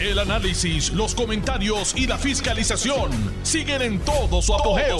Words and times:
El 0.00 0.16
análisis, 0.20 0.92
los 0.92 1.12
comentarios 1.12 1.92
y 1.96 2.06
la 2.06 2.16
fiscalización 2.16 3.10
siguen 3.42 3.82
en 3.82 3.98
todo 3.98 4.40
su 4.40 4.54
apogeo. 4.54 4.96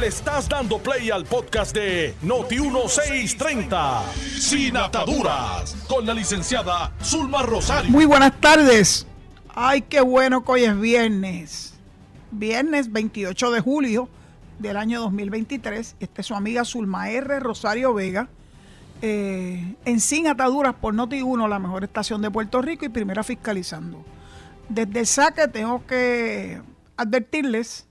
Le 0.00 0.08
estás 0.08 0.48
dando 0.48 0.78
play 0.78 1.10
al 1.10 1.24
podcast 1.24 1.72
de 1.72 2.12
Noti1630, 2.24 4.02
Sin 4.40 4.76
Ataduras, 4.76 5.76
con 5.86 6.04
la 6.04 6.12
licenciada 6.12 6.92
Zulma 7.04 7.42
Rosario. 7.42 7.88
Muy 7.92 8.04
buenas 8.04 8.32
tardes. 8.40 9.06
Ay, 9.54 9.82
qué 9.82 10.00
bueno 10.00 10.44
que 10.44 10.50
hoy 10.50 10.64
es 10.64 10.80
viernes. 10.80 11.74
Viernes 12.32 12.90
28 12.90 13.52
de 13.52 13.60
julio 13.60 14.08
del 14.58 14.76
año 14.76 15.02
2023. 15.02 15.94
Esta 16.00 16.20
es 16.20 16.26
su 16.26 16.34
amiga 16.34 16.64
Zulma 16.64 17.10
R. 17.10 17.38
Rosario 17.38 17.94
Vega 17.94 18.28
eh, 19.06 19.76
en 19.84 20.00
Sin 20.00 20.26
Ataduras 20.28 20.74
por 20.76 20.94
Noti1, 20.94 21.46
la 21.46 21.58
mejor 21.58 21.84
estación 21.84 22.22
de 22.22 22.30
Puerto 22.30 22.62
Rico 22.62 22.86
y 22.86 22.88
primera 22.88 23.22
fiscalizando. 23.22 24.02
Desde 24.70 25.00
el 25.00 25.06
saque 25.06 25.46
tengo 25.46 25.86
que 25.86 26.62
advertirles 26.96 27.86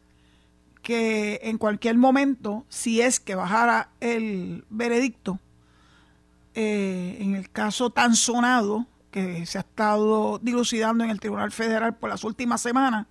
que 0.81 1.40
en 1.44 1.59
cualquier 1.59 1.98
momento, 1.98 2.66
si 2.68 2.99
es 2.99 3.20
que 3.20 3.35
bajara 3.35 3.90
el 3.99 4.66
veredicto, 4.71 5.38
eh, 6.55 7.18
en 7.20 7.35
el 7.35 7.48
caso 7.52 7.91
tan 7.91 8.16
sonado 8.16 8.88
que 9.12 9.45
se 9.45 9.59
ha 9.59 9.62
estado 9.62 10.40
dilucidando 10.40 11.04
en 11.04 11.12
el 11.12 11.20
Tribunal 11.20 11.52
Federal 11.52 11.93
por 11.93 12.09
las 12.09 12.23
últimas 12.23 12.59
semanas, 12.59 13.05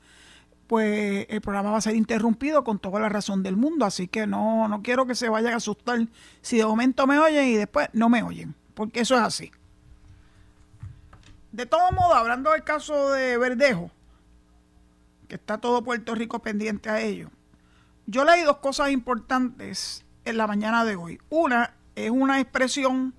pues 0.66 1.26
el 1.28 1.40
programa 1.40 1.70
va 1.70 1.78
a 1.78 1.82
ser 1.82 1.96
interrumpido 1.96 2.64
con 2.64 2.78
toda 2.78 3.00
la 3.00 3.08
razón 3.08 3.42
del 3.42 3.56
mundo. 3.56 3.84
Así 3.84 4.08
que 4.08 4.26
no, 4.26 4.68
no 4.68 4.82
quiero 4.82 5.06
que 5.06 5.14
se 5.14 5.28
vayan 5.28 5.54
a 5.54 5.56
asustar 5.56 6.06
si 6.40 6.58
de 6.58 6.66
momento 6.66 7.06
me 7.06 7.18
oyen 7.18 7.48
y 7.48 7.54
después 7.54 7.88
no 7.92 8.08
me 8.08 8.22
oyen, 8.22 8.54
porque 8.74 9.00
eso 9.00 9.14
es 9.14 9.20
así. 9.22 9.52
De 11.50 11.66
todo 11.66 11.92
modo, 11.92 12.14
hablando 12.14 12.52
del 12.52 12.64
caso 12.64 13.10
de 13.10 13.36
Verdejo, 13.36 13.90
que 15.28 15.34
está 15.34 15.58
todo 15.58 15.84
Puerto 15.84 16.14
Rico 16.14 16.40
pendiente 16.40 16.88
a 16.88 17.00
ello, 17.00 17.30
yo 18.06 18.24
leí 18.24 18.42
dos 18.42 18.58
cosas 18.58 18.90
importantes 18.90 20.04
en 20.24 20.38
la 20.38 20.46
mañana 20.46 20.84
de 20.84 20.96
hoy. 20.96 21.20
Una 21.28 21.74
es 21.94 22.10
una 22.10 22.40
expresión 22.40 23.14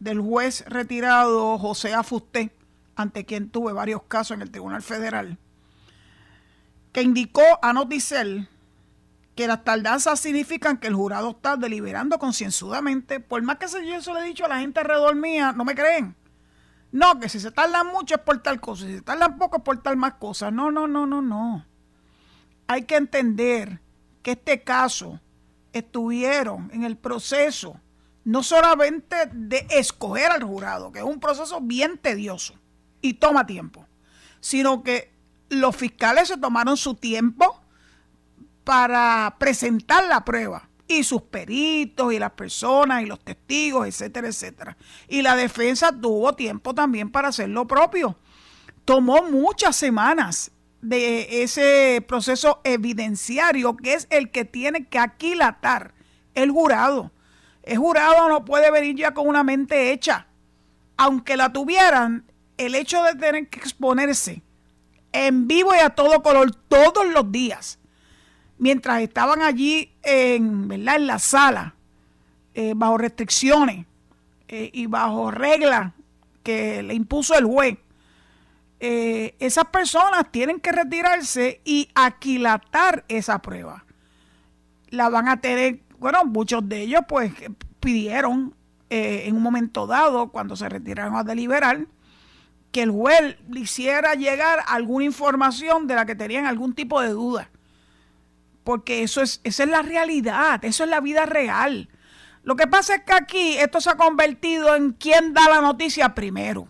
del 0.00 0.20
juez 0.20 0.64
retirado 0.66 1.58
José 1.58 1.94
Afusté, 1.94 2.52
ante 2.96 3.24
quien 3.24 3.50
tuve 3.50 3.72
varios 3.72 4.02
casos 4.02 4.34
en 4.34 4.42
el 4.42 4.50
Tribunal 4.50 4.82
Federal 4.82 5.38
que 6.92 7.02
indicó 7.02 7.42
a 7.62 7.72
Noticel 7.72 8.48
que 9.34 9.46
las 9.46 9.64
tardanzas 9.64 10.20
significan 10.20 10.78
que 10.78 10.88
el 10.88 10.94
jurado 10.94 11.30
está 11.30 11.56
deliberando 11.56 12.18
concienzudamente. 12.18 13.20
Por 13.20 13.42
más 13.42 13.56
que 13.56 13.66
yo 13.66 13.96
eso 13.96 14.12
le 14.12 14.20
he 14.20 14.24
dicho 14.24 14.44
a 14.44 14.48
la 14.48 14.60
gente 14.60 14.80
alrededor 14.80 15.14
mía, 15.14 15.52
no 15.52 15.64
me 15.64 15.74
creen. 15.74 16.16
No, 16.92 17.20
que 17.20 17.28
si 17.28 17.38
se 17.38 17.52
tardan 17.52 17.86
mucho 17.86 18.16
es 18.16 18.20
por 18.20 18.42
tal 18.42 18.60
cosa, 18.60 18.84
si 18.84 18.96
se 18.96 19.02
tardan 19.02 19.38
poco 19.38 19.58
es 19.58 19.62
por 19.62 19.80
tal 19.82 19.96
más 19.96 20.14
cosas. 20.14 20.52
No, 20.52 20.70
no, 20.70 20.88
no, 20.88 21.06
no, 21.06 21.22
no. 21.22 21.64
Hay 22.66 22.84
que 22.84 22.96
entender 22.96 23.80
que 24.22 24.32
este 24.32 24.62
caso 24.62 25.20
estuvieron 25.72 26.70
en 26.72 26.84
el 26.84 26.96
proceso 26.96 27.80
no 28.24 28.42
solamente 28.42 29.16
de 29.32 29.66
escoger 29.70 30.30
al 30.30 30.42
jurado, 30.42 30.92
que 30.92 30.98
es 30.98 31.04
un 31.04 31.20
proceso 31.20 31.60
bien 31.60 31.96
tedioso 31.96 32.54
y 33.00 33.14
toma 33.14 33.46
tiempo, 33.46 33.86
sino 34.40 34.82
que 34.82 35.09
los 35.50 35.76
fiscales 35.76 36.28
se 36.28 36.38
tomaron 36.38 36.76
su 36.76 36.94
tiempo 36.94 37.60
para 38.64 39.36
presentar 39.38 40.04
la 40.04 40.24
prueba 40.24 40.68
y 40.86 41.04
sus 41.04 41.22
peritos 41.22 42.12
y 42.12 42.18
las 42.18 42.32
personas 42.32 43.02
y 43.02 43.06
los 43.06 43.20
testigos, 43.20 43.86
etcétera, 43.86 44.28
etcétera. 44.28 44.76
Y 45.08 45.22
la 45.22 45.36
defensa 45.36 45.92
tuvo 45.92 46.32
tiempo 46.34 46.74
también 46.74 47.10
para 47.10 47.28
hacer 47.28 47.48
lo 47.48 47.66
propio. 47.66 48.16
Tomó 48.84 49.22
muchas 49.22 49.76
semanas 49.76 50.52
de 50.80 51.42
ese 51.42 52.04
proceso 52.06 52.60
evidenciario 52.64 53.76
que 53.76 53.94
es 53.94 54.06
el 54.10 54.30
que 54.30 54.44
tiene 54.44 54.86
que 54.86 54.98
aquilatar 54.98 55.94
el 56.34 56.50
jurado. 56.50 57.12
El 57.62 57.78
jurado 57.78 58.28
no 58.28 58.44
puede 58.44 58.70
venir 58.70 58.96
ya 58.96 59.14
con 59.14 59.28
una 59.28 59.44
mente 59.44 59.92
hecha. 59.92 60.26
Aunque 60.96 61.36
la 61.36 61.52
tuvieran, 61.52 62.24
el 62.56 62.74
hecho 62.74 63.02
de 63.02 63.14
tener 63.14 63.48
que 63.48 63.58
exponerse 63.58 64.42
en 65.12 65.46
vivo 65.46 65.74
y 65.74 65.78
a 65.78 65.90
todo 65.90 66.22
color 66.22 66.54
todos 66.68 67.06
los 67.12 67.30
días. 67.32 67.78
Mientras 68.58 69.00
estaban 69.00 69.42
allí 69.42 69.92
en, 70.02 70.68
¿verdad? 70.68 70.96
en 70.96 71.06
la 71.06 71.18
sala, 71.18 71.74
eh, 72.54 72.72
bajo 72.76 72.98
restricciones 72.98 73.86
eh, 74.48 74.70
y 74.72 74.86
bajo 74.86 75.30
reglas 75.30 75.92
que 76.42 76.82
le 76.82 76.94
impuso 76.94 77.36
el 77.38 77.44
juez, 77.44 77.78
eh, 78.80 79.34
esas 79.38 79.66
personas 79.66 80.30
tienen 80.30 80.58
que 80.60 80.72
retirarse 80.72 81.60
y 81.64 81.88
aquilatar 81.94 83.04
esa 83.08 83.40
prueba. 83.40 83.84
La 84.88 85.08
van 85.08 85.28
a 85.28 85.40
tener, 85.40 85.80
bueno, 85.98 86.24
muchos 86.24 86.68
de 86.68 86.82
ellos 86.82 87.02
pues 87.08 87.32
pidieron 87.78 88.54
en 88.92 89.36
un 89.36 89.42
momento 89.42 89.86
dado, 89.86 90.30
cuando 90.30 90.56
se 90.56 90.68
retiraron 90.68 91.14
a 91.14 91.22
deliberar, 91.22 91.86
que 92.72 92.82
el 92.82 92.90
juez 92.90 93.36
le 93.48 93.60
hiciera 93.60 94.14
llegar 94.14 94.60
alguna 94.66 95.04
información 95.04 95.86
de 95.86 95.94
la 95.94 96.06
que 96.06 96.14
tenían 96.14 96.46
algún 96.46 96.74
tipo 96.74 97.00
de 97.00 97.08
duda. 97.08 97.50
Porque 98.64 99.02
eso 99.02 99.22
es, 99.22 99.40
esa 99.42 99.64
es 99.64 99.68
la 99.68 99.82
realidad, 99.82 100.64
eso 100.64 100.84
es 100.84 100.90
la 100.90 101.00
vida 101.00 101.26
real. 101.26 101.88
Lo 102.42 102.56
que 102.56 102.66
pasa 102.66 102.94
es 102.94 103.02
que 103.02 103.12
aquí 103.12 103.56
esto 103.58 103.80
se 103.80 103.90
ha 103.90 103.96
convertido 103.96 104.74
en 104.74 104.92
quién 104.92 105.34
da 105.34 105.48
la 105.48 105.60
noticia 105.60 106.14
primero. 106.14 106.68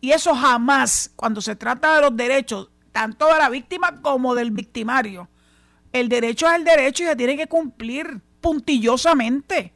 Y 0.00 0.12
eso 0.12 0.34
jamás, 0.34 1.12
cuando 1.16 1.40
se 1.40 1.56
trata 1.56 1.96
de 1.96 2.02
los 2.02 2.16
derechos, 2.16 2.70
tanto 2.92 3.26
de 3.26 3.38
la 3.38 3.48
víctima 3.48 4.00
como 4.02 4.34
del 4.34 4.50
victimario, 4.50 5.28
el 5.92 6.08
derecho 6.08 6.48
es 6.48 6.56
el 6.56 6.64
derecho 6.64 7.02
y 7.02 7.06
se 7.06 7.16
tiene 7.16 7.36
que 7.36 7.48
cumplir 7.48 8.20
puntillosamente 8.40 9.74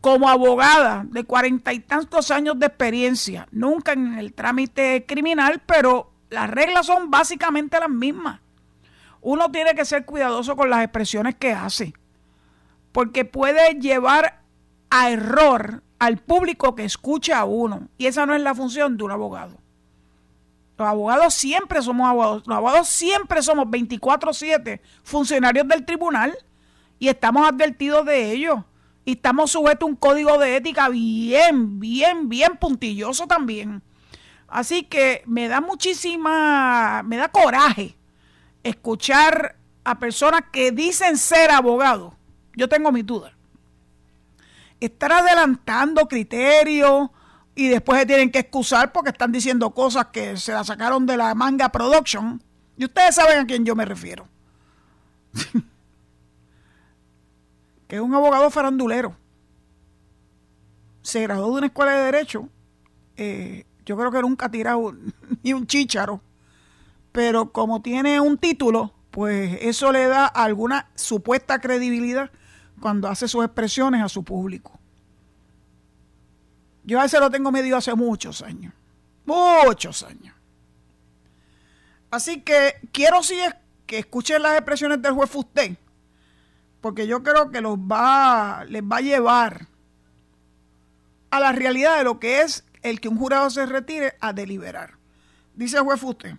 como 0.00 0.28
abogada 0.28 1.04
de 1.08 1.24
cuarenta 1.24 1.72
y 1.72 1.80
tantos 1.80 2.30
años 2.30 2.58
de 2.58 2.66
experiencia, 2.66 3.46
nunca 3.50 3.92
en 3.92 4.18
el 4.18 4.32
trámite 4.32 5.04
criminal, 5.06 5.60
pero 5.66 6.10
las 6.30 6.48
reglas 6.48 6.86
son 6.86 7.10
básicamente 7.10 7.78
las 7.78 7.90
mismas. 7.90 8.40
Uno 9.20 9.50
tiene 9.50 9.74
que 9.74 9.84
ser 9.84 10.06
cuidadoso 10.06 10.56
con 10.56 10.70
las 10.70 10.82
expresiones 10.82 11.34
que 11.34 11.52
hace, 11.52 11.92
porque 12.92 13.24
puede 13.26 13.74
llevar 13.74 14.40
a 14.88 15.10
error 15.10 15.82
al 15.98 16.16
público 16.16 16.74
que 16.74 16.84
escucha 16.84 17.38
a 17.38 17.44
uno, 17.44 17.88
y 17.98 18.06
esa 18.06 18.24
no 18.24 18.34
es 18.34 18.40
la 18.40 18.54
función 18.54 18.96
de 18.96 19.04
un 19.04 19.10
abogado. 19.10 19.58
Los 20.78 20.88
abogados 20.88 21.34
siempre 21.34 21.82
somos 21.82 22.08
abogados, 22.08 22.46
los 22.46 22.56
abogados 22.56 22.88
siempre 22.88 23.42
somos 23.42 23.66
24/7 23.66 24.80
funcionarios 25.02 25.68
del 25.68 25.84
tribunal 25.84 26.34
y 26.98 27.08
estamos 27.08 27.46
advertidos 27.46 28.06
de 28.06 28.32
ello 28.32 28.64
y 29.04 29.12
estamos 29.12 29.50
sujetos 29.52 29.86
a 29.86 29.90
un 29.90 29.96
código 29.96 30.38
de 30.38 30.56
ética 30.56 30.88
bien, 30.88 31.80
bien, 31.80 32.28
bien 32.28 32.56
puntilloso 32.56 33.26
también. 33.26 33.82
Así 34.48 34.82
que 34.82 35.22
me 35.26 35.48
da 35.48 35.60
muchísima, 35.60 37.02
me 37.04 37.16
da 37.16 37.28
coraje 37.28 37.96
escuchar 38.62 39.56
a 39.84 39.98
personas 39.98 40.42
que 40.52 40.72
dicen 40.72 41.16
ser 41.16 41.50
abogados. 41.50 42.14
Yo 42.54 42.68
tengo 42.68 42.92
mi 42.92 43.02
duda. 43.02 43.32
Estar 44.80 45.12
adelantando 45.12 46.08
criterios 46.08 47.10
y 47.54 47.68
después 47.68 48.00
se 48.00 48.06
tienen 48.06 48.30
que 48.30 48.40
excusar 48.40 48.92
porque 48.92 49.10
están 49.10 49.32
diciendo 49.32 49.70
cosas 49.70 50.06
que 50.06 50.36
se 50.36 50.52
las 50.52 50.66
sacaron 50.66 51.06
de 51.06 51.16
la 51.16 51.34
manga 51.34 51.70
production. 51.70 52.42
Y 52.76 52.84
ustedes 52.84 53.14
saben 53.14 53.40
a 53.40 53.46
quién 53.46 53.64
yo 53.64 53.74
me 53.76 53.84
refiero. 53.84 54.26
que 57.90 57.96
es 57.96 58.02
un 58.02 58.14
abogado 58.14 58.48
farandulero. 58.50 59.16
Se 61.02 61.22
graduó 61.22 61.50
de 61.50 61.58
una 61.58 61.66
escuela 61.66 61.90
de 61.90 62.04
derecho. 62.04 62.48
Eh, 63.16 63.64
yo 63.84 63.96
creo 63.96 64.12
que 64.12 64.22
nunca 64.22 64.46
ha 64.46 64.50
tirado 64.50 64.94
ni 65.42 65.52
un 65.52 65.66
chícharo. 65.66 66.22
Pero 67.10 67.50
como 67.50 67.82
tiene 67.82 68.20
un 68.20 68.38
título, 68.38 68.94
pues 69.10 69.58
eso 69.62 69.90
le 69.90 70.06
da 70.06 70.26
alguna 70.26 70.88
supuesta 70.94 71.58
credibilidad 71.58 72.30
cuando 72.80 73.08
hace 73.08 73.26
sus 73.26 73.44
expresiones 73.44 74.04
a 74.04 74.08
su 74.08 74.22
público. 74.22 74.78
Yo 76.84 77.00
a 77.00 77.06
ese 77.06 77.18
lo 77.18 77.28
tengo 77.28 77.50
medio 77.50 77.76
hace 77.76 77.92
muchos 77.96 78.40
años. 78.42 78.72
Muchos 79.24 80.04
años. 80.04 80.36
Así 82.12 82.42
que 82.42 82.88
quiero 82.92 83.24
sí 83.24 83.36
que 83.84 83.98
escuchen 83.98 84.44
las 84.44 84.52
expresiones 84.58 85.02
del 85.02 85.12
juez 85.12 85.28
Fusté 85.28 85.76
porque 86.80 87.06
yo 87.06 87.22
creo 87.22 87.50
que 87.50 87.60
los 87.60 87.78
va, 87.78 88.64
les 88.68 88.82
va 88.82 88.96
a 88.96 89.00
llevar 89.00 89.66
a 91.30 91.40
la 91.40 91.52
realidad 91.52 91.98
de 91.98 92.04
lo 92.04 92.18
que 92.18 92.42
es 92.42 92.64
el 92.82 93.00
que 93.00 93.08
un 93.08 93.18
jurado 93.18 93.50
se 93.50 93.66
retire 93.66 94.14
a 94.20 94.32
deliberar. 94.32 94.94
Dice 95.54 95.76
el 95.76 95.82
juez 95.82 96.00
Fuste, 96.00 96.38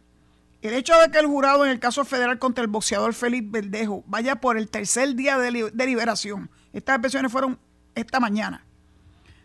el 0.61 0.73
hecho 0.73 0.97
de 0.99 1.11
que 1.11 1.19
el 1.19 1.27
jurado 1.27 1.65
en 1.65 1.71
el 1.71 1.79
caso 1.79 2.05
federal 2.05 2.39
contra 2.39 2.63
el 2.63 2.69
boxeador 2.69 3.13
Félix 3.13 3.49
Verdejo 3.51 4.03
vaya 4.07 4.37
por 4.37 4.57
el 4.57 4.69
tercer 4.69 5.15
día 5.15 5.37
de 5.37 5.71
deliberación, 5.73 6.49
estas 6.73 6.95
expresiones 6.95 7.31
fueron 7.31 7.59
esta 7.95 8.19
mañana, 8.19 8.65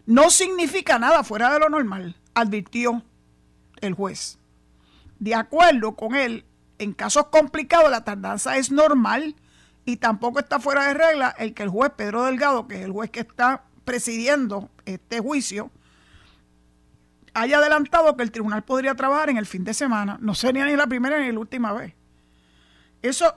no 0.06 0.30
significa 0.30 0.98
nada 0.98 1.24
fuera 1.24 1.52
de 1.52 1.58
lo 1.58 1.68
normal, 1.68 2.16
advirtió 2.34 3.02
el 3.80 3.94
juez. 3.94 4.38
de 5.18 5.34
acuerdo 5.34 5.96
con 5.96 6.14
él, 6.14 6.44
en 6.78 6.92
casos 6.92 7.26
complicados 7.28 7.90
la 7.90 8.04
tardanza 8.04 8.56
es 8.58 8.70
normal 8.70 9.34
y 9.86 9.96
tampoco 9.96 10.40
está 10.40 10.58
fuera 10.58 10.88
de 10.88 10.94
regla 10.94 11.34
el 11.38 11.54
que 11.54 11.62
el 11.62 11.70
juez 11.70 11.92
Pedro 11.96 12.24
Delgado, 12.24 12.66
que 12.66 12.74
es 12.74 12.82
el 12.82 12.92
juez 12.92 13.08
que 13.08 13.20
está 13.20 13.62
presidiendo 13.84 14.68
este 14.84 15.20
juicio, 15.20 15.70
haya 17.32 17.58
adelantado 17.58 18.16
que 18.16 18.24
el 18.24 18.32
tribunal 18.32 18.64
podría 18.64 18.96
trabajar 18.96 19.30
en 19.30 19.36
el 19.36 19.46
fin 19.46 19.62
de 19.62 19.72
semana. 19.72 20.18
No 20.20 20.34
sería 20.34 20.66
ni 20.66 20.74
la 20.74 20.88
primera 20.88 21.20
ni 21.20 21.30
la 21.30 21.38
última 21.38 21.72
vez. 21.72 21.94
Eso, 23.00 23.32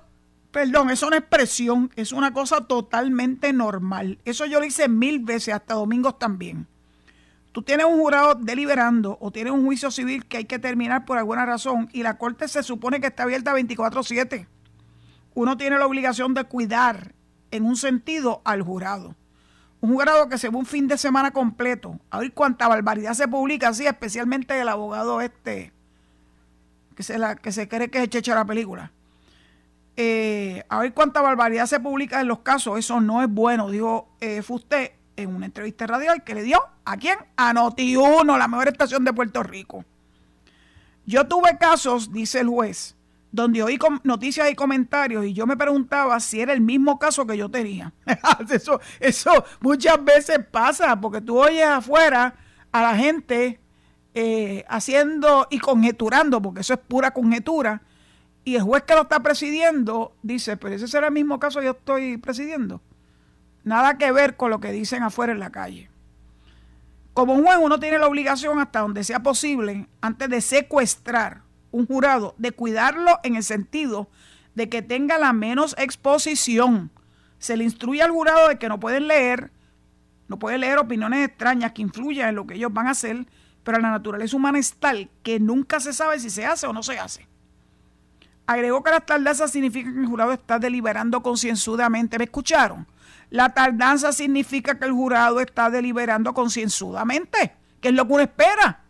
perdón, 0.52 0.90
eso 0.90 1.08
no 1.12 1.16
es 1.16 1.22
presión, 1.22 1.92
es 1.96 2.12
una 2.12 2.34
cosa 2.34 2.66
totalmente 2.66 3.54
normal. 3.54 4.18
Eso 4.26 4.48
yo 4.48 4.60
lo 4.60 4.66
hice 4.66 4.90
mil 4.90 5.20
veces, 5.20 5.54
hasta 5.54 5.76
domingos 5.76 6.18
también. 6.18 6.66
Tú 7.52 7.62
tienes 7.62 7.86
un 7.86 8.00
jurado 8.00 8.34
deliberando 8.34 9.20
o 9.22 9.30
tienes 9.30 9.54
un 9.54 9.66
juicio 9.66 9.92
civil 9.92 10.26
que 10.26 10.38
hay 10.38 10.46
que 10.46 10.58
terminar 10.58 11.06
por 11.06 11.20
alguna 11.20 11.46
razón 11.46 11.90
y 11.94 12.02
la 12.02 12.18
corte 12.18 12.48
se 12.48 12.64
supone 12.64 13.00
que 13.00 13.08
está 13.08 13.24
abierta 13.24 13.54
24/7. 13.54 14.48
Uno 15.40 15.56
tiene 15.56 15.80
la 15.80 15.86
obligación 15.86 16.34
de 16.34 16.44
cuidar 16.44 17.14
en 17.52 17.64
un 17.64 17.78
sentido 17.78 18.42
al 18.44 18.62
jurado. 18.62 19.16
Un 19.80 19.94
jurado 19.94 20.28
que 20.28 20.38
se 20.38 20.50
ve 20.50 20.58
un 20.58 20.66
fin 20.66 20.90
de 20.90 20.98
semana 20.98 21.32
completo. 21.32 21.98
A 22.10 22.20
ver 22.20 22.34
cuánta 22.34 22.68
barbaridad 22.68 23.14
se 23.14 23.26
publica 23.26 23.70
así, 23.70 23.88
especialmente 23.88 24.60
el 24.60 24.68
abogado 24.68 25.22
este, 25.22 25.72
que 26.94 27.04
se, 27.04 27.18
la, 27.18 27.38
que 27.38 27.54
se 27.54 27.70
cree 27.70 27.90
que 27.90 28.04
es 28.04 28.10
checha 28.10 28.36
la 28.36 28.44
película. 28.44 28.92
Eh, 29.96 30.66
a 30.68 30.80
ver 30.80 30.94
cuánta 30.94 31.22
barbaridad 31.22 31.68
se 31.68 31.80
publica 31.80 32.20
en 32.20 32.28
los 32.28 32.40
casos. 32.40 32.78
Eso 32.78 33.00
no 33.00 33.22
es 33.22 33.30
bueno, 33.30 33.70
dijo 33.70 34.10
eh, 34.20 34.42
Fusté 34.42 34.98
en 35.16 35.34
una 35.34 35.46
entrevista 35.46 35.88
radial 35.88 36.26
que 36.26 36.36
le 36.36 36.44
dio 36.44 36.62
a 36.84 36.98
quién? 36.98 37.18
A 37.38 37.54
Noti1, 37.54 38.38
la 38.38 38.48
mejor 38.50 38.68
estación 38.68 39.06
de 39.06 39.14
Puerto 39.14 39.42
Rico. 39.42 39.86
Yo 41.06 41.30
tuve 41.30 41.58
casos, 41.58 42.12
dice 42.12 42.42
el 42.42 42.50
juez, 42.50 42.98
donde 43.32 43.62
oí 43.62 43.78
noticias 44.04 44.50
y 44.52 44.56
comentarios 44.56 45.26
y 45.26 45.34
yo 45.34 45.46
me 45.46 45.56
preguntaba 45.56 46.20
si 46.20 46.42
era 46.42 46.54
el 46.54 46.62
mismo 46.62 46.98
caso 46.98 47.26
que 47.26 47.38
yo 47.38 47.50
tenía. 47.50 47.94
eso, 48.50 48.80
eso 49.00 49.46
muchas 49.60 50.04
veces 50.04 50.40
pasa, 50.52 51.00
porque 51.00 51.22
tú 51.22 51.40
oyes 51.40 51.66
afuera 51.66 52.36
a 52.72 52.82
la 52.82 52.96
gente 52.96 53.60
eh, 54.14 54.66
haciendo 54.68 55.48
y 55.50 55.60
conjeturando, 55.60 56.42
porque 56.42 56.62
eso 56.62 56.74
es 56.74 56.80
pura 56.80 57.12
conjetura, 57.12 57.84
y 58.44 58.56
el 58.56 58.64
juez 58.64 58.84
que 58.84 58.96
lo 58.96 59.04
está 59.04 59.20
presidiendo 59.20 60.16
dice, 60.24 60.58
pero 60.58 60.76
ese 60.76 60.88
será 60.88 61.08
el 61.08 61.14
mismo 61.14 61.40
caso 61.40 61.60
que 61.60 61.66
yo 61.66 61.72
estoy 61.72 62.18
presidiendo. 62.18 62.82
Nada 63.64 63.98
que 63.98 64.12
ver 64.12 64.38
con 64.38 64.50
lo 64.50 64.60
que 64.60 64.72
dicen 64.72 65.04
afuera 65.04 65.34
en 65.34 65.40
la 65.40 65.52
calle. 65.52 65.90
Como 67.14 67.36
juez 67.36 67.58
uno 67.62 67.80
tiene 67.80 68.00
la 68.00 68.08
obligación 68.08 68.60
hasta 68.60 68.80
donde 68.80 69.04
sea 69.04 69.22
posible, 69.22 69.88
antes 70.02 70.30
de 70.30 70.42
secuestrar 70.42 71.44
un 71.72 71.88
jurado 71.88 72.36
de 72.38 72.52
cuidarlo 72.52 73.20
en 73.24 73.36
el 73.36 73.44
sentido 73.44 74.10
de 74.56 74.70
que 74.70 74.82
tenga 74.82 75.18
la 75.18 75.34
menos 75.34 75.76
exposición. 75.78 76.92
Se 77.38 77.56
le 77.56 77.64
instruye 77.64 78.02
al 78.02 78.12
jurado 78.12 78.50
de 78.50 78.58
que 78.58 78.70
no 78.70 78.80
pueden 78.80 79.08
leer, 79.08 79.52
no 80.28 80.40
pueden 80.40 80.62
leer 80.62 80.78
opiniones 80.78 81.28
extrañas 81.28 81.72
que 81.72 81.82
influyan 81.82 82.30
en 82.30 82.36
lo 82.36 82.46
que 82.46 82.56
ellos 82.56 82.74
van 82.74 82.88
a 82.88 82.92
hacer, 82.92 83.26
pero 83.64 83.80
la 83.80 83.92
naturaleza 83.92 84.36
humana 84.36 84.60
es 84.60 84.74
tal 84.74 85.10
que 85.24 85.40
nunca 85.40 85.80
se 85.80 85.94
sabe 85.94 86.20
si 86.20 86.30
se 86.30 86.46
hace 86.46 86.68
o 86.68 86.74
no 86.74 86.84
se 86.84 87.00
hace. 87.00 87.28
Agregó 88.48 88.84
que 88.84 88.90
la 88.90 89.02
tardanza 89.02 89.48
significa 89.48 89.94
que 89.94 90.00
el 90.00 90.08
jurado 90.08 90.34
está 90.34 90.58
deliberando 90.58 91.22
concienzudamente. 91.22 92.18
¿Me 92.18 92.24
escucharon? 92.24 92.88
La 93.30 93.54
tardanza 93.54 94.12
significa 94.12 94.80
que 94.80 94.86
el 94.86 94.92
jurado 94.92 95.40
está 95.40 95.70
deliberando 95.70 96.34
concienzudamente, 96.34 97.54
que 97.80 97.90
es 97.90 97.94
lo 97.94 98.08
que 98.08 98.14
uno 98.14 98.24
espera. 98.24 98.86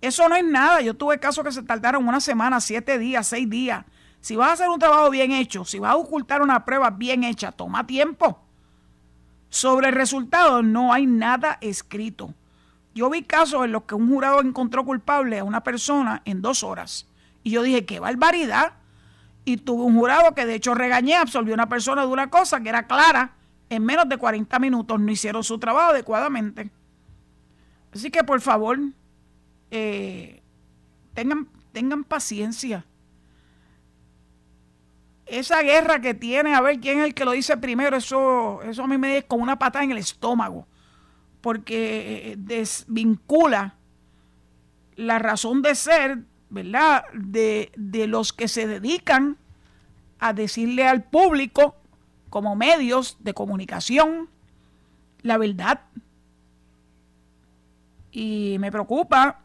Eso 0.00 0.28
no 0.28 0.36
es 0.36 0.44
nada. 0.44 0.80
Yo 0.80 0.94
tuve 0.94 1.18
casos 1.18 1.44
que 1.44 1.52
se 1.52 1.62
tardaron 1.62 2.06
una 2.06 2.20
semana, 2.20 2.60
siete 2.60 2.98
días, 2.98 3.26
seis 3.26 3.48
días. 3.48 3.84
Si 4.20 4.36
vas 4.36 4.50
a 4.50 4.52
hacer 4.54 4.68
un 4.68 4.78
trabajo 4.78 5.10
bien 5.10 5.32
hecho, 5.32 5.64
si 5.64 5.78
vas 5.78 5.92
a 5.92 5.96
ocultar 5.96 6.42
una 6.42 6.64
prueba 6.64 6.90
bien 6.90 7.24
hecha, 7.24 7.52
toma 7.52 7.86
tiempo. 7.86 8.40
Sobre 9.48 9.88
el 9.88 9.94
resultado 9.94 10.62
no 10.62 10.92
hay 10.92 11.06
nada 11.06 11.58
escrito. 11.60 12.34
Yo 12.94 13.08
vi 13.10 13.22
casos 13.22 13.64
en 13.64 13.72
los 13.72 13.84
que 13.84 13.94
un 13.94 14.08
jurado 14.08 14.40
encontró 14.40 14.84
culpable 14.84 15.38
a 15.38 15.44
una 15.44 15.62
persona 15.62 16.22
en 16.24 16.42
dos 16.42 16.62
horas. 16.62 17.06
Y 17.44 17.50
yo 17.50 17.62
dije, 17.62 17.86
qué 17.86 18.00
barbaridad. 18.00 18.72
Y 19.44 19.58
tuve 19.58 19.84
un 19.84 19.96
jurado 19.96 20.34
que 20.34 20.44
de 20.44 20.56
hecho 20.56 20.74
regañé, 20.74 21.14
absolvió 21.14 21.54
a 21.54 21.56
una 21.56 21.68
persona 21.68 22.02
de 22.02 22.08
una 22.08 22.28
cosa 22.28 22.60
que 22.60 22.68
era 22.68 22.86
clara. 22.86 23.32
En 23.70 23.84
menos 23.84 24.08
de 24.08 24.16
40 24.18 24.58
minutos 24.58 25.00
no 25.00 25.10
hicieron 25.10 25.44
su 25.44 25.58
trabajo 25.58 25.92
adecuadamente. 25.92 26.70
Así 27.94 28.10
que 28.10 28.24
por 28.24 28.40
favor, 28.40 28.78
eh, 29.70 30.42
tengan, 31.14 31.48
tengan 31.72 32.04
paciencia. 32.04 32.84
Esa 35.26 35.62
guerra 35.62 36.00
que 36.00 36.14
tiene, 36.14 36.54
a 36.54 36.60
ver 36.60 36.80
quién 36.80 37.00
es 37.00 37.06
el 37.06 37.14
que 37.14 37.24
lo 37.24 37.32
dice 37.32 37.56
primero, 37.56 37.96
eso, 37.96 38.62
eso 38.62 38.82
a 38.82 38.86
mí 38.86 38.96
me 38.96 39.18
es 39.18 39.24
como 39.24 39.42
una 39.42 39.58
patada 39.58 39.84
en 39.84 39.90
el 39.90 39.98
estómago, 39.98 40.66
porque 41.40 42.32
eh, 42.32 42.34
desvincula 42.38 43.76
la 44.96 45.18
razón 45.18 45.60
de 45.62 45.74
ser, 45.74 46.24
¿verdad?, 46.48 47.04
de, 47.12 47.72
de 47.76 48.06
los 48.06 48.32
que 48.32 48.48
se 48.48 48.66
dedican 48.66 49.36
a 50.18 50.32
decirle 50.32 50.86
al 50.86 51.04
público, 51.04 51.76
como 52.30 52.56
medios 52.56 53.16
de 53.20 53.34
comunicación, 53.34 54.28
la 55.22 55.38
verdad. 55.38 55.80
Y 58.10 58.56
me 58.60 58.70
preocupa 58.70 59.42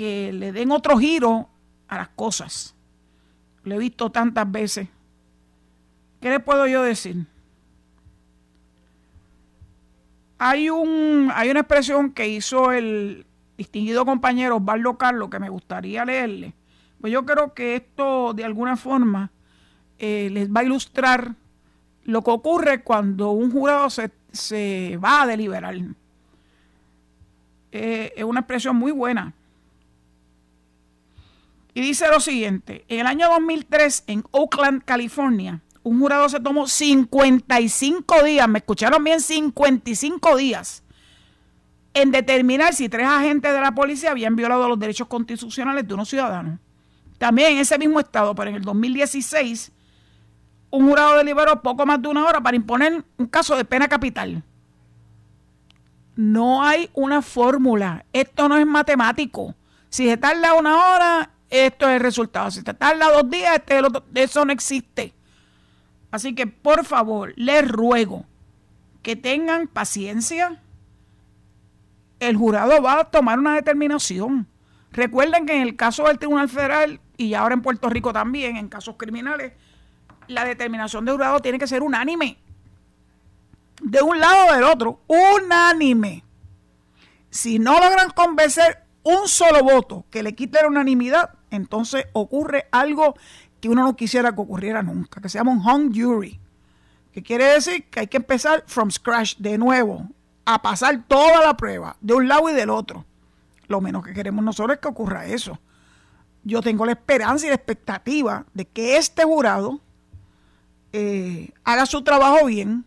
que 0.00 0.32
le 0.32 0.50
den 0.50 0.72
otro 0.72 0.96
giro 0.96 1.50
a 1.86 1.98
las 1.98 2.08
cosas. 2.08 2.74
Lo 3.64 3.74
he 3.74 3.78
visto 3.78 4.08
tantas 4.08 4.50
veces. 4.50 4.88
¿Qué 6.22 6.30
le 6.30 6.40
puedo 6.40 6.66
yo 6.66 6.82
decir? 6.82 7.26
Hay, 10.38 10.70
un, 10.70 11.30
hay 11.34 11.50
una 11.50 11.60
expresión 11.60 12.12
que 12.12 12.26
hizo 12.26 12.72
el 12.72 13.26
distinguido 13.58 14.06
compañero 14.06 14.56
Osvaldo 14.56 14.96
Carlos 14.96 15.28
que 15.28 15.38
me 15.38 15.50
gustaría 15.50 16.02
leerle. 16.06 16.54
Pues 16.98 17.12
yo 17.12 17.26
creo 17.26 17.52
que 17.52 17.76
esto 17.76 18.32
de 18.32 18.46
alguna 18.46 18.78
forma 18.78 19.30
eh, 19.98 20.30
les 20.32 20.50
va 20.50 20.60
a 20.60 20.64
ilustrar 20.64 21.34
lo 22.04 22.22
que 22.22 22.30
ocurre 22.30 22.82
cuando 22.82 23.32
un 23.32 23.52
jurado 23.52 23.90
se, 23.90 24.10
se 24.32 24.96
va 24.96 25.20
a 25.20 25.26
deliberar. 25.26 25.74
Eh, 27.70 28.14
es 28.16 28.24
una 28.24 28.40
expresión 28.40 28.76
muy 28.76 28.92
buena. 28.92 29.34
Y 31.74 31.80
dice 31.80 32.08
lo 32.08 32.20
siguiente, 32.20 32.84
en 32.88 33.00
el 33.00 33.06
año 33.06 33.28
2003 33.28 34.04
en 34.08 34.24
Oakland, 34.32 34.82
California, 34.84 35.62
un 35.82 36.00
jurado 36.00 36.28
se 36.28 36.40
tomó 36.40 36.66
55 36.66 38.22
días, 38.24 38.48
me 38.48 38.58
escucharon 38.58 39.02
bien, 39.02 39.20
55 39.20 40.36
días, 40.36 40.82
en 41.94 42.10
determinar 42.10 42.74
si 42.74 42.88
tres 42.88 43.06
agentes 43.06 43.52
de 43.52 43.60
la 43.60 43.72
policía 43.72 44.10
habían 44.10 44.36
violado 44.36 44.68
los 44.68 44.78
derechos 44.78 45.08
constitucionales 45.08 45.86
de 45.86 45.94
unos 45.94 46.08
ciudadanos. 46.08 46.58
También 47.18 47.52
en 47.52 47.58
ese 47.58 47.78
mismo 47.78 48.00
estado, 48.00 48.34
pero 48.34 48.50
en 48.50 48.56
el 48.56 48.62
2016, 48.62 49.72
un 50.70 50.88
jurado 50.88 51.16
deliberó 51.16 51.62
poco 51.62 51.84
más 51.86 52.00
de 52.00 52.08
una 52.08 52.26
hora 52.26 52.40
para 52.40 52.56
imponer 52.56 53.04
un 53.16 53.26
caso 53.26 53.56
de 53.56 53.64
pena 53.64 53.88
capital. 53.88 54.42
No 56.16 56.62
hay 56.62 56.90
una 56.94 57.22
fórmula, 57.22 58.04
esto 58.12 58.48
no 58.48 58.56
es 58.56 58.66
matemático. 58.66 59.54
Si 59.88 60.06
se 60.06 60.16
tarda 60.16 60.54
una 60.54 60.76
hora, 60.76 61.30
esto 61.50 61.88
es 61.88 61.96
el 61.96 62.00
resultado. 62.00 62.50
Si 62.50 62.62
te 62.62 62.72
tarda 62.74 63.10
dos 63.10 63.28
días, 63.28 63.56
este 63.56 63.80
eso 64.14 64.44
no 64.44 64.52
existe. 64.52 65.12
Así 66.10 66.34
que 66.34 66.46
por 66.46 66.84
favor, 66.84 67.34
les 67.36 67.66
ruego 67.68 68.24
que 69.02 69.16
tengan 69.16 69.66
paciencia. 69.66 70.60
El 72.20 72.36
jurado 72.36 72.80
va 72.82 73.00
a 73.00 73.04
tomar 73.04 73.38
una 73.38 73.54
determinación. 73.54 74.46
Recuerden 74.92 75.46
que 75.46 75.56
en 75.56 75.62
el 75.62 75.76
caso 75.76 76.04
del 76.04 76.18
Tribunal 76.18 76.48
Federal 76.48 77.00
y 77.16 77.34
ahora 77.34 77.54
en 77.54 77.62
Puerto 77.62 77.88
Rico 77.88 78.12
también, 78.12 78.56
en 78.56 78.68
casos 78.68 78.96
criminales, 78.96 79.52
la 80.28 80.44
determinación 80.44 81.04
del 81.04 81.14
jurado 81.14 81.40
tiene 81.40 81.58
que 81.58 81.66
ser 81.66 81.82
unánime. 81.82 82.38
De 83.82 84.02
un 84.02 84.20
lado 84.20 84.48
o 84.48 84.54
del 84.54 84.64
otro, 84.64 85.00
unánime. 85.06 86.24
Si 87.30 87.58
no 87.58 87.80
logran 87.80 88.10
convencer 88.10 88.84
un 89.02 89.28
solo 89.28 89.62
voto 89.62 90.04
que 90.10 90.22
le 90.22 90.34
quite 90.34 90.60
la 90.60 90.68
unanimidad, 90.68 91.30
entonces 91.50 92.06
ocurre 92.12 92.66
algo 92.70 93.14
que 93.60 93.68
uno 93.68 93.82
no 93.82 93.96
quisiera 93.96 94.32
que 94.32 94.40
ocurriera 94.40 94.82
nunca, 94.82 95.20
que 95.20 95.28
se 95.28 95.38
llama 95.38 95.52
un 95.52 95.66
hung 95.66 95.94
jury, 95.94 96.40
que 97.12 97.22
quiere 97.22 97.44
decir 97.44 97.84
que 97.84 98.00
hay 98.00 98.06
que 98.06 98.16
empezar 98.16 98.64
from 98.66 98.90
scratch 98.90 99.36
de 99.36 99.58
nuevo, 99.58 100.08
a 100.44 100.62
pasar 100.62 101.04
toda 101.06 101.44
la 101.44 101.56
prueba, 101.56 101.96
de 102.00 102.14
un 102.14 102.28
lado 102.28 102.48
y 102.48 102.52
del 102.52 102.70
otro. 102.70 103.04
Lo 103.68 103.80
menos 103.80 104.04
que 104.04 104.12
queremos 104.12 104.44
nosotros 104.44 104.76
es 104.76 104.80
que 104.80 104.88
ocurra 104.88 105.26
eso. 105.26 105.58
Yo 106.42 106.62
tengo 106.62 106.86
la 106.86 106.92
esperanza 106.92 107.46
y 107.46 107.50
la 107.50 107.54
expectativa 107.54 108.46
de 108.54 108.64
que 108.64 108.96
este 108.96 109.24
jurado 109.24 109.80
eh, 110.92 111.52
haga 111.64 111.86
su 111.86 112.02
trabajo 112.02 112.46
bien, 112.46 112.84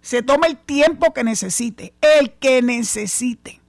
se 0.00 0.22
tome 0.22 0.46
el 0.46 0.56
tiempo 0.56 1.14
que 1.14 1.24
necesite, 1.24 1.94
el 2.00 2.32
que 2.32 2.62
necesite, 2.62 3.60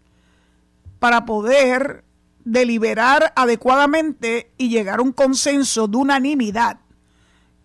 para 1.00 1.26
poder 1.26 2.05
deliberar 2.46 3.34
adecuadamente 3.36 4.52
y 4.58 4.70
llegar 4.70 5.00
a 5.00 5.02
un 5.02 5.12
consenso 5.12 5.88
de 5.88 5.98
unanimidad 5.98 6.80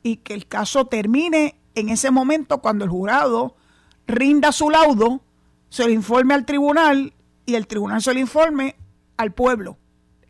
y 0.03 0.17
que 0.17 0.35
el 0.35 0.47
caso 0.47 0.87
termine 0.87 1.61
en 1.75 1.91
ese 1.91 2.11
momento 2.11 2.61
cuando 2.61 2.85
el 2.85 2.91
jurado 2.91 3.55
rinda 4.07 4.51
su 4.51 4.71
laudo, 4.71 5.23
se 5.69 5.85
lo 5.85 5.91
informe 5.91 6.35
al 6.35 6.47
tribunal 6.47 7.13
y 7.47 7.55
el 7.55 7.67
tribunal 7.67 8.03
se 8.03 8.13
lo 8.15 8.21
informe 8.21 8.77
al 9.17 9.33
pueblo. 9.33 9.77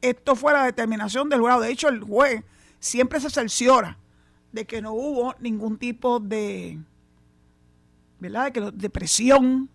Esto 0.02 0.34
fue 0.34 0.52
la 0.52 0.64
determinación 0.64 1.28
del 1.28 1.40
jurado. 1.40 1.60
De 1.60 1.70
hecho, 1.70 1.88
el 1.88 2.02
juez 2.02 2.42
siempre 2.80 3.20
se 3.20 3.30
cerciora 3.30 3.98
de 4.52 4.66
que 4.66 4.82
no 4.82 4.92
hubo 4.92 5.34
ningún 5.38 5.78
tipo 5.78 6.18
de, 6.18 6.80
¿verdad? 8.18 8.52
De, 8.52 8.72
de 8.72 8.90
presión, 8.90 9.70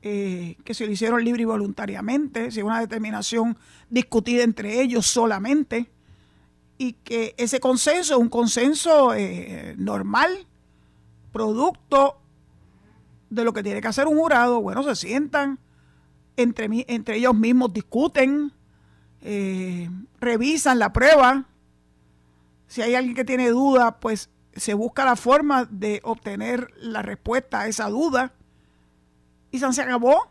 eh, 0.00 0.56
que 0.64 0.74
se 0.74 0.86
lo 0.86 0.92
hicieron 0.92 1.24
libre 1.24 1.42
y 1.42 1.46
voluntariamente, 1.46 2.52
si 2.52 2.62
una 2.62 2.80
determinación 2.80 3.58
discutida 3.90 4.44
entre 4.44 4.80
ellos 4.80 5.06
solamente, 5.06 5.90
y 6.76 6.92
que 6.92 7.34
ese 7.36 7.58
consenso 7.58 8.14
es 8.14 8.20
un 8.20 8.28
consenso 8.28 9.12
eh, 9.14 9.74
normal, 9.76 10.46
producto 11.32 12.20
de 13.28 13.44
lo 13.44 13.52
que 13.52 13.64
tiene 13.64 13.80
que 13.80 13.88
hacer 13.88 14.06
un 14.06 14.16
jurado. 14.16 14.60
Bueno, 14.60 14.82
se 14.84 14.94
sientan, 14.94 15.58
entre, 16.36 16.68
entre 16.86 17.16
ellos 17.16 17.34
mismos 17.34 17.72
discuten, 17.72 18.52
eh, 19.20 19.90
revisan 20.20 20.78
la 20.78 20.92
prueba. 20.92 21.46
Si 22.68 22.82
hay 22.82 22.94
alguien 22.94 23.16
que 23.16 23.24
tiene 23.24 23.48
duda, 23.50 23.98
pues 23.98 24.30
se 24.54 24.74
busca 24.74 25.04
la 25.04 25.16
forma 25.16 25.64
de 25.64 26.00
obtener 26.04 26.70
la 26.76 27.02
respuesta 27.02 27.62
a 27.62 27.66
esa 27.66 27.88
duda 27.88 28.32
y 29.50 29.58
se 29.58 29.82
acabó. 29.82 30.28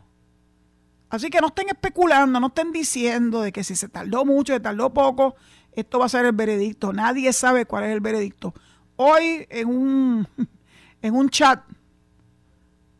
Así 1.10 1.30
que 1.30 1.40
no 1.40 1.48
estén 1.48 1.68
especulando, 1.68 2.38
no 2.38 2.48
estén 2.48 2.70
diciendo 2.70 3.40
de 3.40 3.52
que 3.52 3.64
si 3.64 3.74
se 3.76 3.88
tardó 3.88 4.24
mucho, 4.24 4.52
se 4.52 4.60
tardó 4.60 4.92
poco, 4.92 5.36
esto 5.72 5.98
va 5.98 6.06
a 6.06 6.10
ser 6.10 6.26
el 6.26 6.32
veredicto. 6.32 6.92
Nadie 6.92 7.32
sabe 7.32 7.64
cuál 7.64 7.84
es 7.84 7.92
el 7.92 8.00
veredicto. 8.00 8.52
Hoy 8.96 9.46
en 9.48 9.68
un, 9.68 10.28
en 11.02 11.14
un 11.14 11.28
chat 11.30 11.62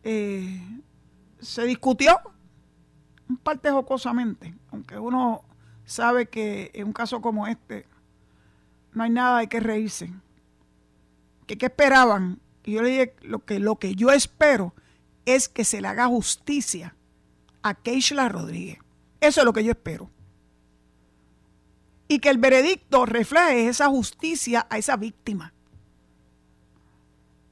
eh, 0.03 0.61
se 1.39 1.65
discutió, 1.65 2.17
un 3.27 3.37
parte 3.37 3.69
jocosamente, 3.69 4.55
aunque 4.71 4.97
uno 4.97 5.43
sabe 5.85 6.27
que 6.27 6.71
en 6.73 6.87
un 6.87 6.93
caso 6.93 7.21
como 7.21 7.45
este 7.47 7.85
no 8.93 9.03
hay 9.03 9.11
nada 9.11 9.39
de 9.39 9.47
que 9.47 9.59
reírse. 9.59 10.11
¿Qué, 11.45 11.57
qué 11.57 11.67
esperaban? 11.67 12.39
Y 12.63 12.73
yo 12.73 12.81
le 12.81 12.89
dije 12.89 13.15
lo 13.21 13.45
que, 13.45 13.59
lo 13.59 13.77
que 13.77 13.93
yo 13.93 14.09
espero 14.09 14.73
es 15.25 15.49
que 15.49 15.63
se 15.63 15.81
le 15.81 15.87
haga 15.87 16.07
justicia 16.07 16.95
a 17.61 17.73
Keishla 17.73 18.29
Rodríguez. 18.29 18.79
Eso 19.21 19.41
es 19.41 19.45
lo 19.45 19.53
que 19.53 19.63
yo 19.63 19.71
espero. 19.71 20.09
Y 22.07 22.19
que 22.19 22.29
el 22.29 22.37
veredicto 22.37 23.05
refleje 23.05 23.67
esa 23.67 23.87
justicia 23.87 24.65
a 24.69 24.77
esa 24.77 24.95
víctima. 24.97 25.53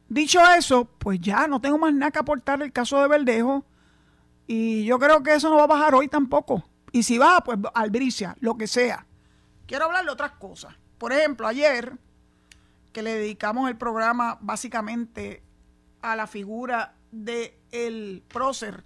Dicho 0.10 0.40
eso, 0.58 0.86
pues 0.86 1.20
ya 1.20 1.48
no 1.48 1.60
tengo 1.60 1.78
más 1.78 1.94
nada 1.94 2.12
que 2.12 2.20
aportar 2.20 2.62
el 2.62 2.72
caso 2.72 3.02
de 3.02 3.08
Verdejo. 3.08 3.66
Y 4.48 4.86
yo 4.86 4.98
creo 4.98 5.22
que 5.22 5.36
eso 5.36 5.50
no 5.50 5.58
va 5.58 5.64
a 5.66 5.68
bajar 5.68 5.94
hoy 5.94 6.08
tampoco. 6.08 6.64
Y 6.92 7.04
si 7.04 7.18
va, 7.18 7.42
pues 7.44 7.60
albricia, 7.74 8.36
lo 8.40 8.58
que 8.58 8.68
sea. 8.68 9.06
Quiero 9.68 9.86
hablar 9.86 10.06
de 10.06 10.12
otras 10.12 10.32
cosas. 10.32 10.74
Por 10.98 11.12
ejemplo, 11.12 11.46
ayer, 11.46 11.98
que 12.94 13.04
le 13.04 13.16
dedicamos 13.16 13.70
el 13.70 13.78
programa 13.78 14.38
básicamente 14.42 15.44
a 16.02 16.16
la 16.16 16.26
figura 16.26 16.97
de 17.12 17.58
el 17.72 18.24
prócer 18.28 18.84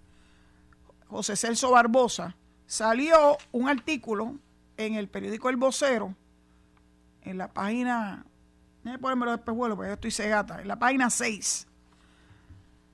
José 1.08 1.36
Celso 1.36 1.72
Barbosa, 1.72 2.36
salió 2.66 3.38
un 3.52 3.68
artículo 3.68 4.38
en 4.78 4.96
el 4.96 5.10
periódico 5.10 5.50
El 5.50 5.58
Vocero, 5.58 6.16
en 7.24 7.38
la 7.38 7.50
página, 7.50 8.26
déjame 8.84 9.00
ponérmelo 9.00 9.32
después 9.32 9.58
porque 9.76 9.90
yo 9.90 9.94
estoy 9.94 10.12
cegata, 10.12 10.62
en 10.62 10.68
la 10.68 10.80
página 10.80 11.10
6. 11.10 11.68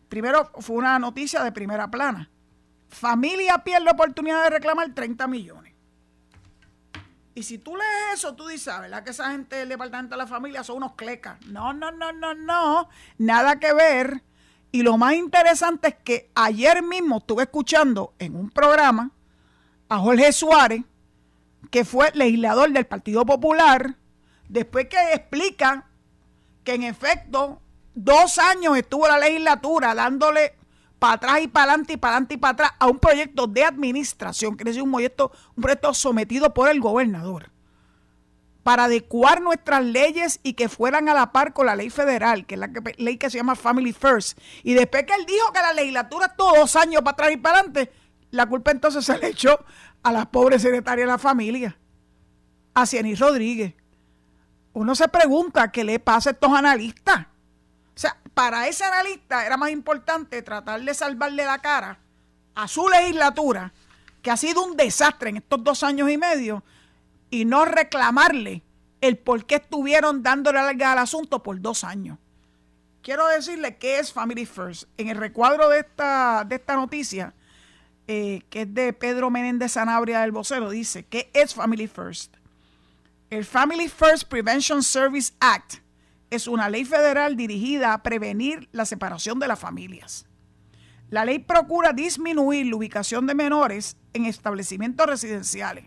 Primero 0.10 0.52
fue 0.60 0.78
una 0.78 0.98
noticia 1.00 1.44
de 1.44 1.52
primera 1.52 1.90
plana. 1.90 2.30
Familia 2.90 3.60
pierde 3.60 3.92
oportunidad 3.92 4.44
de 4.44 4.50
reclamar 4.52 4.94
30 4.94 5.28
millones. 5.28 5.74
Y 7.36 7.44
si 7.44 7.60
tú 7.60 7.76
lees 7.76 8.16
eso, 8.16 8.36
tú 8.36 8.48
dices, 8.48 8.70
ah, 8.70 8.82
¿verdad 8.82 9.04
que 9.04 9.12
esa 9.12 9.30
gente 9.30 9.58
del 9.58 9.70
Departamento 9.70 10.16
de 10.16 10.24
la 10.24 10.28
Familia 10.28 10.64
son 10.64 10.78
unos 10.78 10.96
clecas? 10.96 11.40
No, 11.46 11.72
no, 11.72 11.92
no, 11.92 12.12
no, 12.12 12.34
no. 12.34 12.90
Nada 13.20 13.60
que 13.60 13.74
ver. 13.74 14.24
Y 14.72 14.84
lo 14.84 14.98
más 14.98 15.16
interesante 15.16 15.90
es 15.90 15.96
que 16.04 16.30
ayer 16.36 16.84
mismo 16.84 17.18
estuve 17.18 17.44
escuchando 17.44 18.14
en 18.20 18.36
un 18.36 18.50
programa 18.50 19.12
a 19.90 19.98
Jorge 20.00 20.32
Suárez, 20.32 20.84
que 21.72 21.86
fue 21.86 22.12
legislador 22.14 22.72
del 22.72 22.86
Partido 22.86 23.26
Popular, 23.26 23.96
después 24.50 24.88
que 24.88 25.14
explica 25.14 25.88
que 26.64 26.74
en 26.74 26.84
efecto 26.84 27.62
dos 27.96 28.38
años 28.38 28.78
estuvo 28.78 29.08
la 29.08 29.18
legislatura 29.18 29.96
dándole 29.96 30.54
para 31.00 31.14
atrás 31.14 31.42
y 31.42 31.48
para 31.48 31.72
adelante 31.72 31.94
y 31.94 31.98
para 31.98 32.14
adelante 32.14 32.34
y 32.34 32.38
para 32.38 32.54
atrás 32.54 32.72
a 32.80 32.88
un 32.88 33.00
proyecto 33.00 33.48
de 33.48 33.64
administración, 33.64 34.58
que 34.58 34.70
es 34.70 34.78
un 34.78 34.92
proyecto, 34.92 35.32
un 35.56 35.64
proyecto 35.64 35.94
sometido 35.94 36.54
por 36.54 36.70
el 36.70 36.80
gobernador 36.80 37.52
para 38.68 38.84
adecuar 38.84 39.40
nuestras 39.40 39.82
leyes 39.82 40.42
y 40.44 40.52
que 40.52 40.68
fueran 40.68 41.08
a 41.08 41.14
la 41.14 41.32
par 41.32 41.54
con 41.54 41.68
la 41.68 41.76
ley 41.78 41.90
federal, 41.90 42.46
que 42.46 42.56
es 42.56 42.60
la 42.60 42.70
ley 42.98 43.16
que 43.16 43.30
se 43.30 43.38
llama 43.38 43.56
Family 43.56 43.94
First. 43.94 44.38
Y 44.62 44.74
después 44.74 45.06
que 45.06 45.14
él 45.14 45.26
dijo 45.26 45.54
que 45.54 45.62
la 45.62 45.72
legislatura 45.72 46.36
todos 46.36 46.58
dos 46.58 46.76
años 46.76 47.02
para 47.02 47.14
atrás 47.14 47.32
y 47.32 47.38
para 47.38 47.60
adelante, 47.60 47.94
la 48.30 48.46
culpa 48.46 48.72
entonces 48.72 49.06
se 49.06 49.18
le 49.20 49.30
echó 49.30 49.58
a 50.04 50.12
la 50.12 50.30
pobre 50.30 50.60
secretaria 50.60 51.06
de 51.06 51.12
la 51.12 51.18
familia, 51.18 51.78
a 52.74 52.86
Cienis 52.86 53.18
Rodríguez. 53.22 53.74
Uno 54.74 54.96
se 54.96 55.08
pregunta 55.08 55.72
qué 55.72 55.86
le 55.86 56.00
pasa 56.00 56.32
a 56.32 56.34
estos 56.34 56.52
analistas. 56.52 57.20
O 57.22 57.26
sea, 57.98 58.18
para 58.34 58.68
ese 58.68 58.84
analista 58.84 59.46
era 59.46 59.56
más 59.56 59.70
importante 59.70 60.42
tratar 60.42 60.82
de 60.82 60.94
salvarle 60.94 61.46
la 61.46 61.60
cara 61.60 62.00
a 62.54 62.68
su 62.68 62.90
legislatura, 62.90 63.72
que 64.22 64.30
ha 64.30 64.36
sido 64.36 64.66
un 64.66 64.76
desastre 64.76 65.30
en 65.30 65.38
estos 65.38 65.64
dos 65.64 65.84
años 65.84 66.10
y 66.10 66.18
medio, 66.18 66.66
y 67.30 67.46
no 67.46 67.66
reclamarle 67.66 68.64
el 69.02 69.18
por 69.18 69.46
qué 69.46 69.56
estuvieron 69.56 70.24
dándole 70.24 70.62
larga 70.62 70.94
al 70.94 71.00
asunto 71.00 71.44
por 71.44 71.62
dos 71.62 71.84
años. 71.84 72.18
Quiero 73.02 73.28
decirle 73.28 73.78
qué 73.78 74.00
es 74.00 74.12
Family 74.12 74.46
First. 74.46 74.84
En 74.98 75.10
el 75.10 75.18
recuadro 75.18 75.70
de 75.70 75.80
esta, 75.80 76.44
de 76.46 76.56
esta 76.56 76.76
noticia, 76.76 77.34
eh, 78.08 78.42
que 78.50 78.64
es 78.64 78.74
de 78.74 78.94
Pedro 78.94 79.30
Menéndez 79.30 79.74
Sanabria 79.74 80.22
del 80.22 80.32
vocero, 80.32 80.70
dice, 80.70 81.06
¿qué 81.06 81.30
es 81.34 81.54
Family 81.54 81.88
First? 81.88 82.36
El 83.30 83.46
Family 83.46 83.88
First 83.88 84.28
Prevention 84.28 84.84
Service 84.84 85.34
Act 85.40 85.76
es 86.30 86.48
una 86.48 86.70
ley 86.70 86.86
federal 86.86 87.38
dirigida 87.38 87.94
a 87.94 88.04
prevenir 88.04 88.68
la 88.72 88.86
separación 88.86 89.40
de 89.40 89.48
las 89.48 89.60
familias. 89.60 90.26
La 91.10 91.24
ley 91.24 91.40
procura 91.40 91.94
disminuir 91.94 92.66
la 92.66 92.76
ubicación 92.76 93.28
de 93.28 93.36
menores 93.36 93.96
en 94.14 94.26
establecimientos 94.26 95.08
residenciales 95.08 95.86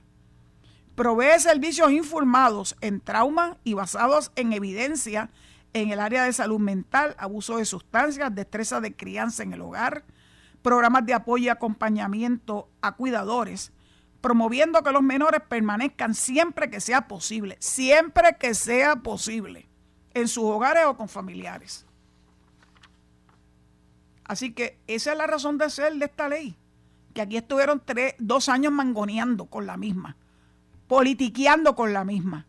provee 1.00 1.38
servicios 1.38 1.90
informados 1.92 2.76
en 2.83 3.00
trauma 3.00 3.57
y 3.64 3.73
basados 3.73 4.33
en 4.37 4.52
evidencia 4.52 5.30
en 5.73 5.88
el 5.92 5.99
área 5.99 6.25
de 6.25 6.33
salud 6.35 6.59
mental, 6.59 7.16
abuso 7.16 7.57
de 7.57 7.64
sustancias, 7.64 8.35
destreza 8.35 8.83
de 8.83 8.95
crianza 8.95 9.42
en 9.42 9.54
el 9.54 9.62
hogar, 9.62 10.04
programas 10.61 11.07
de 11.07 11.14
apoyo 11.14 11.45
y 11.45 11.49
acompañamiento 11.49 12.69
a 12.83 12.97
cuidadores, 12.97 13.73
promoviendo 14.21 14.83
que 14.83 14.92
los 14.92 15.00
menores 15.00 15.40
permanezcan 15.49 16.14
siempre 16.14 16.69
que 16.69 16.83
sea 16.83 17.09
posible, 17.09 17.57
siempre 17.61 18.37
que 18.38 18.52
sea 18.52 18.97
posible, 18.97 19.71
en 20.12 20.28
sus 20.28 20.45
hogares 20.45 20.85
o 20.85 20.99
con 20.99 21.09
familiares. 21.09 21.87
Así 24.25 24.52
que 24.52 24.78
esa 24.87 25.12
es 25.12 25.16
la 25.16 25.26
razón 25.26 25.57
de 25.57 25.71
ser 25.71 25.95
de 25.95 26.04
esta 26.04 26.28
ley, 26.28 26.59
que 27.14 27.23
aquí 27.23 27.38
estuvieron 27.38 27.80
tres, 27.83 28.16
dos 28.19 28.50
años 28.50 28.71
mangoneando 28.71 29.47
con 29.47 29.64
la 29.64 29.78
misma 29.78 30.19
politiqueando 30.91 31.77
con 31.77 31.93
la 31.93 32.03
misma. 32.03 32.47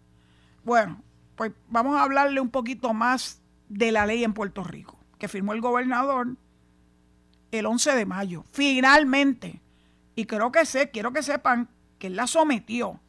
Bueno, 0.63 1.03
pues 1.35 1.51
vamos 1.69 1.95
a 1.95 2.01
hablarle 2.01 2.41
un 2.41 2.49
poquito 2.49 2.91
más 2.91 3.39
de 3.69 3.91
la 3.91 4.07
ley 4.07 4.23
en 4.23 4.33
Puerto 4.33 4.63
Rico, 4.63 4.97
que 5.19 5.27
firmó 5.27 5.53
el 5.53 5.61
gobernador 5.61 6.29
el 7.51 7.65
11 7.67 7.93
de 7.93 8.05
mayo, 8.07 8.43
finalmente. 8.51 9.61
Y 10.15 10.25
creo 10.25 10.51
que 10.51 10.65
sé, 10.65 10.89
quiero 10.89 11.13
que 11.13 11.21
sepan 11.21 11.69
que 11.99 12.07
él 12.07 12.15
la 12.15 12.25
sometió 12.25 12.99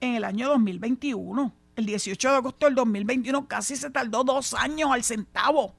en 0.00 0.14
el 0.14 0.22
año 0.22 0.48
2021, 0.50 1.52
el 1.74 1.86
18 1.86 2.30
de 2.30 2.36
agosto 2.36 2.66
del 2.66 2.76
2021, 2.76 3.48
casi 3.48 3.74
se 3.74 3.90
tardó 3.90 4.22
dos 4.22 4.54
años 4.54 4.92
al 4.92 5.02
centavo. 5.02 5.74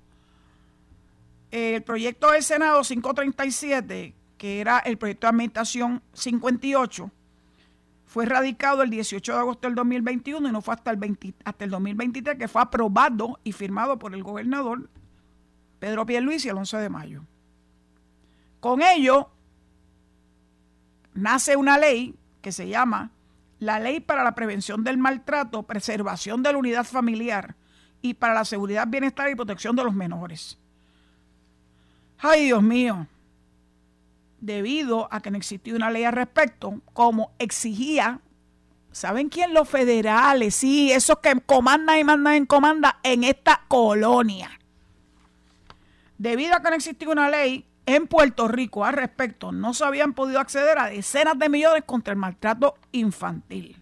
El 1.52 1.84
proyecto 1.84 2.32
del 2.32 2.44
Senado 2.44 2.82
537, 2.82 4.14
que 4.38 4.60
era 4.60 4.80
el 4.80 4.98
proyecto 4.98 5.26
de 5.28 5.30
administración 5.30 6.02
58, 6.12 7.10
fue 8.10 8.26
radicado 8.26 8.82
el 8.82 8.90
18 8.90 9.34
de 9.34 9.38
agosto 9.38 9.68
del 9.68 9.76
2021 9.76 10.50
y 10.50 10.52
no 10.52 10.64
fue 10.64 10.74
hasta 10.74 10.90
el, 10.90 11.36
hasta 11.46 11.64
el 11.64 11.70
2023 11.70 12.40
que 12.40 12.48
fue 12.48 12.60
aprobado 12.60 13.40
y 13.44 13.52
firmado 13.52 14.00
por 14.00 14.16
el 14.16 14.24
gobernador 14.24 14.90
Pedro 15.78 16.08
Pierluisi 16.08 16.50
el 16.50 16.58
11 16.58 16.78
de 16.78 16.90
mayo. 16.90 17.22
Con 18.60 18.82
ello, 18.82 19.30
nace 21.14 21.56
una 21.56 21.78
ley 21.78 22.16
que 22.42 22.52
se 22.52 22.68
llama 22.68 23.12
la 23.60 23.80
Ley 23.80 24.00
para 24.00 24.24
la 24.24 24.34
Prevención 24.34 24.84
del 24.84 24.98
Maltrato, 24.98 25.62
Preservación 25.62 26.42
de 26.42 26.52
la 26.52 26.58
Unidad 26.58 26.86
Familiar 26.86 27.56
y 28.02 28.16
para 28.16 28.34
la 28.34 28.44
Seguridad, 28.44 28.88
Bienestar 28.88 29.30
y 29.30 29.36
Protección 29.36 29.76
de 29.76 29.84
los 29.84 29.94
Menores. 29.94 30.58
Ay, 32.18 32.46
Dios 32.46 32.64
mío, 32.64 33.06
debido 34.42 35.08
a 35.12 35.22
que 35.22 35.32
no 35.32 35.38
existía 35.38 35.76
una 35.76 35.92
ley 35.92 36.04
al 36.04 36.14
respecto, 36.14 36.82
como 36.94 37.32
exigía, 37.40 38.22
¿saben 38.92 39.30
quién? 39.30 39.54
Los 39.54 39.70
federales, 39.70 40.56
sí, 40.56 40.92
esos 40.92 41.20
que 41.20 41.34
comandan 41.46 42.00
y 42.00 42.04
mandan 42.04 42.36
en 42.36 42.46
comanda 42.46 43.00
en 43.04 43.24
esta 43.24 43.64
colonia. 43.68 44.52
Debido 46.18 46.56
a 46.56 46.62
que 46.62 46.70
no 46.70 46.76
existía 46.76 47.10
una 47.10 47.30
ley 47.30 47.66
en 47.86 48.08
Puerto 48.08 48.48
Rico 48.48 48.86
al 48.86 48.94
respecto, 48.94 49.52
no 49.52 49.74
se 49.74 49.86
habían 49.86 50.14
podido 50.14 50.40
acceder 50.40 50.78
a 50.78 50.90
decenas 50.90 51.40
de 51.40 51.50
millones 51.50 51.84
contra 51.86 52.14
el 52.14 52.20
maltrato 52.20 52.76
infantil. 52.92 53.78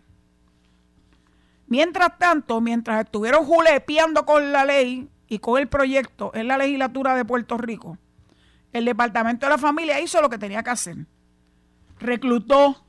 Mientras 1.67 2.17
tanto, 2.17 2.61
mientras 2.61 3.03
estuvieron 3.03 3.43
julepeando 3.45 4.25
con 4.25 4.53
la 4.53 4.63
ley 4.63 5.09
y 5.27 5.39
con 5.39 5.59
el 5.59 5.67
proyecto 5.67 6.31
en 6.33 6.47
la 6.47 6.57
legislatura 6.57 7.15
de 7.15 7.25
Puerto 7.25 7.57
Rico, 7.57 7.97
el 8.73 8.85
Departamento 8.85 9.45
de 9.45 9.51
la 9.51 9.57
Familia 9.57 9.99
hizo 9.99 10.21
lo 10.21 10.29
que 10.29 10.37
tenía 10.37 10.63
que 10.63 10.69
hacer. 10.69 10.97
Reclutó 11.99 12.83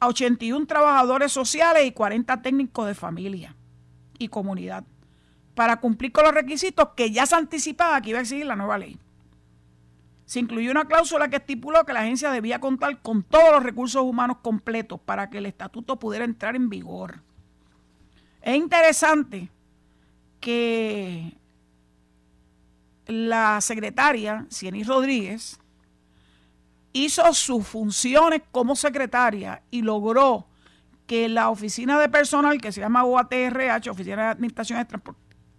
a 0.00 0.08
81 0.08 0.66
trabajadores 0.66 1.32
sociales 1.32 1.84
y 1.86 1.92
40 1.92 2.42
técnicos 2.42 2.86
de 2.86 2.94
familia 2.94 3.56
y 4.18 4.28
comunidad 4.28 4.84
para 5.54 5.80
cumplir 5.80 6.12
con 6.12 6.24
los 6.24 6.34
requisitos 6.34 6.90
que 6.96 7.10
ya 7.10 7.26
se 7.26 7.34
anticipaba 7.36 8.00
que 8.00 8.10
iba 8.10 8.18
a 8.18 8.22
exigir 8.22 8.46
la 8.46 8.56
nueva 8.56 8.78
ley. 8.78 8.98
Se 10.24 10.40
incluyó 10.40 10.70
una 10.70 10.86
cláusula 10.86 11.28
que 11.28 11.36
estipuló 11.36 11.84
que 11.84 11.92
la 11.92 12.00
agencia 12.00 12.30
debía 12.30 12.58
contar 12.58 13.00
con 13.02 13.22
todos 13.22 13.52
los 13.52 13.62
recursos 13.62 14.02
humanos 14.02 14.38
completos 14.42 14.98
para 15.00 15.28
que 15.28 15.38
el 15.38 15.46
estatuto 15.46 15.98
pudiera 15.98 16.24
entrar 16.24 16.56
en 16.56 16.70
vigor. 16.70 17.20
Es 18.40 18.56
interesante 18.56 19.50
que 20.40 21.36
la 23.06 23.60
secretaria, 23.60 24.46
Cieny 24.50 24.84
Rodríguez, 24.84 25.58
hizo 26.92 27.32
sus 27.34 27.66
funciones 27.66 28.42
como 28.50 28.76
secretaria 28.76 29.62
y 29.70 29.82
logró 29.82 30.46
que 31.06 31.28
la 31.28 31.50
oficina 31.50 31.98
de 31.98 32.08
personal 32.08 32.60
que 32.60 32.72
se 32.72 32.80
llama 32.80 33.04
OATRH, 33.04 33.90
Oficina 33.90 34.24
de 34.24 34.28
Administración, 34.30 34.86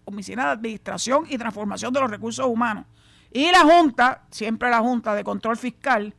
Oficina 0.06 0.46
de 0.46 0.52
Administración 0.52 1.26
y 1.30 1.38
Transformación 1.38 1.94
de 1.94 2.00
los 2.00 2.10
Recursos 2.10 2.46
Humanos, 2.46 2.86
y 3.32 3.52
la 3.52 3.62
Junta, 3.62 4.24
siempre 4.32 4.70
la 4.70 4.80
Junta 4.80 5.14
de 5.14 5.24
Control 5.24 5.58
Fiscal, 5.58 6.16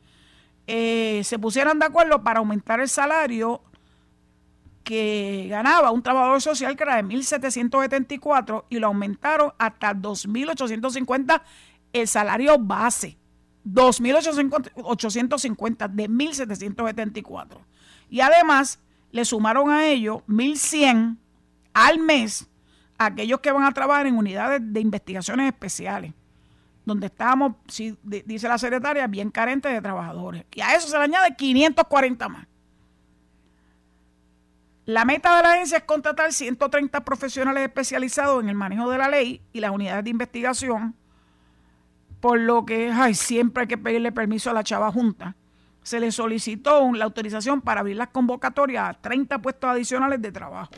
eh, 0.67 1.21
se 1.23 1.39
pusieran 1.39 1.79
de 1.79 1.85
acuerdo 1.85 2.23
para 2.23 2.39
aumentar 2.39 2.79
el 2.79 2.89
salario 2.89 3.61
que 4.87 5.47
ganaba 5.49 5.91
un 5.91 6.01
trabajador 6.01 6.41
social 6.41 6.77
que 6.77 6.83
era 6.83 6.95
de 6.95 7.03
1.774 7.03 8.63
y 8.69 8.79
lo 8.79 8.87
aumentaron 8.87 9.51
hasta 9.57 9.93
2.850 9.93 11.41
el 11.91 12.07
salario 12.07 12.57
base. 12.57 13.17
2.850 13.65 15.89
de 15.89 16.09
1.774. 16.09 17.57
Y 18.09 18.21
además 18.21 18.79
le 19.11 19.25
sumaron 19.25 19.69
a 19.69 19.87
ello 19.87 20.23
1.100 20.29 21.17
al 21.73 21.99
mes 21.99 22.49
a 22.97 23.07
aquellos 23.07 23.41
que 23.41 23.51
van 23.51 23.65
a 23.65 23.73
trabajar 23.73 24.07
en 24.07 24.17
unidades 24.17 24.61
de 24.63 24.79
investigaciones 24.79 25.47
especiales, 25.47 26.13
donde 26.85 27.07
estábamos, 27.07 27.55
dice 28.03 28.47
la 28.47 28.57
secretaria, 28.57 29.05
bien 29.07 29.31
carentes 29.31 29.69
de 29.69 29.81
trabajadores. 29.81 30.45
Y 30.55 30.61
a 30.61 30.75
eso 30.75 30.87
se 30.87 30.97
le 30.97 31.03
añade 31.03 31.35
540 31.35 32.29
más. 32.29 32.46
La 34.87 35.03
meta 35.03 35.35
de 35.35 35.43
la 35.43 35.51
agencia 35.51 35.79
es 35.79 35.83
contratar 35.83 36.31
130 36.31 37.03
profesionales 37.03 37.61
especializados 37.61 38.41
en 38.41 38.47
el 38.47 38.55
manejo 38.55 38.89
de 38.89 38.97
la 38.97 39.09
ley 39.09 39.41
y 39.51 39.59
las 39.59 39.71
unidades 39.71 40.05
de 40.05 40.11
investigación, 40.11 40.95
por 42.21 42.39
lo 42.39 42.65
que 42.65 42.89
ay, 42.89 43.13
siempre 43.13 43.63
hay 43.63 43.67
que 43.67 43.77
pedirle 43.77 44.13
permiso 44.13 44.49
a 44.49 44.53
la 44.53 44.63
chava 44.63 44.89
junta. 44.89 45.35
Se 45.83 45.99
le 45.99 46.09
solicitó 46.13 46.89
la 46.93 47.03
autorización 47.03 47.59
para 47.59 47.81
abrir 47.81 47.97
las 47.97 48.07
convocatorias 48.07 48.89
a 48.89 48.93
30 48.93 49.41
puestos 49.41 49.69
adicionales 49.69 50.21
de 50.21 50.31
trabajo. 50.31 50.71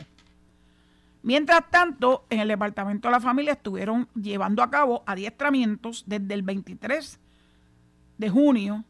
Mientras 1.22 1.70
tanto, 1.70 2.24
en 2.30 2.40
el 2.40 2.48
Departamento 2.48 3.06
de 3.06 3.12
la 3.12 3.20
Familia 3.20 3.52
estuvieron 3.52 4.08
llevando 4.20 4.64
a 4.64 4.70
cabo 4.72 5.04
adiestramientos 5.06 6.02
desde 6.08 6.34
el 6.34 6.42
23 6.42 7.20
de 8.18 8.28
junio 8.28 8.84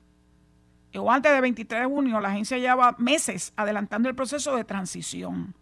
o 0.99 1.11
antes 1.11 1.33
del 1.33 1.41
23 1.43 1.83
de 1.83 1.87
junio, 1.87 2.21
la 2.21 2.29
agencia 2.31 2.59
lleva 2.59 2.97
meses 2.99 3.53
adelantando 3.57 4.09
el 4.09 4.15
proceso 4.15 4.57
de 4.57 4.65
transición. 4.65 5.55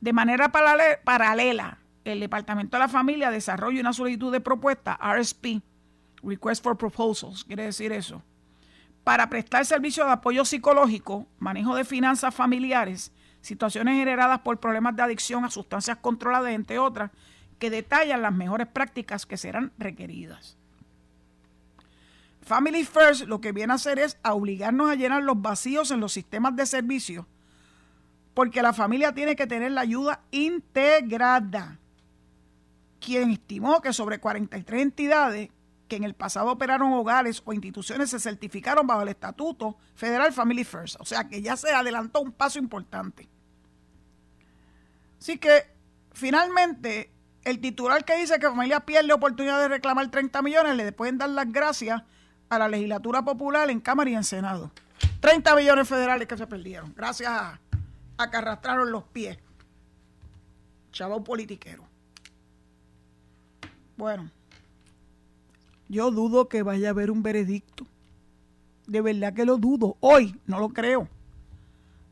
De 0.00 0.12
manera 0.12 0.50
paralela, 0.50 1.78
el 2.04 2.20
Departamento 2.20 2.76
de 2.76 2.80
la 2.80 2.88
Familia 2.88 3.30
desarrolla 3.30 3.80
una 3.80 3.92
solicitud 3.92 4.32
de 4.32 4.40
propuesta, 4.40 4.98
RSP, 5.00 5.62
Request 6.22 6.62
for 6.62 6.76
Proposals, 6.76 7.44
quiere 7.44 7.64
decir 7.64 7.92
eso, 7.92 8.22
para 9.04 9.28
prestar 9.28 9.66
servicio 9.66 10.04
de 10.04 10.12
apoyo 10.12 10.44
psicológico, 10.44 11.26
manejo 11.38 11.74
de 11.74 11.84
finanzas 11.84 12.34
familiares, 12.34 13.12
situaciones 13.40 13.96
generadas 13.96 14.40
por 14.40 14.60
problemas 14.60 14.96
de 14.96 15.02
adicción 15.02 15.44
a 15.44 15.50
sustancias 15.50 15.98
controladas, 15.98 16.52
entre 16.52 16.78
otras, 16.78 17.10
que 17.58 17.70
detallan 17.70 18.22
las 18.22 18.32
mejores 18.32 18.68
prácticas 18.68 19.26
que 19.26 19.36
serán 19.36 19.72
requeridas. 19.78 20.56
Family 22.42 22.84
First 22.84 23.22
lo 23.22 23.40
que 23.40 23.52
viene 23.52 23.72
a 23.72 23.76
hacer 23.76 23.98
es 23.98 24.18
obligarnos 24.24 24.90
a 24.90 24.94
llenar 24.94 25.22
los 25.22 25.40
vacíos 25.40 25.90
en 25.90 26.00
los 26.00 26.12
sistemas 26.12 26.56
de 26.56 26.66
servicio, 26.66 27.26
porque 28.34 28.62
la 28.62 28.72
familia 28.72 29.12
tiene 29.12 29.36
que 29.36 29.46
tener 29.46 29.72
la 29.72 29.82
ayuda 29.82 30.22
integrada. 30.30 31.78
Quien 33.00 33.30
estimó 33.30 33.80
que 33.80 33.92
sobre 33.92 34.18
43 34.18 34.82
entidades 34.82 35.50
que 35.88 35.96
en 35.96 36.04
el 36.04 36.14
pasado 36.14 36.50
operaron 36.50 36.92
hogares 36.92 37.42
o 37.44 37.52
instituciones 37.52 38.10
se 38.10 38.18
certificaron 38.18 38.86
bajo 38.86 39.02
el 39.02 39.08
estatuto 39.08 39.76
federal 39.94 40.32
Family 40.32 40.64
First. 40.64 40.96
O 41.00 41.04
sea 41.04 41.28
que 41.28 41.42
ya 41.42 41.56
se 41.56 41.70
adelantó 41.70 42.20
un 42.20 42.32
paso 42.32 42.58
importante. 42.58 43.28
Así 45.20 45.38
que 45.38 45.66
finalmente 46.12 47.12
el 47.44 47.60
titular 47.60 48.04
que 48.04 48.16
dice 48.16 48.38
que 48.38 48.48
familia 48.48 48.80
pierde 48.80 49.12
oportunidad 49.12 49.60
de 49.60 49.68
reclamar 49.68 50.10
30 50.10 50.42
millones 50.42 50.76
le 50.76 50.92
pueden 50.92 51.18
dar 51.18 51.28
las 51.28 51.50
gracias 51.52 52.02
a 52.52 52.58
la 52.58 52.68
legislatura 52.68 53.22
popular 53.24 53.70
en 53.70 53.80
Cámara 53.80 54.10
y 54.10 54.14
en 54.14 54.24
Senado. 54.24 54.70
30 55.20 55.56
millones 55.56 55.88
federales 55.88 56.28
que 56.28 56.36
se 56.36 56.46
perdieron, 56.46 56.92
gracias 56.94 57.30
a, 57.30 57.58
que 58.30 58.36
arrastraron 58.36 58.92
los 58.92 59.04
pies. 59.04 59.38
Chavo 60.92 61.24
politiquero. 61.24 61.82
Bueno, 63.96 64.30
yo 65.88 66.10
dudo 66.10 66.50
que 66.50 66.62
vaya 66.62 66.88
a 66.88 66.90
haber 66.90 67.10
un 67.10 67.22
veredicto. 67.22 67.86
De 68.86 69.00
verdad 69.00 69.32
que 69.32 69.46
lo 69.46 69.56
dudo. 69.56 69.96
Hoy 70.00 70.38
no 70.46 70.58
lo 70.58 70.68
creo. 70.68 71.08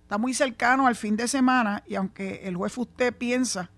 Está 0.04 0.16
muy 0.16 0.32
cercano 0.32 0.86
al 0.86 0.96
fin 0.96 1.16
de 1.16 1.28
semana 1.28 1.84
y 1.86 1.96
aunque 1.96 2.48
el 2.48 2.56
juez 2.56 2.78
usted 2.78 3.14
piensa 3.14 3.68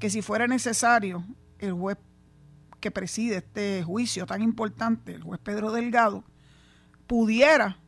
que 0.00 0.10
si 0.10 0.22
fuera 0.22 0.48
necesario, 0.48 1.24
el 1.60 1.72
juez 1.72 1.96
que 2.84 2.90
preside 2.90 3.36
este 3.36 3.82
juicio 3.82 4.26
tan 4.26 4.42
importante, 4.42 5.14
el 5.14 5.22
juez 5.22 5.40
Pedro 5.42 5.72
Delgado, 5.72 6.22
pudiera 7.06 7.78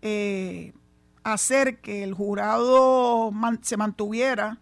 eh, 0.00 0.72
hacer 1.22 1.82
que 1.82 2.02
el 2.02 2.14
jurado 2.14 3.30
se 3.60 3.76
mantuviera 3.76 4.58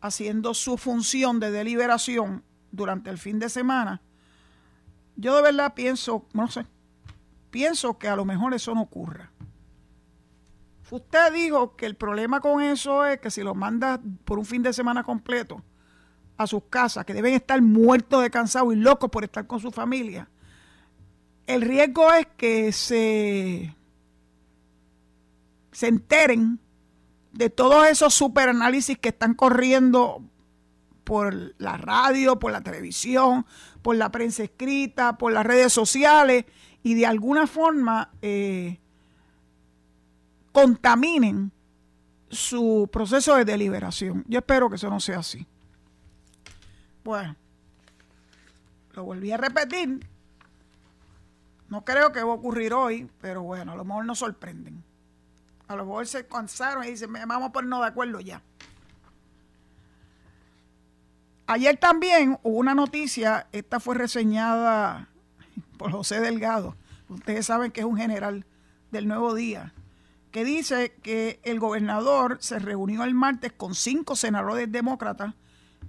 haciendo 0.00 0.54
su 0.54 0.76
función 0.78 1.40
de 1.40 1.50
deliberación 1.50 2.44
durante 2.70 3.10
el 3.10 3.18
fin 3.18 3.40
de 3.40 3.48
semana, 3.48 4.00
yo 5.16 5.34
de 5.34 5.42
verdad 5.42 5.74
pienso, 5.74 6.28
no 6.32 6.46
sé, 6.46 6.64
pienso 7.50 7.98
que 7.98 8.06
a 8.06 8.14
lo 8.14 8.24
mejor 8.24 8.54
eso 8.54 8.72
no 8.72 8.82
ocurra. 8.82 9.32
Usted 10.92 11.32
dijo 11.32 11.74
que 11.74 11.86
el 11.86 11.96
problema 11.96 12.38
con 12.38 12.62
eso 12.62 13.04
es 13.04 13.18
que 13.18 13.32
si 13.32 13.42
lo 13.42 13.56
manda 13.56 14.00
por 14.24 14.38
un 14.38 14.44
fin 14.44 14.62
de 14.62 14.72
semana 14.72 15.02
completo, 15.02 15.64
a 16.36 16.46
sus 16.46 16.64
casas, 16.64 17.04
que 17.04 17.14
deben 17.14 17.34
estar 17.34 17.60
muertos 17.62 18.22
de 18.22 18.30
cansado 18.30 18.72
y 18.72 18.76
locos 18.76 19.10
por 19.10 19.24
estar 19.24 19.46
con 19.46 19.60
su 19.60 19.70
familia, 19.70 20.28
el 21.46 21.62
riesgo 21.62 22.12
es 22.12 22.26
que 22.36 22.72
se, 22.72 23.74
se 25.72 25.88
enteren 25.88 26.58
de 27.32 27.50
todos 27.50 27.86
esos 27.86 28.14
superanálisis 28.14 28.98
que 28.98 29.10
están 29.10 29.34
corriendo 29.34 30.22
por 31.04 31.54
la 31.58 31.76
radio, 31.76 32.38
por 32.38 32.50
la 32.50 32.62
televisión, 32.62 33.46
por 33.82 33.94
la 33.94 34.10
prensa 34.10 34.42
escrita, 34.42 35.16
por 35.18 35.32
las 35.32 35.46
redes 35.46 35.72
sociales 35.72 36.46
y 36.82 36.94
de 36.94 37.06
alguna 37.06 37.46
forma 37.46 38.10
eh, 38.22 38.80
contaminen 40.50 41.52
su 42.28 42.88
proceso 42.92 43.36
de 43.36 43.44
deliberación. 43.44 44.24
Yo 44.26 44.40
espero 44.40 44.68
que 44.68 44.76
eso 44.76 44.90
no 44.90 44.98
sea 44.98 45.20
así. 45.20 45.46
Bueno, 47.06 47.36
lo 48.94 49.04
volví 49.04 49.30
a 49.30 49.36
repetir. 49.36 50.04
No 51.68 51.84
creo 51.84 52.10
que 52.10 52.20
va 52.24 52.32
a 52.32 52.34
ocurrir 52.34 52.74
hoy, 52.74 53.08
pero 53.20 53.44
bueno, 53.44 53.70
a 53.70 53.76
lo 53.76 53.84
mejor 53.84 54.04
nos 54.06 54.18
sorprenden. 54.18 54.82
A 55.68 55.76
lo 55.76 55.84
mejor 55.84 56.08
se 56.08 56.26
cansaron 56.26 56.82
y 56.82 56.88
dicen, 56.88 57.12
vamos 57.12 57.50
a 57.50 57.52
ponernos 57.52 57.82
de 57.82 57.86
acuerdo 57.86 58.18
ya. 58.18 58.42
Ayer 61.46 61.76
también 61.76 62.40
hubo 62.42 62.58
una 62.58 62.74
noticia, 62.74 63.46
esta 63.52 63.78
fue 63.78 63.94
reseñada 63.94 65.08
por 65.78 65.92
José 65.92 66.18
Delgado, 66.18 66.74
ustedes 67.08 67.46
saben 67.46 67.70
que 67.70 67.82
es 67.82 67.86
un 67.86 67.96
general 67.96 68.46
del 68.90 69.06
Nuevo 69.06 69.32
Día, 69.32 69.74
que 70.32 70.42
dice 70.42 70.96
que 71.04 71.38
el 71.44 71.60
gobernador 71.60 72.38
se 72.40 72.58
reunió 72.58 73.04
el 73.04 73.14
martes 73.14 73.52
con 73.52 73.76
cinco 73.76 74.16
senadores 74.16 74.72
demócratas 74.72 75.34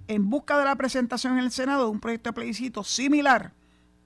en 0.08 0.30
busca 0.30 0.58
de 0.58 0.64
la 0.64 0.74
presentación 0.74 1.34
en 1.34 1.44
el 1.44 1.52
Senado 1.52 1.84
de 1.84 1.90
un 1.90 2.00
proyecto 2.00 2.30
de 2.30 2.34
plebiscito 2.34 2.82
similar 2.82 3.52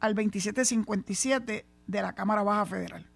al 0.00 0.14
2757 0.14 1.64
de 1.86 2.02
la 2.02 2.12
Cámara 2.12 2.42
Baja 2.42 2.66
Federal, 2.66 3.06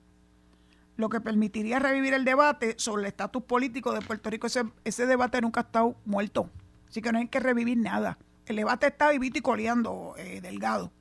lo 0.96 1.09
que 1.09 1.20
permitiría 1.20 1.81
revivir 1.81 2.14
el 2.14 2.25
debate 2.25 2.77
sobre 2.79 3.03
el 3.03 3.09
estatus 3.09 3.42
político 3.42 3.92
de 3.92 4.01
Puerto 4.01 4.31
Rico. 4.31 4.46
Ese, 4.46 5.07
debate 5.07 5.40
nunca 5.40 5.61
ha 5.61 5.64
estado 5.64 5.96
muerto, 6.05 6.49
así 6.88 7.03
que 7.03 7.11
no 7.11 7.18
hay 7.18 7.29
que 7.29 7.40
revivir 7.40 7.77
nada. 7.77 8.18
El 8.46 8.57
debate 8.57 8.87
está 8.87 9.11
vivito 9.11 9.38
y 9.38 9.42
coleando, 9.42 10.14
eh, 10.16 10.40
delgado. 10.40 10.92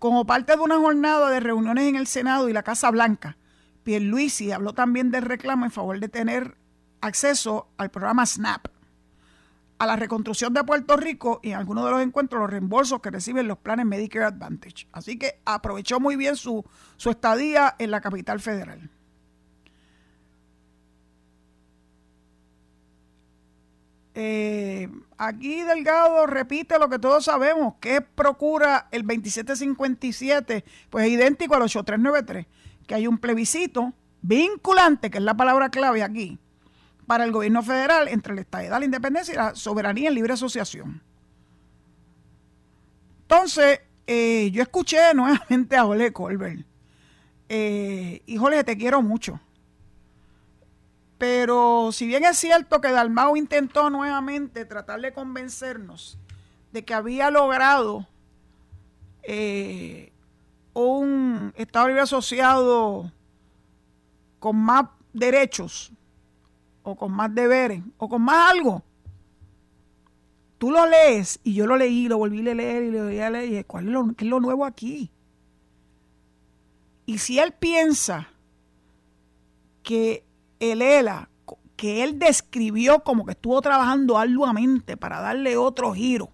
Como 0.00 0.26
parte 0.26 0.56
de 0.56 0.62
una 0.62 0.78
jornada 0.78 1.30
de 1.30 1.40
reuniones 1.40 1.84
en 1.84 1.96
el 1.96 2.08
Senado 2.08 2.48
y 2.48 2.52
la 2.52 2.64
Casa 2.64 2.90
Blanca, 2.90 3.36
Pierluisi 3.84 4.50
habló 4.50 4.74
también 4.74 5.12
del 5.12 5.22
reclamo 5.22 5.64
en 5.64 5.70
favor 5.70 6.00
de 6.00 6.08
tener 6.08 6.56
acceso 7.00 7.68
al 7.78 7.90
programa 7.90 8.26
SNAP, 8.26 8.66
a 9.78 9.86
la 9.86 9.96
reconstrucción 9.96 10.52
de 10.52 10.64
Puerto 10.64 10.96
Rico 10.96 11.40
y 11.42 11.50
en 11.50 11.56
algunos 11.56 11.84
de 11.84 11.90
los 11.90 12.02
encuentros 12.02 12.40
los 12.40 12.50
reembolsos 12.50 13.00
que 13.00 13.10
reciben 13.10 13.46
los 13.46 13.58
planes 13.58 13.86
Medicare 13.86 14.26
Advantage. 14.26 14.88
Así 14.92 15.18
que 15.18 15.40
aprovechó 15.44 16.00
muy 16.00 16.16
bien 16.16 16.36
su, 16.36 16.64
su 16.96 17.10
estadía 17.10 17.76
en 17.78 17.90
la 17.90 18.00
capital 18.00 18.40
federal. 18.40 18.90
Eh, 24.20 24.88
aquí 25.16 25.62
Delgado 25.62 26.26
repite 26.26 26.76
lo 26.80 26.88
que 26.88 26.98
todos 26.98 27.24
sabemos, 27.24 27.74
que 27.80 28.00
procura 28.00 28.88
el 28.90 29.02
2757, 29.02 30.64
pues 30.90 31.06
es 31.06 31.12
idéntico 31.12 31.54
al 31.54 31.62
8393, 31.62 32.46
que 32.88 32.94
hay 32.96 33.06
un 33.06 33.18
plebiscito 33.18 33.92
vinculante, 34.20 35.08
que 35.08 35.18
es 35.18 35.24
la 35.24 35.36
palabra 35.36 35.70
clave 35.70 36.02
aquí, 36.02 36.36
para 37.08 37.24
el 37.24 37.32
gobierno 37.32 37.62
federal 37.62 38.06
entre 38.06 38.34
el 38.34 38.38
Estado, 38.40 38.78
la 38.78 38.84
independencia 38.84 39.32
y 39.32 39.36
la 39.38 39.54
soberanía 39.54 40.10
en 40.10 40.14
libre 40.14 40.34
asociación. 40.34 41.02
Entonces, 43.22 43.80
eh, 44.06 44.50
yo 44.52 44.62
escuché 44.62 44.98
nuevamente 45.14 45.74
a 45.74 45.84
Jorge 45.84 46.12
Colbert. 46.12 46.66
Eh, 47.48 48.22
Jorge, 48.38 48.62
te 48.62 48.76
quiero 48.76 49.00
mucho. 49.00 49.40
Pero 51.16 51.92
si 51.92 52.06
bien 52.06 52.26
es 52.26 52.36
cierto 52.36 52.82
que 52.82 52.92
Dalmau 52.92 53.36
intentó 53.36 53.88
nuevamente 53.88 54.66
tratar 54.66 55.00
de 55.00 55.14
convencernos 55.14 56.18
de 56.72 56.84
que 56.84 56.92
había 56.92 57.30
logrado 57.30 58.06
eh, 59.22 60.12
un 60.74 61.54
Estado 61.56 61.88
libre 61.88 62.02
asociado 62.02 63.10
con 64.38 64.56
más 64.56 64.90
derechos 65.14 65.90
o 66.82 66.96
con 66.96 67.12
más 67.12 67.34
deberes 67.34 67.82
o 67.98 68.08
con 68.08 68.22
más 68.22 68.50
algo. 68.52 68.82
Tú 70.58 70.70
lo 70.70 70.86
lees 70.86 71.38
y 71.44 71.54
yo 71.54 71.66
lo 71.66 71.76
leí, 71.76 72.08
lo 72.08 72.18
volví 72.18 72.40
a 72.48 72.54
leer 72.54 72.82
y 72.84 72.90
lo 72.90 73.04
volví 73.04 73.20
a 73.20 73.30
leer 73.30 73.44
y 73.44 73.50
dije, 73.50 73.64
¿cuál 73.64 73.86
es 73.86 73.92
lo, 73.92 74.12
qué 74.14 74.24
es 74.24 74.30
lo 74.30 74.40
nuevo 74.40 74.64
aquí? 74.64 75.10
Y 77.06 77.18
si 77.18 77.38
él 77.38 77.52
piensa 77.52 78.28
que 79.82 80.24
el 80.60 80.82
ELA, 80.82 81.30
que 81.76 82.02
él 82.02 82.18
describió 82.18 83.00
como 83.00 83.24
que 83.24 83.32
estuvo 83.32 83.62
trabajando 83.62 84.18
arduamente 84.18 84.96
para 84.96 85.20
darle 85.20 85.56
otro 85.56 85.94
giro, 85.94 86.30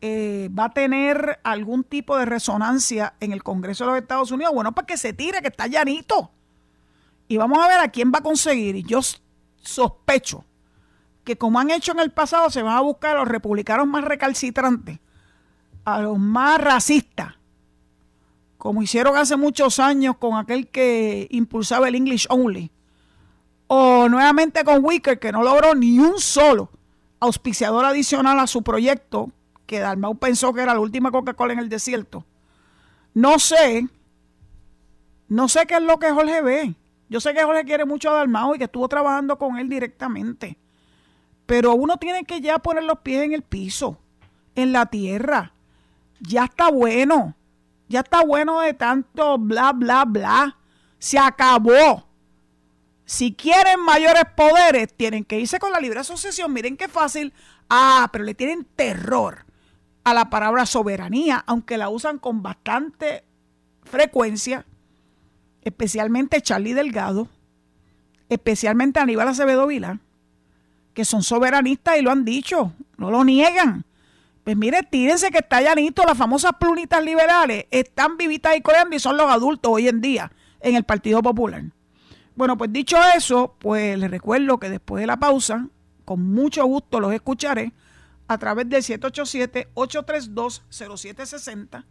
eh, 0.00 0.50
va 0.56 0.66
a 0.66 0.70
tener 0.70 1.38
algún 1.42 1.84
tipo 1.84 2.18
de 2.18 2.26
resonancia 2.26 3.14
en 3.20 3.32
el 3.32 3.42
Congreso 3.42 3.84
de 3.84 3.90
los 3.92 4.00
Estados 4.00 4.30
Unidos, 4.30 4.52
bueno, 4.52 4.74
para 4.74 4.86
que 4.86 4.96
se 4.96 5.12
tire, 5.12 5.40
que 5.40 5.48
está 5.48 5.68
llanito. 5.68 6.30
Y 7.28 7.36
vamos 7.36 7.58
a 7.58 7.68
ver 7.68 7.80
a 7.80 7.88
quién 7.88 8.12
va 8.12 8.18
a 8.18 8.22
conseguir. 8.22 8.76
Y 8.76 8.82
yo 8.82 9.00
sospecho 9.62 10.44
que 11.26 11.36
como 11.36 11.58
han 11.58 11.70
hecho 11.70 11.90
en 11.90 11.98
el 11.98 12.12
pasado, 12.12 12.50
se 12.50 12.62
van 12.62 12.76
a 12.76 12.80
buscar 12.80 13.16
a 13.16 13.20
los 13.20 13.28
republicanos 13.28 13.86
más 13.88 14.04
recalcitrantes, 14.04 15.00
a 15.84 16.00
los 16.00 16.18
más 16.18 16.60
racistas, 16.60 17.34
como 18.58 18.80
hicieron 18.80 19.16
hace 19.16 19.36
muchos 19.36 19.80
años 19.80 20.16
con 20.18 20.36
aquel 20.36 20.68
que 20.68 21.26
impulsaba 21.30 21.88
el 21.88 21.96
English 21.96 22.28
Only, 22.30 22.70
o 23.66 24.08
nuevamente 24.08 24.62
con 24.62 24.84
Wicker, 24.84 25.18
que 25.18 25.32
no 25.32 25.42
logró 25.42 25.74
ni 25.74 25.98
un 25.98 26.20
solo 26.20 26.70
auspiciador 27.18 27.84
adicional 27.84 28.38
a 28.38 28.46
su 28.46 28.62
proyecto, 28.62 29.32
que 29.66 29.80
Dalmau 29.80 30.16
pensó 30.18 30.54
que 30.54 30.62
era 30.62 30.74
la 30.74 30.80
última 30.80 31.10
Coca-Cola 31.10 31.54
en 31.54 31.58
el 31.58 31.68
desierto. 31.68 32.24
No 33.14 33.40
sé, 33.40 33.88
no 35.28 35.48
sé 35.48 35.66
qué 35.66 35.74
es 35.74 35.82
lo 35.82 35.98
que 35.98 36.12
Jorge 36.12 36.40
ve. 36.40 36.74
Yo 37.08 37.20
sé 37.20 37.34
que 37.34 37.42
Jorge 37.42 37.64
quiere 37.64 37.84
mucho 37.84 38.10
a 38.10 38.14
Dalmao 38.14 38.54
y 38.54 38.58
que 38.58 38.64
estuvo 38.64 38.88
trabajando 38.88 39.38
con 39.38 39.58
él 39.58 39.68
directamente. 39.68 40.58
Pero 41.46 41.74
uno 41.74 41.96
tiene 41.98 42.24
que 42.24 42.40
ya 42.40 42.58
poner 42.58 42.84
los 42.84 42.98
pies 43.00 43.24
en 43.24 43.32
el 43.32 43.42
piso, 43.42 43.98
en 44.54 44.72
la 44.72 44.86
tierra. 44.86 45.52
Ya 46.20 46.44
está 46.44 46.70
bueno. 46.70 47.36
Ya 47.88 48.00
está 48.00 48.24
bueno 48.24 48.60
de 48.60 48.74
tanto 48.74 49.38
bla, 49.38 49.72
bla, 49.72 50.04
bla. 50.04 50.56
Se 50.98 51.18
acabó. 51.18 52.06
Si 53.04 53.32
quieren 53.32 53.80
mayores 53.80 54.24
poderes, 54.36 54.92
tienen 54.92 55.24
que 55.24 55.38
irse 55.38 55.60
con 55.60 55.70
la 55.70 55.78
libre 55.78 56.00
asociación. 56.00 56.52
Miren 56.52 56.76
qué 56.76 56.88
fácil. 56.88 57.32
Ah, 57.70 58.08
pero 58.10 58.24
le 58.24 58.34
tienen 58.34 58.66
terror 58.74 59.46
a 60.02 60.14
la 60.14 60.28
palabra 60.30 60.66
soberanía, 60.66 61.44
aunque 61.46 61.78
la 61.78 61.88
usan 61.88 62.18
con 62.18 62.42
bastante 62.42 63.24
frecuencia 63.84 64.66
especialmente 65.66 66.40
Charlie 66.40 66.72
Delgado, 66.74 67.28
especialmente 68.28 69.00
Aníbal 69.00 69.26
Acevedo 69.26 69.66
Vila, 69.66 69.98
que 70.94 71.04
son 71.04 71.24
soberanistas 71.24 71.98
y 71.98 72.02
lo 72.02 72.12
han 72.12 72.24
dicho, 72.24 72.72
no 72.96 73.10
lo 73.10 73.24
niegan. 73.24 73.84
Pues 74.44 74.56
mire, 74.56 74.84
tírense 74.88 75.32
que 75.32 75.38
está 75.38 75.60
llanito, 75.60 76.04
las 76.06 76.16
famosas 76.16 76.52
plunitas 76.60 77.02
liberales 77.02 77.66
están 77.72 78.16
vivitas 78.16 78.56
y 78.56 78.60
coreando 78.60 78.94
y 78.94 79.00
son 79.00 79.16
los 79.16 79.28
adultos 79.28 79.72
hoy 79.72 79.88
en 79.88 80.00
día 80.00 80.30
en 80.60 80.76
el 80.76 80.84
Partido 80.84 81.20
Popular. 81.20 81.64
Bueno, 82.36 82.56
pues 82.56 82.72
dicho 82.72 82.96
eso, 83.16 83.56
pues 83.58 83.98
les 83.98 84.08
recuerdo 84.08 84.60
que 84.60 84.70
después 84.70 85.00
de 85.00 85.08
la 85.08 85.16
pausa, 85.16 85.66
con 86.04 86.32
mucho 86.32 86.64
gusto 86.64 87.00
los 87.00 87.12
escucharé 87.12 87.72
a 88.28 88.38
través 88.38 88.68
del 88.68 88.84
787-832-0760, 88.84 91.84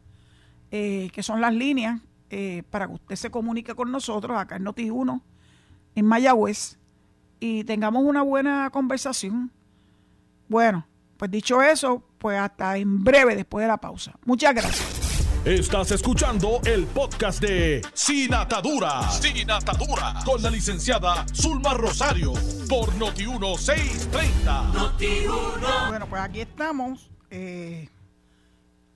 eh, 0.72 1.10
que 1.12 1.24
son 1.24 1.42
las 1.42 1.54
líneas 1.54 2.00
eh, 2.30 2.64
para 2.70 2.88
que 2.88 2.94
usted 2.94 3.16
se 3.16 3.32
comunique 3.32 3.76
con 3.76 3.92
nosotros 3.92 4.38
acá 4.38 4.56
en 4.56 4.66
Noti1, 4.66 5.22
en 5.96 6.06
Mayagüez, 6.06 6.78
y 7.40 7.64
tengamos 7.64 8.04
una 8.04 8.22
buena 8.22 8.70
conversación. 8.72 9.52
Bueno, 10.48 10.86
pues 11.18 11.32
dicho 11.32 11.62
eso, 11.62 12.04
pues 12.18 12.40
hasta 12.40 12.78
en 12.78 13.04
breve 13.04 13.36
después 13.36 13.64
de 13.64 13.68
la 13.68 13.78
pausa. 13.78 14.14
Muchas 14.26 14.54
gracias. 14.54 15.06
Estás 15.46 15.92
escuchando 15.92 16.60
el 16.66 16.88
podcast 16.88 17.40
de 17.40 17.84
Sin 17.94 18.34
Atadura. 18.34 19.08
Sin 19.12 19.52
Atadura. 19.52 20.16
Con 20.26 20.42
la 20.42 20.50
licenciada 20.50 21.24
Zulma 21.36 21.76
Rosario. 21.76 22.34
Por 22.68 22.92
Noti1630. 22.94 24.72
Noti1. 24.74 25.88
Bueno, 25.90 26.08
pues 26.10 26.22
aquí 26.24 26.42
estamos. 26.42 27.12
Eh, 27.30 27.90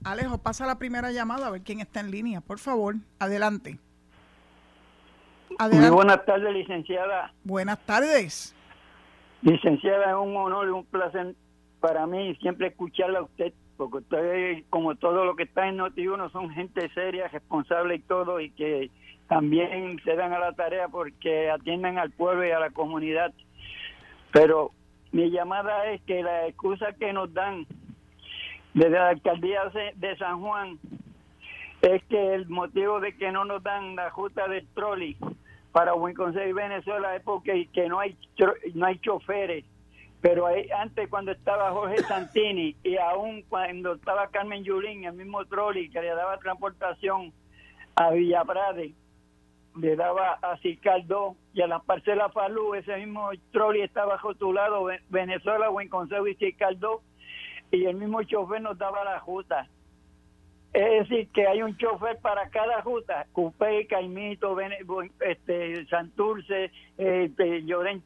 Alejo, 0.03 0.37
pasa 0.37 0.65
la 0.65 0.77
primera 0.77 1.11
llamada 1.11 1.47
a 1.47 1.51
ver 1.51 1.61
quién 1.61 1.81
está 1.81 1.99
en 1.99 2.11
línea, 2.11 2.41
por 2.41 2.59
favor. 2.59 2.95
Adelante. 3.19 3.77
Muy 5.71 5.89
buenas 5.89 6.25
tardes, 6.25 6.53
licenciada. 6.53 7.33
Buenas 7.43 7.79
tardes. 7.85 8.55
Licenciada, 9.41 10.11
es 10.11 10.15
un 10.15 10.35
honor 10.37 10.67
y 10.67 10.71
un 10.71 10.85
placer 10.85 11.35
para 11.79 12.05
mí 12.07 12.35
siempre 12.35 12.67
escucharla 12.67 13.19
a 13.19 13.23
usted, 13.23 13.53
porque 13.77 13.97
usted, 13.97 14.63
como 14.69 14.95
todo 14.95 15.25
lo 15.25 15.35
que 15.35 15.43
está 15.43 15.67
en 15.67 15.77
Noti1, 15.77 16.31
son 16.31 16.49
gente 16.51 16.89
seria, 16.93 17.27
responsable 17.27 17.95
y 17.95 17.99
todo, 17.99 18.39
y 18.39 18.51
que 18.51 18.89
también 19.27 19.99
se 20.03 20.15
dan 20.15 20.33
a 20.33 20.39
la 20.39 20.53
tarea 20.53 20.87
porque 20.87 21.49
atienden 21.49 21.97
al 21.97 22.11
pueblo 22.11 22.45
y 22.45 22.51
a 22.51 22.59
la 22.59 22.69
comunidad. 22.69 23.33
Pero 24.31 24.71
mi 25.11 25.29
llamada 25.29 25.87
es 25.87 26.01
que 26.01 26.23
la 26.23 26.47
excusa 26.47 26.93
que 26.93 27.13
nos 27.13 27.33
dan 27.33 27.65
desde 28.79 28.91
la 28.91 29.09
alcaldía 29.09 29.63
de 29.95 30.17
San 30.17 30.39
Juan 30.39 30.79
es 31.81 32.01
que 32.05 32.33
el 32.33 32.47
motivo 32.47 33.01
de 33.01 33.13
que 33.17 33.29
no 33.29 33.43
nos 33.43 33.61
dan 33.61 33.97
la 33.97 34.09
ruta 34.09 34.47
del 34.47 34.65
trolley 34.69 35.17
para 35.73 35.91
Consejo 35.91 36.47
y 36.47 36.53
Venezuela 36.53 37.13
es 37.13 37.21
porque 37.23 37.67
que 37.73 37.89
no 37.89 37.99
hay 37.99 38.15
no 38.75 38.85
hay 38.85 38.97
choferes. 38.99 39.65
Pero 40.21 40.47
antes 40.77 41.09
cuando 41.09 41.33
estaba 41.33 41.71
Jorge 41.71 41.97
Santini 42.07 42.77
y 42.81 42.95
aún 42.95 43.43
cuando 43.49 43.95
estaba 43.95 44.27
Carmen 44.27 44.63
Yulín 44.63 45.03
el 45.03 45.13
mismo 45.13 45.43
trolley 45.45 45.89
que 45.89 46.01
le 46.01 46.15
daba 46.15 46.37
transportación 46.37 47.33
a 47.95 48.11
Villaprade, 48.11 48.93
le 49.75 49.95
daba 49.97 50.39
a 50.41 50.55
Cicaldo 50.59 51.35
y 51.53 51.61
a 51.61 51.67
la 51.67 51.79
parcela 51.79 52.29
Falú, 52.29 52.75
ese 52.75 52.95
mismo 52.95 53.29
trolley 53.51 53.81
estaba 53.81 54.13
bajo 54.13 54.35
tu 54.35 54.53
lado, 54.53 54.87
Venezuela, 55.09 55.67
Consejo 55.89 56.27
y 56.27 56.35
Cicaldo, 56.35 57.01
y 57.71 57.85
el 57.85 57.95
mismo 57.95 58.23
chofer 58.23 58.61
nos 58.61 58.77
daba 58.77 59.03
la 59.03 59.19
justa. 59.19 59.67
Es 60.71 61.09
decir, 61.09 61.27
que 61.31 61.47
hay 61.47 61.63
un 61.63 61.75
chofer 61.77 62.19
para 62.19 62.47
cada 62.49 62.81
ruta, 62.81 63.25
Cupé, 63.31 63.87
Caimito, 63.87 64.55
este, 65.19 65.87
Santurce, 65.87 66.71
este, 66.95 67.63
Lloren 67.63 68.03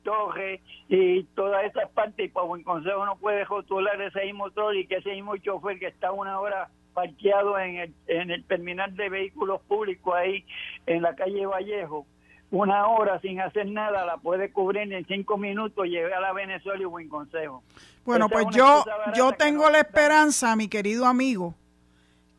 y 0.88 1.24
todas 1.36 1.66
esas 1.66 1.90
partes. 1.90 2.26
Y 2.26 2.30
para 2.30 2.48
buen 2.48 2.64
consejo 2.64 3.06
no 3.06 3.18
puede 3.18 3.44
rotular 3.44 4.02
ese 4.02 4.24
mismo 4.26 4.48
y 4.74 4.88
que 4.88 4.96
ese 4.96 5.12
mismo 5.12 5.36
chofer 5.38 5.78
que 5.78 5.88
está 5.88 6.14
una 6.14 6.40
hora 6.40 6.70
parqueado 6.94 7.60
en 7.60 7.76
el, 7.78 7.94
en 8.08 8.32
el 8.32 8.46
terminal 8.46 8.96
de 8.96 9.10
vehículos 9.10 9.62
públicos 9.64 10.14
ahí 10.16 10.46
en 10.86 11.02
la 11.02 11.16
calle 11.16 11.46
Vallejo, 11.46 12.06
una 12.54 12.86
hora 12.86 13.20
sin 13.20 13.42
hacer 13.42 13.68
nada 13.68 14.06
la 14.06 14.18
puede 14.18 14.52
cubrir 14.52 14.94
en 14.94 15.04
cinco 15.08 15.40
minutos, 15.40 15.88
llegar 15.88 16.24
a 16.24 16.34
Venezuela 16.34 16.80
y 16.80 16.86
buen 16.86 17.10
consejo. 17.10 17.64
Bueno, 18.06 18.30
pues 18.30 18.46
yo, 18.54 18.86
yo 19.16 19.32
tengo 19.32 19.72
la 19.72 19.80
esperanza, 19.80 20.56
mi 20.56 20.68
querido 20.68 21.08
amigo, 21.08 21.56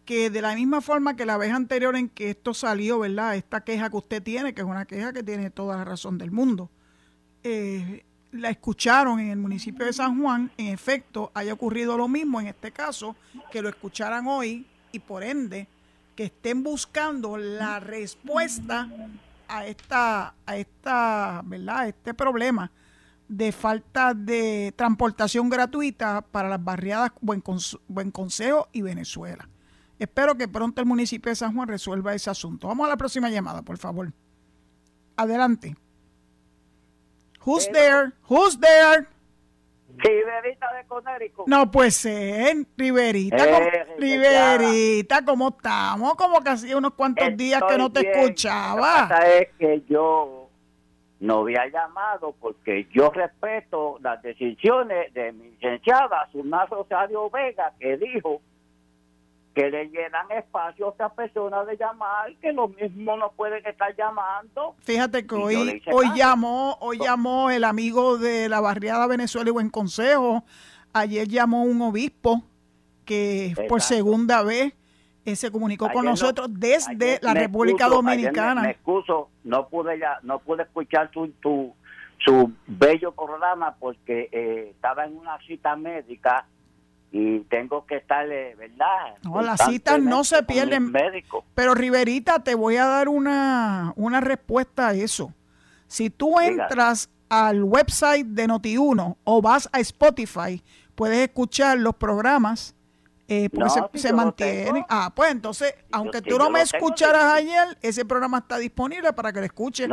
que 0.04 0.30
de 0.30 0.40
la 0.40 0.54
misma 0.54 0.80
forma 0.80 1.16
que 1.16 1.26
la 1.26 1.36
vez 1.36 1.52
anterior 1.52 1.96
en 1.96 2.08
que 2.08 2.30
esto 2.30 2.54
salió, 2.54 3.00
¿verdad? 3.00 3.34
Esta 3.34 3.64
queja 3.64 3.90
que 3.90 3.96
usted 3.96 4.22
tiene, 4.22 4.54
que 4.54 4.60
es 4.60 4.66
una 4.68 4.84
queja 4.84 5.12
que 5.12 5.24
tiene 5.24 5.50
toda 5.50 5.78
la 5.78 5.84
razón 5.84 6.16
del 6.16 6.30
mundo, 6.30 6.70
eh, 7.42 8.04
la 8.30 8.50
escucharon 8.50 9.18
en 9.18 9.30
el 9.30 9.38
municipio 9.38 9.84
de 9.84 9.92
San 9.92 10.22
Juan, 10.22 10.48
en 10.56 10.68
efecto, 10.68 11.32
haya 11.34 11.52
ocurrido 11.52 11.98
lo 11.98 12.06
mismo 12.06 12.40
en 12.40 12.46
este 12.46 12.70
caso, 12.70 13.16
que 13.50 13.60
lo 13.60 13.68
escucharan 13.68 14.28
hoy 14.28 14.64
y 14.92 15.00
por 15.00 15.24
ende 15.24 15.66
que 16.14 16.24
estén 16.26 16.62
buscando 16.62 17.36
la 17.36 17.80
respuesta 17.80 18.88
a 19.48 19.66
esta, 19.66 20.34
a 20.46 20.56
esta, 20.56 21.42
¿verdad? 21.44 21.88
este 21.88 22.14
problema 22.14 22.70
de 23.28 23.52
falta 23.52 24.14
de 24.14 24.72
transportación 24.76 25.48
gratuita 25.48 26.22
para 26.22 26.48
las 26.48 26.62
barriadas 26.62 27.12
Buen, 27.20 27.42
Buen 27.88 28.10
Consejo 28.10 28.68
y 28.72 28.82
Venezuela. 28.82 29.48
Espero 29.98 30.36
que 30.36 30.48
pronto 30.48 30.80
el 30.80 30.86
municipio 30.86 31.30
de 31.30 31.36
San 31.36 31.54
Juan 31.54 31.68
resuelva 31.68 32.14
ese 32.14 32.30
asunto. 32.30 32.68
Vamos 32.68 32.86
a 32.86 32.90
la 32.90 32.96
próxima 32.96 33.30
llamada, 33.30 33.62
por 33.62 33.78
favor. 33.78 34.12
Adelante. 35.16 35.76
Who's 37.44 37.68
there? 37.70 38.12
Who's 38.28 38.58
there? 38.58 39.08
Riverita 39.96 40.72
de 40.74 40.86
Conérico. 40.86 41.44
No 41.46 41.70
puede 41.70 41.90
ser, 41.90 42.56
Riverita. 42.76 43.44
Eh, 43.44 43.86
Riverita, 43.98 45.24
¿cómo 45.24 45.48
estamos? 45.48 46.14
Como 46.14 46.40
que 46.42 46.50
hacía 46.50 46.76
unos 46.76 46.94
cuantos 46.94 47.36
días 47.36 47.62
que 47.68 47.78
no 47.78 47.90
te 47.92 48.10
escuchaba. 48.10 49.08
La 49.08 49.28
es 49.34 49.48
que 49.58 49.82
yo 49.88 50.48
no 51.20 51.38
había 51.40 51.66
llamado 51.68 52.34
porque 52.38 52.86
yo 52.92 53.10
respeto 53.10 53.98
las 54.00 54.20
decisiones 54.22 55.12
de 55.14 55.32
mi 55.32 55.50
licenciada 55.50 56.28
Suna 56.32 56.66
Rosario 56.66 57.30
Vega, 57.30 57.72
que 57.78 57.96
dijo 57.96 58.42
que 59.54 59.70
le 59.70 59.88
llenan 59.88 60.30
espacio 60.32 60.86
a 60.86 60.88
otras 60.90 61.12
personas 61.12 61.66
de 61.66 61.76
llamar 61.76 62.34
que 62.40 62.52
lo 62.52 62.68
mismo 62.68 63.16
no 63.16 63.30
pueden 63.32 63.64
estar 63.64 63.94
llamando. 63.96 64.74
Fíjate 64.80 65.26
que 65.26 65.34
hoy, 65.34 65.82
hoy 65.92 66.06
llamó, 66.14 66.76
hoy 66.80 66.98
llamó 66.98 67.50
el 67.50 67.64
amigo 67.64 68.18
de 68.18 68.48
la 68.48 68.60
barriada 68.60 69.06
Venezuela 69.06 69.48
y 69.48 69.52
Buen 69.52 69.70
Consejo, 69.70 70.44
ayer 70.92 71.28
llamó 71.28 71.62
un 71.62 71.80
obispo 71.82 72.42
que 73.04 73.54
por 73.68 73.80
segunda 73.80 74.42
vez 74.42 74.74
eh, 75.24 75.36
se 75.36 75.50
comunicó 75.50 75.88
con 75.90 76.04
nosotros 76.04 76.48
desde 76.50 77.20
la 77.22 77.32
República 77.32 77.88
Dominicana. 77.88 78.62
Me, 78.62 78.70
excuso, 78.70 79.30
no 79.44 79.68
pude 79.68 79.98
ya, 79.98 80.18
no 80.22 80.40
pude 80.40 80.64
escuchar 80.64 81.10
tu, 81.10 81.28
tu 81.40 81.72
su 82.24 82.52
bello 82.66 83.12
programa 83.12 83.76
porque 83.78 84.28
eh, 84.32 84.68
estaba 84.70 85.04
en 85.04 85.16
una 85.16 85.38
cita 85.46 85.76
médica 85.76 86.46
y 87.16 87.42
tengo 87.42 87.86
que 87.86 87.98
estarle, 87.98 88.56
¿verdad? 88.56 89.14
No, 89.22 89.40
las 89.40 89.64
citas 89.64 90.00
no 90.00 90.24
se 90.24 90.42
pierden. 90.42 90.90
Médico. 90.90 91.44
Pero 91.54 91.72
Riverita, 91.72 92.42
te 92.42 92.56
voy 92.56 92.74
a 92.74 92.86
dar 92.86 93.08
una, 93.08 93.92
una 93.94 94.20
respuesta 94.20 94.88
a 94.88 94.94
eso. 94.94 95.32
Si 95.86 96.10
tú 96.10 96.40
entras 96.40 97.08
al 97.28 97.62
website 97.62 98.26
de 98.26 98.48
Noti1 98.48 99.16
o 99.22 99.40
vas 99.40 99.68
a 99.72 99.78
Spotify, 99.78 100.60
puedes 100.96 101.18
escuchar 101.18 101.78
los 101.78 101.94
programas 101.94 102.74
eh, 103.26 103.48
se, 103.94 104.12
mantiene. 104.12 104.84
Ah, 104.88 105.10
pues 105.14 105.32
entonces, 105.32 105.74
aunque 105.90 106.20
tú 106.20 106.38
no 106.38 106.50
me 106.50 106.60
escucharas 106.60 107.24
ayer, 107.32 107.78
ese 107.80 108.04
programa 108.04 108.38
está 108.38 108.58
disponible 108.58 109.12
para 109.14 109.32
que 109.32 109.40
lo 109.40 109.46
escuchen 109.46 109.90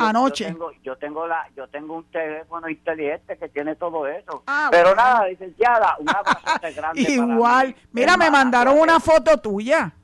anoche. 0.00 0.46
Yo 0.46 0.50
tengo, 0.50 0.72
yo 0.82 0.96
tengo, 0.96 1.26
la, 1.26 1.48
yo 1.56 1.68
tengo 1.68 1.96
un 1.96 2.04
teléfono 2.10 2.68
inteligente 2.68 3.38
que 3.38 3.48
tiene 3.48 3.76
todo 3.76 4.06
eso. 4.08 4.42
Ah, 4.46 4.68
Pero 4.70 4.94
nada, 4.96 5.28
licenciada, 5.28 5.96
un 6.00 6.08
abrazo 6.08 6.40
grande. 6.76 7.02
Igual, 7.02 7.76
mira, 7.92 8.16
me 8.16 8.30
mandaron 8.30 8.78
una 8.78 8.98
foto 8.98 9.38
tuya. 9.38 9.94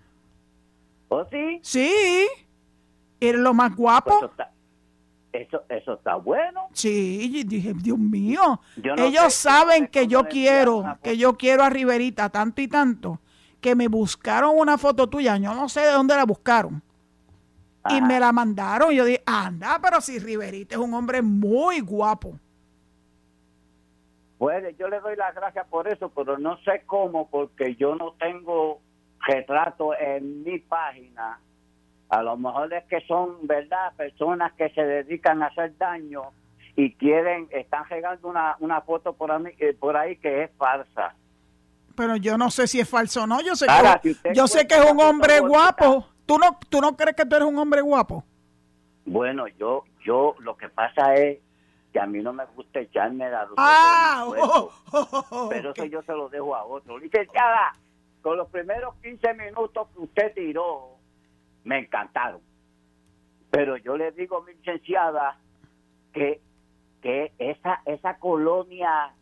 ¿Oh, 1.09 1.25
sí? 1.31 1.59
Sí. 1.63 2.29
Eres 3.21 3.41
lo 3.41 3.55
más 3.55 3.75
guapo. 3.75 4.31
Pues 4.37 4.49
eso, 5.33 5.63
eso 5.69 5.95
está 5.95 6.17
bueno. 6.17 6.69
Sí, 6.73 7.45
dije, 7.47 7.75
Dios 7.75 7.99
mío. 7.99 8.61
Ellos 8.97 9.35
saben 9.35 9.87
que 9.89 10.07
yo 10.07 10.25
quiero, 10.25 10.99
que 11.03 11.17
yo 11.17 11.37
quiero 11.37 11.65
a 11.65 11.71
Riverita 11.71 12.29
tanto 12.31 12.61
y 12.61 12.69
tanto, 12.69 13.21
que 13.61 13.75
me 13.75 13.89
buscaron 13.89 14.53
una 14.57 14.79
foto 14.79 15.07
tuya. 15.09 15.37
Yo 15.37 15.55
no 15.55 15.69
sé 15.69 15.81
de 15.81 15.93
dónde 15.93 16.17
la 16.17 16.25
buscaron. 16.25 16.83
Y 17.91 18.01
me 18.03 18.21
la 18.21 18.33
mandaron. 18.33 18.93
Y 18.93 18.97
yo 18.97 19.05
dije, 19.05 19.23
anda, 19.27 19.79
pero 19.83 20.01
si 20.01 20.19
Riverita 20.19 20.75
es 20.75 20.81
un 20.81 20.93
hombre 20.95 21.23
muy 21.23 21.81
guapo. 21.81 22.39
Pues 24.39 24.77
yo 24.79 24.89
le 24.89 25.01
doy 25.01 25.17
las 25.17 25.35
gracias 25.35 25.67
por 25.69 25.89
eso, 25.89 26.11
pero 26.11 26.39
no 26.39 26.59
sé 26.59 26.83
cómo, 26.87 27.29
porque 27.29 27.75
yo 27.75 27.97
no 27.97 28.13
tengo 28.13 28.81
retrato 29.27 29.99
en 29.99 30.45
mi 30.45 30.59
página 30.61 31.41
a 32.09 32.23
lo 32.23 32.37
mejor 32.37 32.73
es 32.73 32.85
que 32.85 33.01
son, 33.07 33.47
¿verdad?, 33.47 33.93
personas 33.97 34.53
que 34.55 34.71
se 34.71 34.83
dedican 34.83 35.43
a 35.43 35.47
hacer 35.47 35.77
daño 35.77 36.33
y 36.77 36.95
quieren, 36.95 37.49
están 37.51 37.85
regando 37.89 38.29
una, 38.29 38.57
una 38.61 38.81
foto 38.81 39.13
por 39.13 39.31
ahí, 39.31 39.55
eh, 39.59 39.75
por 39.79 39.97
ahí 39.97 40.17
que 40.17 40.45
es 40.45 40.51
falsa. 40.57 41.15
Pero 41.97 42.17
yo 42.17 42.39
no 42.39 42.51
sé 42.51 42.69
si 42.69 42.79
es 42.79 42.89
falso 42.89 43.25
o 43.25 43.27
no. 43.27 43.41
Yo 43.41 43.57
sé 43.57 43.67
que, 44.03 44.33
yo 44.33 44.47
sé 44.47 44.69
que 44.69 44.77
es 44.77 44.91
un 44.91 45.01
hombre 45.01 45.41
guapo. 45.41 46.07
¿Tú 46.25 46.39
no, 46.39 46.57
¿Tú 46.69 46.81
no 46.81 46.97
crees 46.97 47.17
que 47.17 47.27
tú 47.27 47.35
eres 47.35 47.49
un 47.49 47.59
hombre 47.59 47.81
guapo? 47.81 48.25
Bueno, 49.05 49.49
yo, 49.59 49.85
yo 50.05 50.37
lo 50.39 50.57
que 50.57 50.69
pasa 50.69 51.15
es 51.15 51.39
que 51.93 51.99
a 51.99 52.07
mí 52.07 52.21
no 52.21 52.33
me 52.33 52.45
gusta 52.55 52.81
echarme 52.81 53.29
la 53.29 53.49
ah, 53.57 54.27
pero 55.49 55.73
eso 55.73 55.85
yo 55.87 56.03
se 56.03 56.13
lo 56.13 56.29
dejo 56.29 56.55
a 56.55 56.65
otro. 56.65 56.99
Licenciada, 56.99 57.73
con 58.23 58.37
los 58.37 58.49
primeros 58.51 58.95
15 59.03 59.35
minutos 59.35 59.89
que 59.95 60.01
usted 60.01 60.35
tiró, 60.35 60.98
me 61.69 61.81
encantaron. 61.81 62.41
Pero 63.51 63.77
yo 63.77 63.97
le 63.97 64.11
digo 64.13 64.39
a 64.39 64.45
mi 64.45 64.55
licenciada 64.55 65.39
que, 66.15 66.41
que 67.03 67.33
esa, 67.39 67.83
esa 67.85 68.19
colonia 68.19 69.13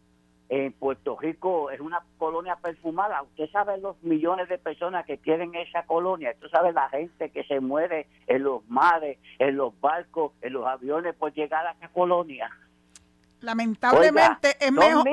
en 0.49 0.73
Puerto 0.73 1.17
Rico 1.19 1.73
es 1.73 1.81
una 1.81 2.05
colonia 2.19 2.55
perfumada. 2.55 3.21
Usted 3.23 3.51
sabe 3.51 3.79
los 3.79 4.01
millones 4.05 4.49
de 4.49 4.59
personas 4.59 5.05
que 5.07 5.19
quieren 5.19 5.57
esa 5.57 5.85
colonia. 5.87 6.31
Usted 6.35 6.49
sabe 6.51 6.73
la 6.73 6.89
gente 6.89 7.31
que 7.31 7.43
se 7.45 7.59
muere 7.59 8.07
en 8.29 8.45
los 8.45 8.65
mares, 8.69 9.19
en 9.41 9.57
los 9.57 9.79
barcos, 9.81 10.33
en 10.41 10.53
los 10.53 10.67
aviones 10.67 11.17
por 11.17 11.33
llegar 11.33 11.67
a 11.67 11.73
esa 11.73 11.89
colonia. 11.89 12.49
Lamentablemente 13.47 14.57
es 14.59 14.73
mejor, 14.73 15.05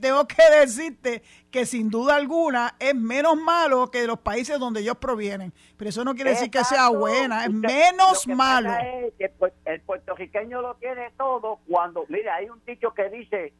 tengo 0.00 0.26
que 0.26 0.42
decirte 0.58 1.22
que 1.48 1.64
sin 1.64 1.90
duda 1.90 2.16
alguna 2.16 2.74
es 2.80 2.92
menos 2.92 3.36
malo 3.36 3.88
que 3.88 4.04
los 4.04 4.18
países 4.18 4.58
donde 4.58 4.80
ellos 4.80 4.96
provienen. 4.96 5.52
Pero 5.76 5.90
eso 5.90 6.02
no 6.02 6.12
quiere 6.16 6.30
decir 6.30 6.50
que 6.50 6.64
sea 6.64 6.88
buena, 6.88 7.44
es 7.44 7.52
menos 7.52 8.26
malo. 8.26 8.72
el 9.64 9.80
puertorriqueño 9.82 10.60
lo 10.60 10.74
tiene 10.74 11.12
todo 11.16 11.60
cuando, 11.68 12.04
mire, 12.08 12.30
hay 12.30 12.48
un 12.48 12.60
dicho 12.66 12.92
que 12.94 13.08
dice 13.10 13.52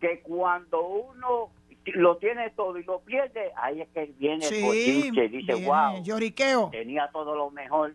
que 0.00 0.20
cuando 0.20 0.86
uno 0.86 1.50
lo 1.86 2.16
tiene 2.18 2.50
todo 2.50 2.78
y 2.78 2.84
lo 2.84 3.00
pierde, 3.00 3.50
ahí 3.56 3.80
es 3.80 3.88
que 3.88 4.12
viene 4.16 4.44
sí, 4.44 5.10
el 5.12 5.30
dice, 5.32 5.54
wow, 5.66 6.04
lloriqueo. 6.04 6.70
tenía 6.70 7.10
todo 7.12 7.34
lo 7.34 7.50
mejor 7.50 7.94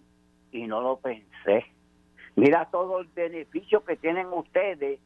y 0.51 0.67
no 0.67 0.81
lo 0.81 0.97
pensé. 0.97 1.65
Mira 2.35 2.67
todo 2.69 2.99
el 2.99 3.07
beneficio 3.07 3.85
que 3.85 3.95
tienen 3.95 4.27
ustedes 4.33 4.99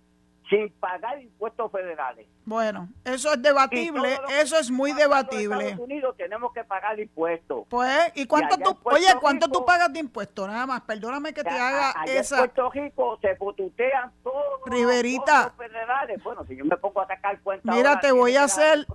sin 0.54 0.70
pagar 0.74 1.22
impuestos 1.22 1.72
federales. 1.72 2.28
Bueno, 2.46 2.90
eso 3.04 3.34
es 3.34 3.42
debatible, 3.42 4.20
eso 4.40 4.58
es 4.58 4.70
muy 4.70 4.92
debatible. 4.94 5.56
En 5.56 5.62
Estados 5.62 5.86
Unidos 5.86 6.16
tenemos 6.18 6.54
que 6.54 6.64
pagar 6.64 7.00
impuestos. 7.00 7.66
Pues, 7.70 8.12
¿y 8.16 8.26
cuánto 8.26 8.58
tú, 8.58 8.78
oye, 8.84 9.08
cuánto 9.20 9.48
tú 9.48 9.66
pagas 9.66 9.92
de 9.92 10.00
impuestos? 10.00 10.48
Nada 10.48 10.66
más, 10.66 10.82
perdóname 10.82 11.34
que 11.34 11.44
te 11.44 11.50
haga 11.50 11.94
esa. 12.06 12.44
En 12.44 12.50
Puerto 12.50 12.72
Rico 12.72 13.20
se 13.22 13.36
fotutean 13.36 14.12
todos 14.24 14.62
Riverita. 14.66 15.54
los 15.58 15.68
federales. 15.68 16.24
Bueno, 16.24 16.46
si 16.46 16.56
yo 16.56 16.66
me 16.66 16.78
pongo 16.78 17.02
a 17.02 17.08
sacar 17.08 17.40
cuenta. 17.42 17.74
Mira, 17.74 18.00
te 18.00 18.12
voy 18.12 18.36
a 18.36 18.44
hacer. 18.44 18.86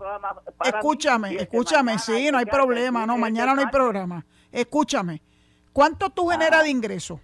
Escúchame, 0.65 1.37
escúchame, 1.37 1.99
sí, 1.99 2.31
no 2.31 2.39
hay 2.39 2.47
problema, 2.47 3.07
no, 3.07 3.17
mañana 3.17 3.55
no 3.55 3.63
hay 3.63 3.69
programa. 3.69 4.25
Escúchame. 4.53 5.23
¿Cuánto 5.73 6.11
tú 6.11 6.29
generas 6.29 6.65
de 6.65 6.71
ingreso? 6.71 7.21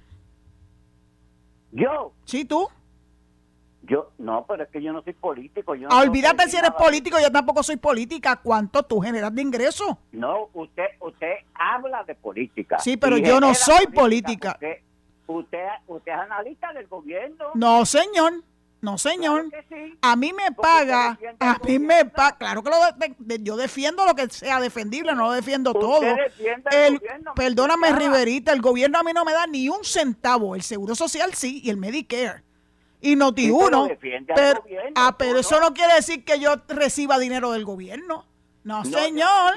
¿Yo? 1.73 2.13
¿Sí, 2.25 2.45
tú? 2.45 2.69
Yo, 3.87 4.13
no, 4.19 4.47
pero 4.47 4.65
es 4.65 4.71
que 4.71 4.83
yo 4.83 4.93
no 4.93 5.03
soy 5.03 5.13
político. 5.13 5.75
Yo 5.75 5.89
olvídate 5.89 6.49
si 6.49 6.57
eres 6.57 6.71
político, 6.71 7.19
yo 7.21 7.31
tampoco 7.31 7.63
soy 7.63 7.77
política. 7.77 8.37
¿Cuánto 8.37 8.83
tú 8.83 9.01
generas 9.01 9.35
de 9.35 9.43
ingreso? 9.43 9.99
No, 10.13 10.49
usted 10.55 10.85
usted 11.01 11.33
habla 11.55 12.03
de 12.05 12.15
política. 12.15 12.79
Sí, 12.79 12.97
pero 12.97 13.19
yo 13.19 13.41
no 13.41 13.55
soy 13.55 13.87
política. 13.87 14.59
Usted, 15.27 15.69
usted 15.87 16.13
es 16.13 16.19
analista 16.19 16.73
del 16.73 16.87
gobierno. 16.87 17.47
No, 17.55 17.85
señor. 17.85 18.33
No, 18.81 18.99
señor. 18.99 19.47
A 20.03 20.15
mí 20.15 20.35
me 20.35 20.53
paga, 20.53 21.19
a 21.41 21.59
mí 21.65 21.79
me 21.79 22.05
paga, 22.05 22.37
claro 22.37 22.63
que 22.63 22.69
lo 22.69 23.37
yo 23.41 23.57
defiendo 23.57 24.05
lo 24.05 24.15
que 24.15 24.29
sea 24.29 24.61
defendible, 24.61 25.15
no 25.15 25.29
lo 25.29 25.33
defiendo 25.33 25.73
todo. 25.73 26.03
El, 26.71 27.01
perdóname, 27.35 27.93
Riverita, 27.93 28.53
el 28.53 28.61
gobierno 28.61 28.99
a 28.99 29.03
mí 29.03 29.13
no 29.15 29.25
me 29.25 29.33
da 29.33 29.47
ni 29.47 29.71
un 29.71 29.85
centavo, 29.85 30.55
el 30.55 30.61
Seguro 30.61 30.95
Social 30.95 31.33
sí 31.33 31.63
y 31.65 31.71
el 31.71 31.79
Medicare. 31.79 32.45
Y 33.05 33.17
Noti 33.17 33.51
uno, 33.51 33.87
pero, 34.35 34.65
ah, 34.95 35.15
pero 35.19 35.39
eso 35.39 35.61
no 35.61 35.75
quiere 35.75 35.95
decir 35.95 36.25
que 36.25 36.41
yo 36.41 36.55
reciba 36.69 37.19
dinero 37.19 37.53
del 37.53 37.65
gobierno. 37.65 38.25
No, 38.65 38.83
señor. 38.83 39.53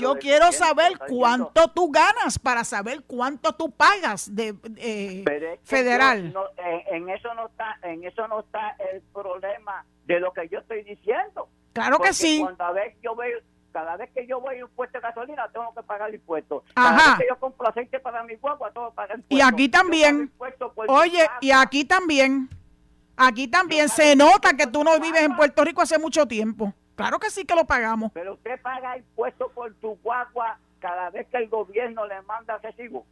Yo, 0.00 0.16
quiero 0.18 0.50
saber 0.50 0.98
cuánto 1.08 1.68
tú 1.68 1.92
ganas 1.92 2.40
para 2.40 2.64
saber 2.64 3.04
cuánto 3.06 3.52
tú 3.52 3.70
pagas 3.70 4.34
de 4.34 4.56
eh, 4.78 5.24
federal. 5.62 6.34
en, 6.90 7.08
eso 7.08 7.32
no 7.34 7.46
está, 7.46 7.78
en 7.82 8.02
eso 8.02 8.26
no 8.26 8.40
está 8.40 8.76
el 8.92 9.00
problema 9.12 9.84
de 10.06 10.18
lo 10.18 10.32
que 10.32 10.48
yo 10.48 10.58
estoy 10.58 10.82
diciendo. 10.82 11.48
Claro 11.72 12.00
que 12.00 12.12
sí. 12.12 12.44
Cada 12.58 12.72
vez, 12.72 12.96
yo 13.00 13.14
veo, 13.14 13.38
cada 13.70 13.96
vez 13.96 14.10
que 14.12 14.26
yo 14.26 14.40
voy 14.40 14.58
a 14.58 14.64
un 14.64 14.70
puesto 14.72 14.98
de 14.98 15.02
gasolina 15.02 15.48
tengo 15.52 15.72
que 15.72 15.82
pagar 15.84 16.12
impuestos. 16.12 16.64
Cada 16.74 16.96
vez 16.96 17.18
que 17.18 17.26
yo 17.28 17.38
compro 17.38 17.68
aceite 17.68 18.00
para 18.00 18.24
mi 18.24 18.34
guagua 18.34 18.72
tengo 18.72 18.90
que 18.90 18.96
pagar 18.96 19.18
impuestos. 19.18 19.38
Y 19.38 19.40
aquí 19.40 19.68
también. 19.68 20.32
Oye, 20.88 21.28
y 21.40 21.50
aquí 21.50 21.84
también. 21.84 22.48
Aquí 23.16 23.46
también 23.46 23.88
se 23.88 24.16
nota 24.16 24.56
que 24.56 24.66
tú 24.66 24.82
no 24.82 24.98
vives 24.98 25.22
en 25.22 25.36
Puerto 25.36 25.62
Rico 25.64 25.82
hace 25.82 25.98
mucho 25.98 26.26
tiempo. 26.26 26.74
Claro 26.96 27.18
que 27.18 27.30
sí 27.30 27.44
que 27.44 27.54
lo 27.54 27.64
pagamos. 27.64 28.10
Pero 28.12 28.34
usted 28.34 28.60
paga 28.60 28.96
impuestos 28.96 29.52
por 29.52 29.72
tu 29.74 29.96
guagua 30.02 30.58
cada 30.80 31.10
vez 31.10 31.26
que 31.28 31.36
el 31.36 31.48
gobierno 31.48 32.06
le 32.06 32.20
manda 32.22 32.58
recibo. 32.58 33.06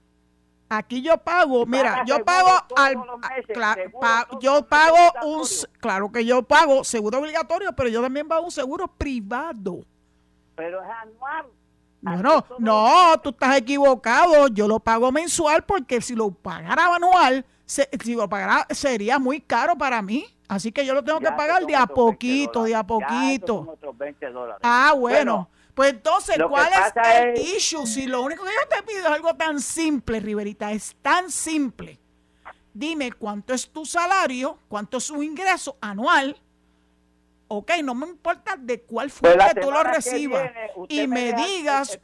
Aquí 0.68 1.02
yo 1.02 1.18
pago, 1.18 1.66
mira, 1.66 2.02
yo 2.06 2.24
pago 2.24 2.50
al 2.76 2.96
yo 4.40 4.66
pago 4.66 4.96
un 5.22 5.42
claro 5.78 6.10
que 6.10 6.24
yo 6.24 6.42
pago 6.42 6.82
seguro 6.82 7.18
obligatorio, 7.18 7.74
pero 7.74 7.90
yo 7.90 8.00
también 8.00 8.26
pago 8.26 8.44
un 8.44 8.50
seguro 8.50 8.88
privado. 8.88 9.84
Pero 10.54 10.82
es 10.82 10.88
anual. 10.88 11.46
Bueno, 12.00 12.44
no, 12.58 13.20
tú 13.22 13.30
estás 13.30 13.58
equivocado. 13.58 14.48
Yo 14.48 14.66
lo 14.66 14.80
pago 14.80 15.12
mensual 15.12 15.62
porque 15.62 16.00
si 16.00 16.14
lo 16.14 16.30
pagara 16.30 16.94
anual, 16.94 17.44
si 17.66 18.14
lo 18.14 18.28
pagara 18.28 18.66
sería 18.70 19.18
muy 19.18 19.40
caro 19.40 19.76
para 19.76 20.02
mí. 20.02 20.26
Así 20.48 20.70
que 20.70 20.84
yo 20.84 20.92
lo 20.92 21.02
tengo 21.02 21.18
que 21.20 21.32
pagar 21.32 21.64
de 21.64 21.74
a 21.74 21.86
poquito, 21.86 22.64
de 22.64 22.74
a 22.74 22.84
poquito. 22.84 23.78
Ah, 24.62 24.94
bueno. 24.96 25.48
Pues 25.74 25.94
entonces, 25.94 26.36
¿cuál 26.48 26.70
es 26.70 26.92
el 27.16 27.56
issue? 27.56 27.86
Si 27.86 28.06
lo 28.06 28.20
único 28.20 28.44
que 28.44 28.50
yo 28.50 28.68
te 28.68 28.82
pido 28.82 29.00
es 29.00 29.06
algo 29.06 29.34
tan 29.34 29.58
simple, 29.60 30.20
Riverita, 30.20 30.70
es 30.70 30.94
tan 31.00 31.30
simple. 31.30 31.98
Dime 32.74 33.12
cuánto 33.12 33.54
es 33.54 33.70
tu 33.70 33.86
salario, 33.86 34.58
cuánto 34.68 34.98
es 34.98 35.04
su 35.04 35.22
ingreso 35.22 35.78
anual 35.80 36.38
ok, 37.56 37.70
no 37.84 37.94
me 37.94 38.06
importa 38.06 38.56
de 38.56 38.80
cuál 38.82 39.10
fue 39.10 39.36
que 39.36 39.60
tú 39.60 39.70
lo 39.70 39.82
recibas 39.82 40.50
y 40.88 41.06
me 41.06 41.32
digas, 41.32 42.00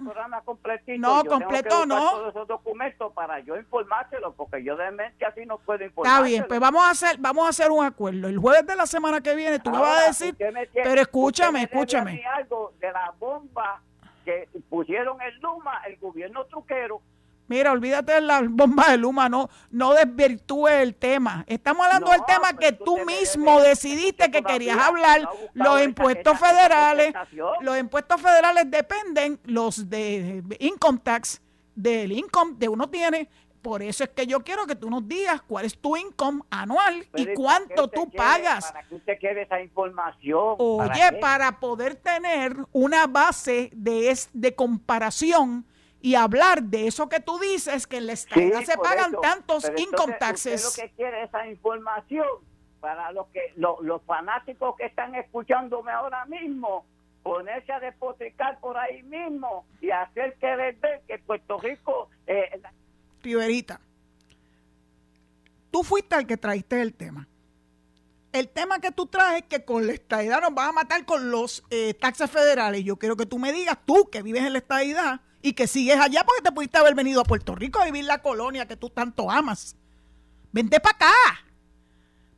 no, 0.98 1.24
completo 1.24 1.86
no. 1.86 2.10
Todos 2.10 2.30
esos 2.30 2.48
documentos 2.48 3.12
para 3.14 3.40
yo 3.40 3.56
informárselo, 3.56 4.34
porque 4.34 4.62
yo 4.62 4.76
de 4.76 4.90
mente 4.90 5.24
así 5.24 5.46
no 5.46 5.58
puedo 5.58 5.84
informar. 5.84 6.12
Está 6.12 6.26
bien, 6.26 6.44
pues 6.46 6.60
vamos 6.60 6.82
a 6.82 6.90
hacer, 6.90 7.16
vamos 7.18 7.46
a 7.46 7.48
hacer 7.48 7.70
un 7.70 7.84
acuerdo. 7.84 8.28
El 8.28 8.38
jueves 8.38 8.66
de 8.66 8.76
la 8.76 8.86
semana 8.86 9.20
que 9.20 9.34
viene 9.34 9.58
tú 9.58 9.70
me 9.70 9.78
vas 9.78 10.02
a 10.02 10.06
decir, 10.08 10.36
pero 10.72 11.00
escúchame, 11.00 11.62
escúchame. 11.62 12.22
algo 12.26 12.72
de 12.78 12.92
la 12.92 13.12
bomba 13.18 13.80
que 14.24 14.48
pusieron 14.68 15.20
el 15.22 15.38
Luma, 15.40 15.80
el 15.86 15.96
gobierno 15.96 16.44
truquero, 16.44 17.00
Mira, 17.48 17.72
olvídate 17.72 18.12
de 18.12 18.20
la 18.20 18.42
bomba 18.42 18.90
de 18.90 18.98
Luma, 18.98 19.28
no, 19.30 19.48
no 19.70 19.94
desvirtúe 19.94 20.68
el 20.68 20.94
tema. 20.94 21.44
Estamos 21.48 21.86
hablando 21.86 22.10
del 22.10 22.20
tema 22.26 22.52
que 22.52 22.72
tú 22.72 23.04
mismo 23.06 23.60
decidiste 23.62 24.30
que 24.30 24.42
querías 24.42 24.78
hablar. 24.78 25.28
Los 25.54 25.82
impuestos 25.82 26.38
federales, 26.38 27.14
los 27.62 27.78
impuestos 27.78 28.20
federales 28.20 28.70
dependen, 28.70 29.40
los 29.44 29.88
de 29.88 30.44
income 30.60 31.00
tax, 31.02 31.40
del 31.74 32.12
income 32.12 32.54
de 32.58 32.68
uno 32.68 32.90
tiene. 32.90 33.30
Por 33.62 33.82
eso 33.82 34.04
es 34.04 34.10
que 34.10 34.26
yo 34.26 34.40
quiero 34.40 34.66
que 34.66 34.76
tú 34.76 34.88
nos 34.90 35.08
digas 35.08 35.42
cuál 35.42 35.64
es 35.64 35.78
tu 35.78 35.96
income 35.96 36.42
anual 36.50 37.06
y 37.16 37.34
cuánto 37.34 37.88
tú 37.88 38.10
pagas. 38.10 38.70
¿Para 38.72 38.86
que 38.86 38.94
usted 38.94 39.18
quiere 39.18 39.42
esa 39.42 39.60
información? 39.60 40.56
Oye, 40.58 41.12
para, 41.20 41.58
poder 41.58 41.96
tener 41.96 42.56
una 42.72 43.06
base 43.06 43.70
de, 43.74 44.16
de 44.32 44.54
comparación 44.54 45.66
y 46.00 46.14
hablar 46.14 46.62
de 46.62 46.86
eso 46.86 47.08
que 47.08 47.20
tú 47.20 47.38
dices, 47.38 47.86
que 47.86 47.98
en 47.98 48.06
la 48.06 48.12
estadía 48.12 48.64
se 48.64 48.76
pagan 48.76 49.12
tantos 49.20 49.70
income 49.76 50.16
taxes. 50.18 50.64
Usted 50.64 50.82
lo 50.82 50.88
que 50.88 50.94
quiere 50.94 51.22
esa 51.24 51.46
información 51.46 52.26
para 52.80 53.10
los 53.12 53.26
que 53.28 53.52
los 53.56 54.02
fanáticos 54.02 54.76
que 54.76 54.86
están 54.86 55.14
escuchándome 55.14 55.90
ahora 55.90 56.24
mismo, 56.26 56.86
ponerse 57.22 57.72
a 57.72 57.80
despotricar 57.80 58.60
por 58.60 58.76
ahí 58.76 59.02
mismo 59.02 59.66
y 59.80 59.90
hacer 59.90 60.36
que 60.38 60.56
ver 60.56 60.76
que 61.06 61.18
Puerto 61.18 61.58
Rico... 61.58 62.08
Eh, 62.26 62.60
Riverita, 63.22 63.80
tú 65.70 65.82
fuiste 65.82 66.16
el 66.16 66.26
que 66.26 66.36
trajiste 66.36 66.80
el 66.80 66.94
tema. 66.94 67.26
El 68.32 68.48
tema 68.48 68.78
que 68.78 68.92
tú 68.92 69.06
traes 69.06 69.42
es 69.42 69.48
que 69.48 69.64
con 69.64 69.86
la 69.86 69.92
estadidad 69.94 70.40
nos 70.40 70.54
van 70.54 70.68
a 70.68 70.72
matar 70.72 71.04
con 71.04 71.30
los 71.30 71.64
eh, 71.70 71.94
taxes 71.94 72.30
federales. 72.30 72.84
Yo 72.84 72.96
quiero 72.96 73.16
que 73.16 73.26
tú 73.26 73.38
me 73.38 73.52
digas, 73.52 73.78
tú 73.84 74.08
que 74.10 74.22
vives 74.22 74.44
en 74.44 74.52
la 74.52 74.58
estadidad, 74.58 75.20
y 75.48 75.54
que 75.54 75.66
sigues 75.66 75.98
allá 75.98 76.24
porque 76.24 76.42
te 76.42 76.52
pudiste 76.52 76.76
haber 76.76 76.94
venido 76.94 77.22
a 77.22 77.24
Puerto 77.24 77.54
Rico 77.54 77.80
a 77.80 77.86
vivir 77.86 78.04
la 78.04 78.20
colonia 78.20 78.68
que 78.68 78.76
tú 78.76 78.90
tanto 78.90 79.30
amas. 79.30 79.76
Vente 80.52 80.78
para 80.78 80.96
acá 80.96 81.44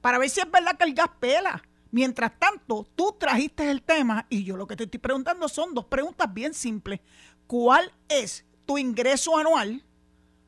para 0.01 0.19
ver 0.19 0.31
si 0.31 0.39
es 0.39 0.49
verdad 0.51 0.77
que 0.79 0.85
el 0.85 0.95
gas 0.95 1.11
pela. 1.19 1.61
Mientras 1.91 2.39
tanto, 2.39 2.87
tú 2.95 3.17
trajiste 3.19 3.69
el 3.69 3.83
tema 3.83 4.27
y 4.29 4.45
yo 4.45 4.57
lo 4.57 4.69
que 4.69 4.77
te 4.77 4.85
estoy 4.85 5.01
preguntando 5.01 5.49
son 5.49 5.75
dos 5.75 5.87
preguntas 5.87 6.33
bien 6.33 6.55
simples. 6.55 7.01
¿Cuál 7.49 7.93
es 8.09 8.45
tu 8.65 8.79
ingreso 8.79 9.37
anual 9.37 9.85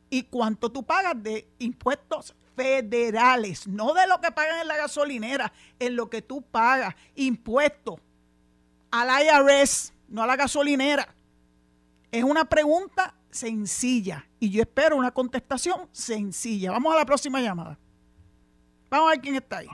y 0.08 0.22
cuánto 0.22 0.70
tú 0.70 0.84
pagas 0.84 1.20
de 1.20 1.48
impuestos 1.58 2.36
federales? 2.54 3.66
No 3.66 3.92
de 3.92 4.06
lo 4.06 4.20
que 4.20 4.30
pagan 4.30 4.60
en 4.60 4.68
la 4.68 4.76
gasolinera, 4.76 5.52
en 5.80 5.96
lo 5.96 6.08
que 6.08 6.22
tú 6.22 6.42
pagas 6.42 6.94
impuestos 7.16 7.96
al 8.92 9.08
IRS, 9.24 9.92
no 10.06 10.22
a 10.22 10.28
la 10.28 10.36
gasolinera. 10.36 11.12
Es 12.12 12.22
una 12.22 12.44
pregunta 12.44 13.14
sencilla 13.30 14.26
y 14.38 14.50
yo 14.50 14.60
espero 14.60 14.96
una 14.96 15.10
contestación 15.10 15.88
sencilla. 15.92 16.70
Vamos 16.70 16.94
a 16.94 16.98
la 16.98 17.06
próxima 17.06 17.40
llamada. 17.40 17.78
Vamos 18.90 19.08
a 19.08 19.10
ver 19.12 19.20
quién 19.22 19.34
está 19.36 19.58
ahí. 19.58 19.68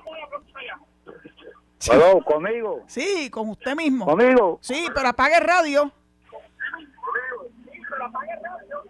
Sí. 1.81 1.91
¿Conmigo? 2.25 2.85
Sí, 2.87 3.29
con 3.31 3.51
usted 3.51 3.75
mismo. 3.75 4.07
¿Conmigo? 4.07 4.59
Sí, 4.63 4.87
pero 4.95 5.09
apague 5.09 5.37
el 5.37 5.43
radio. 5.43 5.93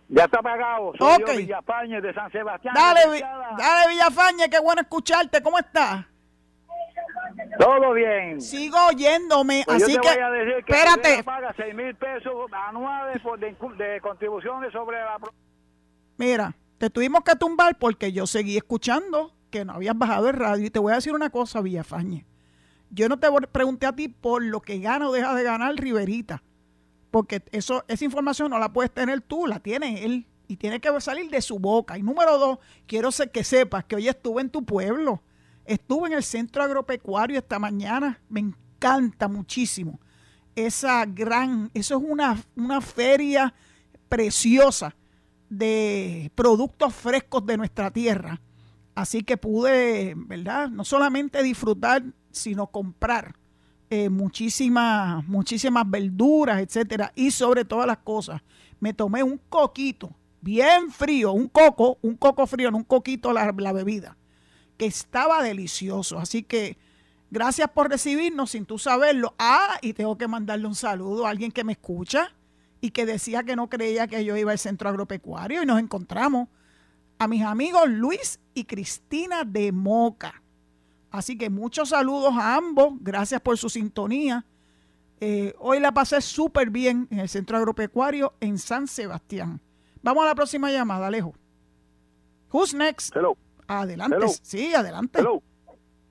Ya 0.09 0.25
está 0.25 0.41
apagado. 0.41 0.93
Soy 0.99 1.23
okay. 1.23 1.39
Villafañe 1.39 2.01
de 2.03 2.13
San 2.13 2.31
Sebastián. 2.31 2.75
Dale, 2.75 3.21
dale 3.57 3.89
Villafañe, 3.89 4.51
qué 4.51 4.59
bueno 4.59 4.83
escucharte. 4.83 5.43
¿Cómo 5.43 5.59
estás? 5.59 6.05
Todo 7.59 7.93
bien. 7.93 8.41
Sigo 8.41 8.77
oyéndome, 8.89 9.63
pues 9.67 9.83
así 9.83 9.99
que, 9.99 10.09
espérate. 10.09 11.25
paga 11.25 11.53
6 11.57 11.75
mil 11.75 11.95
pesos 11.95 12.51
anuales 12.53 13.23
de, 13.79 14.01
contribuciones 14.01 14.73
sobre 14.73 14.99
la... 14.99 15.19
Mira, 16.17 16.55
te 16.79 16.91
tuvimos 16.91 17.23
que 17.23 17.37
tumbar 17.37 17.79
porque 17.79 18.13
yo 18.13 18.27
seguí 18.27 18.57
escuchando 18.57 19.33
que 19.51 19.65
no 19.65 19.75
habías 19.75 19.97
bajado 19.97 20.29
el 20.29 20.35
radio. 20.35 20.67
Y 20.67 20.71
te 20.71 20.79
voy 20.79 20.93
a 20.93 20.97
decir 20.97 21.15
una 21.15 21.31
cosa, 21.31 21.61
Villafañe. 21.61 22.25
Yo 22.91 23.09
no 23.09 23.19
te 23.19 23.29
pregunté 23.53 23.87
a 23.87 23.93
ti 23.93 24.09
por 24.09 24.43
lo 24.43 24.61
que 24.61 24.79
gana 24.79 25.09
o 25.09 25.13
deja 25.13 25.35
de 25.35 25.43
ganar 25.43 25.75
Riverita. 25.75 26.43
Porque 27.11 27.43
eso, 27.53 27.85
esa 27.89 28.05
información 28.05 28.51
no 28.51 28.59
la 28.59 28.73
puedes 28.73 28.93
tener 28.93 29.21
tú, 29.21 29.47
la 29.47 29.61
tiene 29.61 30.05
él. 30.05 30.27
Y 30.47 30.57
tiene 30.57 30.81
que 30.81 31.01
salir 31.01 31.31
de 31.31 31.43
su 31.43 31.59
boca. 31.59 31.99
Y 31.99 32.03
número 32.03 32.39
dos, 32.39 32.59
quiero 32.87 33.11
que 33.33 33.45
sepas 33.45 33.85
que 33.85 33.97
hoy 33.97 34.09
estuve 34.09 34.41
en 34.41 34.51
tu 34.51 34.65
pueblo 34.65 35.23
Estuve 35.69 36.09
en 36.09 36.15
el 36.15 36.23
centro 36.23 36.63
agropecuario 36.63 37.37
esta 37.37 37.59
mañana, 37.59 38.23
me 38.31 38.41
encanta 38.41 39.29
muchísimo. 39.29 40.01
Esa 40.57 41.05
gran, 41.05 41.71
eso 41.75 41.99
es 41.99 42.05
una, 42.09 42.43
una 42.57 42.81
feria 42.81 43.53
preciosa 44.09 44.97
de 45.51 46.33
productos 46.35 46.95
frescos 46.95 47.45
de 47.45 47.59
nuestra 47.59 47.91
tierra. 47.91 48.41
Así 48.95 49.23
que 49.23 49.37
pude, 49.37 50.15
¿verdad? 50.17 50.71
No 50.71 50.85
solamente 50.85 51.43
disfrutar, 51.43 52.03
sino 52.31 52.69
comprar 52.69 53.35
eh, 53.91 54.09
muchísimas, 54.09 55.23
muchísimas 55.29 55.85
verduras, 55.89 56.63
etcétera. 56.63 57.13
Y 57.15 57.31
sobre 57.31 57.67
todas 57.67 57.87
las 57.87 57.99
cosas, 57.99 58.41
me 58.81 58.95
tomé 58.95 59.23
un 59.23 59.39
coquito 59.51 60.17
bien 60.41 60.91
frío, 60.91 61.33
un 61.33 61.49
coco, 61.49 61.99
un 62.01 62.17
coco 62.17 62.47
frío, 62.47 62.71
en 62.71 62.75
un 62.75 62.85
coquito 62.85 63.35
la, 63.35 63.55
la 63.55 63.73
bebida, 63.75 64.17
que 64.79 64.87
estaba 64.87 65.43
delicioso. 65.43 66.19
Así 66.19 66.43
que 66.43 66.79
gracias 67.31 67.69
por 67.71 67.91
recibirnos 67.91 68.53
sin 68.53 68.65
tú 68.65 68.79
saberlo. 68.79 69.35
Ah, 69.39 69.79
y 69.83 69.93
tengo 69.93 70.17
que 70.17 70.29
mandarle 70.29 70.67
un 70.67 70.75
saludo 70.75 71.27
a 71.27 71.31
alguien 71.31 71.53
que 71.53 71.65
me 71.65 71.73
escucha 71.73 72.35
y 72.81 72.93
que 72.93 73.05
decía 73.05 73.43
que 73.43 73.57
no 73.57 73.69
creía 73.69 74.07
que 74.07 74.25
yo 74.25 74.37
iba 74.37 74.53
al 74.53 74.59
centro 74.59 74.89
agropecuario 74.89 75.63
y 75.63 75.67
nos 75.67 75.81
encontramos 75.81 76.49
a 77.19 77.27
mis 77.27 77.43
amigos 77.43 77.89
Luis 77.89 78.41
y 78.55 78.65
Cristina 78.65 79.45
de 79.45 79.73
Moca. 79.73 80.43
Así 81.11 81.37
que 81.37 81.51
muchos 81.51 81.89
saludos 81.89 82.35
a 82.37 82.55
ambos, 82.55 82.95
gracias 83.01 83.41
por 83.41 83.59
su 83.59 83.69
sintonía. 83.69 84.45
Eh, 85.21 85.55
hoy 85.59 85.81
la 85.81 85.93
pasé 85.93 86.21
súper 86.21 86.71
bien 86.71 87.09
en 87.11 87.19
el 87.19 87.29
centro 87.29 87.57
agropecuario 87.57 88.35
en 88.41 88.59
San 88.59 88.87
Sebastián. 88.87 89.61
Vamos 90.03 90.23
a 90.23 90.29
la 90.29 90.35
próxima 90.37 90.71
llamada, 90.71 91.09
Alejo. 91.09 91.35
Who's 92.53 92.73
next? 92.73 93.15
Hello. 93.17 93.37
Adelante. 93.69 94.17
Hello. 94.17 94.29
Sí, 94.43 94.75
adelante. 94.75 95.21
Hello. 95.21 95.43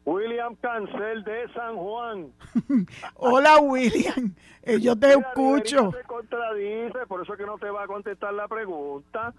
William 0.05 0.55
Cancel 0.61 1.23
de 1.25 1.51
San 1.53 1.75
Juan. 1.75 2.31
Hola, 3.15 3.57
William. 3.59 4.33
Eh, 4.63 4.79
yo 4.79 4.95
te 4.97 5.07
Mira, 5.17 5.27
escucho. 5.29 5.89
Te 5.91 6.03
contradice, 6.03 7.05
por 7.07 7.23
eso 7.23 7.35
que 7.35 7.45
no 7.45 7.57
te 7.57 7.69
va 7.69 7.83
a 7.83 7.87
contestar 7.87 8.33
la 8.33 8.47
pregunta. 8.47 9.33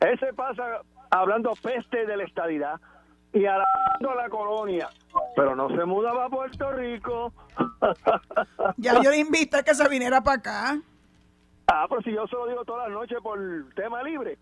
Ese 0.00 0.32
pasa 0.32 0.80
hablando 1.10 1.52
peste 1.62 2.06
de 2.06 2.16
la 2.16 2.24
estadidad 2.24 2.80
y 3.32 3.44
alabando 3.44 4.10
a 4.10 4.14
la 4.14 4.28
colonia, 4.30 4.88
pero 5.34 5.54
no 5.54 5.68
se 5.68 5.84
muda 5.84 6.12
para 6.14 6.28
Puerto 6.30 6.72
Rico. 6.72 7.32
Ya 8.78 9.00
yo 9.02 9.10
le 9.10 9.18
invité 9.18 9.58
a 9.58 9.62
que 9.62 9.74
se 9.74 9.88
viniera 9.88 10.22
para 10.22 10.38
acá. 10.38 10.80
ah, 11.66 11.86
pero 11.88 12.00
si 12.02 12.12
yo 12.12 12.26
se 12.26 12.36
lo 12.36 12.46
digo 12.46 12.64
todas 12.64 12.88
las 12.88 12.98
noches 12.98 13.18
por 13.22 13.38
tema 13.74 14.02
libre 14.02 14.38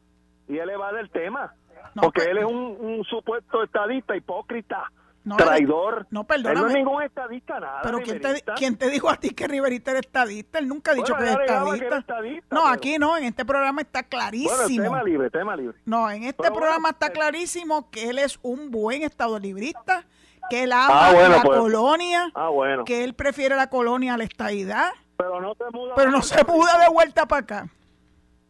y 0.48 0.58
él 0.58 0.66
le 0.66 0.76
va 0.76 0.92
del 0.92 1.10
tema, 1.10 1.52
No, 1.94 2.02
porque 2.02 2.22
pero- 2.22 2.30
él 2.32 2.38
es 2.38 2.44
un, 2.44 2.76
un 2.80 3.04
supuesto 3.04 3.62
estadista, 3.62 4.16
hipócrita, 4.16 4.90
No, 5.24 5.36
traidor. 5.36 6.06
no, 6.10 6.20
Él 6.20 6.26
perdóname. 6.26 6.60
no 6.60 6.68
es 6.68 6.74
ningún 6.74 7.02
estadista, 7.02 7.58
nada. 7.60 7.80
Pero 7.82 7.98
¿quién 8.00 8.20
te, 8.20 8.44
quién 8.56 8.76
te 8.76 8.90
dijo 8.90 9.08
a 9.08 9.16
ti 9.16 9.30
que 9.30 9.46
Riverita 9.48 9.92
era 9.92 10.00
estadista? 10.00 10.58
Él 10.58 10.68
nunca 10.68 10.90
ha 10.90 10.94
dicho 10.94 11.14
Bueno, 11.14 11.24
que 11.24 11.30
es 11.32 11.36
que 11.48 11.54
estadista. 11.54 11.86
era 11.86 11.98
estadista, 11.98 12.54
no, 12.54 12.62
pero- 12.62 12.74
aquí 12.74 12.98
no, 12.98 13.16
en 13.16 13.24
este 13.24 13.44
programa 13.44 13.80
está 13.80 14.00
Bueno, 14.00 14.08
clarísimo. 14.10 14.82
tema 14.84 15.02
libre, 15.02 15.30
tema 15.30 15.56
libre. 15.56 15.78
No, 15.86 16.10
en 16.10 16.24
este 16.24 16.34
Pero 16.42 16.50
bueno, 16.50 16.60
programa 16.60 16.88
está 16.90 17.06
eh. 17.06 17.12
clarísimo 17.12 17.90
que 17.90 18.10
él 18.10 18.18
es 18.18 18.38
un 18.42 18.70
buen 18.70 19.02
estado 19.02 19.38
librista, 19.38 20.04
que 20.50 20.64
él 20.64 20.72
ama 20.72 21.08
Ah, 21.08 21.12
bueno, 21.14 21.36
la 21.36 21.42
pues. 21.42 21.58
colonia, 21.58 22.30
Ah, 22.34 22.48
bueno. 22.48 22.84
que 22.84 23.02
él 23.04 23.14
prefiere 23.14 23.56
la 23.56 23.70
colonia 23.70 24.14
a 24.14 24.18
la 24.18 24.24
estadidad, 24.24 24.90
Pero 25.16 25.40
no 25.40 25.54
se 25.54 25.64
muda. 25.72 25.94
pero 25.94 26.10
no 26.10 26.20
se 26.22 26.44
muda 26.44 26.76
de 26.80 26.88
vuelta 26.90 27.24
para 27.26 27.40
acá. 27.40 27.68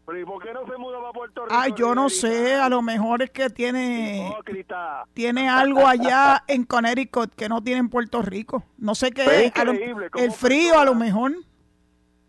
Pero 0.05 0.19
¿y 0.19 0.25
por 0.25 0.43
qué 0.43 0.53
no 0.53 0.65
se 0.67 0.77
muda 0.77 0.99
para 0.99 1.13
Puerto 1.13 1.45
Rico? 1.45 1.55
Ay, 1.57 1.73
yo 1.75 1.95
no 1.95 2.09
sé, 2.09 2.53
a 2.55 2.69
lo 2.69 2.81
mejor 2.83 3.23
es 3.23 3.31
que 3.31 3.49
tiene 3.49 4.27
Hipócrita. 4.29 5.03
tiene 5.13 5.49
algo 5.49 5.87
allá 5.87 6.43
en 6.47 6.63
Connecticut 6.63 7.33
que 7.33 7.49
no 7.49 7.63
tiene 7.63 7.79
en 7.79 7.89
Puerto 7.89 8.21
Rico. 8.21 8.63
No 8.77 8.93
sé 8.93 9.09
qué 9.11 9.23
Pero 9.25 9.39
es, 9.47 9.55
a 9.55 9.63
lo- 9.65 9.73
increíble, 9.73 10.09
¿cómo 10.11 10.23
el 10.23 10.31
frío 10.31 10.79
a 10.79 10.85
lo 10.85 10.93
mejor. 10.93 11.31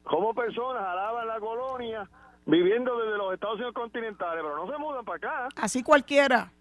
Como 0.05 0.33
personas 0.35 0.83
alaban 0.87 1.27
la 1.27 1.39
colonia 1.41 2.09
viviendo 2.47 2.97
desde 2.99 3.19
los 3.19 3.35
Estados 3.35 3.57
Unidos 3.57 3.75
continentales, 3.75 4.43
pero 4.43 4.57
no 4.65 4.73
se 4.73 4.79
mudan 4.79 5.05
para 5.05 5.17
acá. 5.17 5.49
Así 5.57 5.83
cualquiera. 5.83 6.53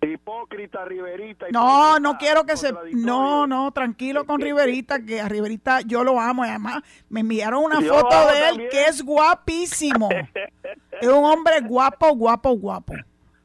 Hipócrita, 0.00 0.84
Riverita. 0.84 1.46
No, 1.50 1.60
hipócrita, 1.60 2.00
no 2.00 2.18
quiero 2.18 2.44
que 2.44 2.56
se... 2.56 2.72
No, 2.92 3.46
no, 3.46 3.72
tranquilo 3.72 4.24
con 4.24 4.40
Riverita, 4.40 5.04
que 5.04 5.20
a 5.20 5.28
Riverita 5.28 5.80
yo 5.80 6.04
lo 6.04 6.20
amo. 6.20 6.44
Y 6.44 6.48
además, 6.48 6.82
me 7.08 7.20
enviaron 7.20 7.64
una 7.64 7.80
Yo 7.80 7.94
foto 7.94 8.16
de 8.32 8.38
él 8.40 8.48
también. 8.50 8.70
que 8.70 8.84
es 8.84 9.02
guapísimo. 9.04 10.08
es 11.00 11.08
un 11.08 11.24
hombre 11.24 11.60
guapo, 11.62 12.14
guapo, 12.14 12.50
guapo. 12.52 12.94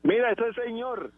Mira, 0.04 0.32
ese 0.32 0.54
señor 0.64 1.12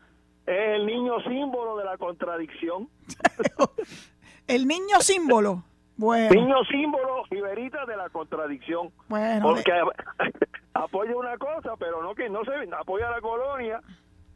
es 0.45 0.75
el 0.75 0.85
niño 0.85 1.19
símbolo 1.27 1.75
de 1.77 1.85
la 1.85 1.97
contradicción. 1.97 2.87
El 4.47 4.67
niño 4.67 4.99
símbolo. 5.01 5.63
Bueno, 5.97 6.29
Niño 6.29 6.63
símbolo, 6.69 7.23
Riverita, 7.31 7.85
de 7.85 7.97
la 7.97 8.09
contradicción. 8.09 8.91
bueno. 9.07 9.47
Porque 9.47 9.71
apoya 10.73 11.15
una 11.15 11.37
cosa, 11.37 11.73
pero 11.79 12.03
no 12.03 12.13
que 12.13 12.29
no 12.29 12.43
se 12.43 12.51
apoya 12.77 13.07
a 13.07 13.11
la 13.11 13.21
colonia. 13.21 13.81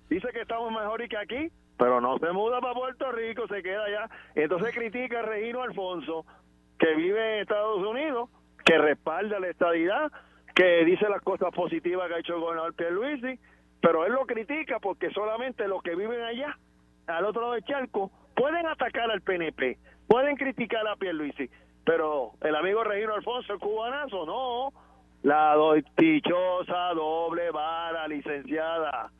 Dice 0.10 0.30
que 0.34 0.42
estamos 0.42 0.72
mejor 0.72 1.08
que 1.08 1.18
aquí, 1.18 1.52
pero 1.78 2.02
no 2.02 2.18
se 2.18 2.32
muda 2.32 2.60
para 2.60 2.74
Puerto 2.74 3.12
Rico, 3.12 3.48
se 3.48 3.62
queda 3.62 3.86
allá. 3.86 4.10
Entonces 4.36 4.74
critica 4.74 5.20
a 5.20 5.24
Regino 5.24 5.62
Alfonso, 5.62 6.26
que 6.78 6.96
vive 6.96 7.36
en 7.36 7.42
Estados 7.42 7.86
Unidos, 7.86 8.30
que 8.66 8.78
respalda 8.78 9.40
la 9.40 9.50
estadidad, 9.50 10.12
que 10.56 10.84
dice 10.84 11.08
las 11.08 11.22
cosas 11.22 11.54
positivas 11.54 12.08
que 12.08 12.16
ha 12.16 12.20
hecho 12.20 12.36
el 12.36 12.42
gobernador 12.42 12.74
Pierluisi, 12.74 13.40
pero 13.82 14.06
él 14.06 14.14
lo 14.14 14.26
critica 14.26 14.80
porque 14.80 15.12
solamente 15.12 15.68
los 15.68 15.82
que 15.84 15.96
viven 15.96 16.22
allá, 16.22 16.58
al 17.08 17.26
otro 17.26 17.42
lado 17.42 17.54
del 17.54 17.64
charco, 17.64 18.12
pueden 18.36 18.66
atacar 18.66 19.10
al 19.10 19.22
PNP, 19.22 19.78
pueden 20.08 20.36
criticar 20.36 20.88
a 20.88 20.96
Pierluisi, 20.96 21.50
pero 21.86 22.32
el 22.42 22.56
amigo 22.56 22.84
Regino 22.84 23.14
Alfonso, 23.14 23.54
el 23.54 23.60
cubanazo, 23.60 24.26
no, 24.26 24.74
la 25.24 25.56
dichosa 25.98 26.94
doble 26.94 27.52
vara, 27.52 28.08
licenciada. 28.08 29.12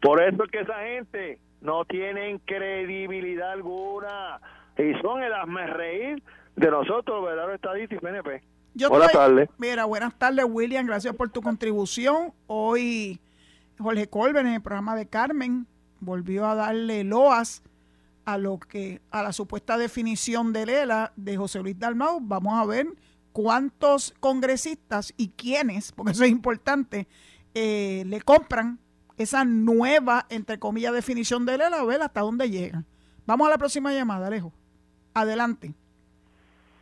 Por 0.00 0.22
eso 0.22 0.44
es 0.44 0.50
que 0.50 0.60
esa 0.60 0.78
gente 0.80 1.38
no 1.60 1.84
tienen 1.84 2.38
credibilidad 2.40 3.52
alguna 3.52 4.40
y 4.76 4.94
son 5.00 5.22
el 5.22 5.32
reír 5.74 6.22
de 6.56 6.70
nosotros, 6.70 7.24
verdaderos 7.24 7.56
estadistas 7.56 7.98
y 7.98 8.00
PNP. 8.00 8.42
Yo 8.74 8.90
Buenas 8.90 9.12
tardes. 9.12 9.48
Mira, 9.58 9.84
buenas 9.86 10.16
tardes, 10.16 10.44
William. 10.48 10.86
Gracias 10.86 11.14
por 11.14 11.30
tu 11.30 11.42
contribución. 11.42 12.32
Hoy 12.46 13.20
Jorge 13.78 14.08
Colbert 14.08 14.46
en 14.46 14.54
el 14.54 14.62
programa 14.62 14.94
de 14.94 15.08
Carmen 15.08 15.66
volvió 16.00 16.46
a 16.46 16.54
darle 16.54 17.02
loas 17.02 17.62
a 18.24 18.38
lo 18.38 18.58
que 18.58 19.00
a 19.10 19.22
la 19.22 19.32
supuesta 19.32 19.78
definición 19.78 20.52
de 20.52 20.66
Lela 20.66 21.12
de 21.16 21.36
José 21.36 21.60
Luis 21.60 21.78
Dalmau. 21.78 22.20
Vamos 22.20 22.54
a 22.60 22.66
ver 22.66 22.86
cuántos 23.32 24.14
congresistas 24.20 25.14
y 25.16 25.30
quiénes, 25.30 25.92
porque 25.92 26.12
eso 26.12 26.24
es 26.24 26.30
importante, 26.30 27.08
eh, 27.54 28.04
le 28.06 28.20
compran 28.20 28.78
esa 29.18 29.44
nueva, 29.44 30.26
entre 30.30 30.58
comillas, 30.58 30.92
definición 30.92 31.44
de 31.44 31.58
Lela, 31.58 31.80
a 31.80 31.84
ver 31.84 32.00
hasta 32.00 32.20
dónde 32.20 32.48
llegan. 32.50 32.86
Vamos 33.26 33.46
a 33.46 33.50
la 33.50 33.58
próxima 33.58 33.92
llamada, 33.92 34.28
Alejo. 34.28 34.52
Adelante. 35.12 35.74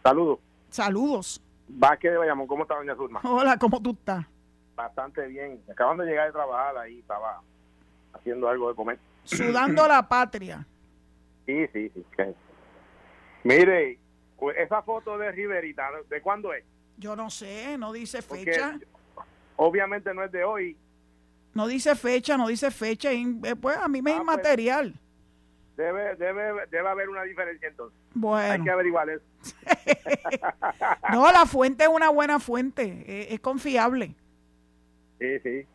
Saludos. 0.03 0.39
Saludos. 0.69 1.43
Vázquez 1.69 2.13
de 2.13 2.19
Bayamón, 2.19 2.47
¿cómo 2.47 2.63
está 2.63 2.77
doña 2.77 2.95
Zulma? 2.95 3.21
Hola, 3.25 3.59
¿cómo 3.59 3.83
tú 3.83 3.91
estás? 3.91 4.25
Bastante 4.77 5.27
bien. 5.27 5.61
Acaban 5.71 5.97
de 5.99 6.05
llegar 6.05 6.27
de 6.27 6.33
trabajar 6.33 6.77
ahí, 6.79 6.99
estaba 7.01 7.41
haciendo 8.13 8.49
algo 8.49 8.69
de 8.69 8.75
comer. 8.77 8.99
Sudando 9.25 9.89
la 9.89 10.07
patria. 10.07 10.65
Sí, 11.47 11.67
sí, 11.73 11.91
sí. 11.95 12.05
Mire, 13.43 13.99
esa 14.57 14.83
foto 14.83 15.19
de 15.19 15.33
Riverita, 15.33 15.89
¿de 16.09 16.21
cuándo 16.21 16.53
es? 16.53 16.65
Yo 16.99 17.17
no 17.17 17.31
sé, 17.31 17.77
no 17.79 17.93
dice 17.93 18.23
Porque 18.23 18.45
fecha. 18.45 18.79
obviamente 19.57 20.13
no 20.15 20.25
es 20.25 20.33
de 20.33 20.45
hoy. 20.45 20.77
No 21.57 21.67
dice 21.67 21.95
fecha, 21.97 22.37
no 22.37 22.49
dice 22.49 22.71
fecha. 22.71 23.11
y, 23.15 23.23
eh, 23.45 23.57
Pues 23.57 23.79
a 23.79 23.89
mí 23.89 24.03
me 24.03 24.11
es 24.11 24.17
Ah, 24.17 24.23
pues. 24.25 24.35
inmaterial. 24.37 24.95
Debe, 25.75 26.15
debe, 26.17 26.67
debe 26.71 26.89
haber 26.89 27.09
una 27.09 27.23
diferencia 27.23 27.67
entonces. 27.69 27.99
Hay 28.09 28.11
Bueno, 28.21 28.65
que 28.65 28.71
averiguar 28.71 29.09
eso. 29.09 29.25
no, 31.13 31.33
la 31.33 31.47
fuente 31.47 31.85
es 31.85 31.91
una 31.91 32.11
buena 32.11 32.39
fuente, 32.41 33.05
eh, 33.07 33.29
es 33.35 33.41
confiable. 33.41 34.15
Sí, 35.19 35.39
sí. 35.43 35.67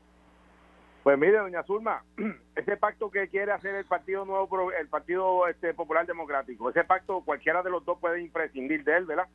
Pues 1.03 1.17
mire, 1.17 1.37
doña 1.37 1.63
Zulma, 1.63 2.03
ese 2.55 2.77
pacto 2.77 3.09
que 3.09 3.27
quiere 3.27 3.51
hacer 3.51 3.73
el 3.73 3.85
Partido 3.85 4.23
Nuevo, 4.23 4.71
el 4.71 4.87
Partido 4.87 5.47
este, 5.47 5.73
Popular 5.73 6.05
Democrático, 6.05 6.69
ese 6.69 6.83
pacto 6.83 7.21
cualquiera 7.21 7.63
de 7.63 7.71
los 7.71 7.83
dos 7.85 7.97
puede 7.99 8.21
imprescindir 8.21 8.83
de 8.83 8.97
él, 8.97 9.05
¿verdad? 9.05 9.27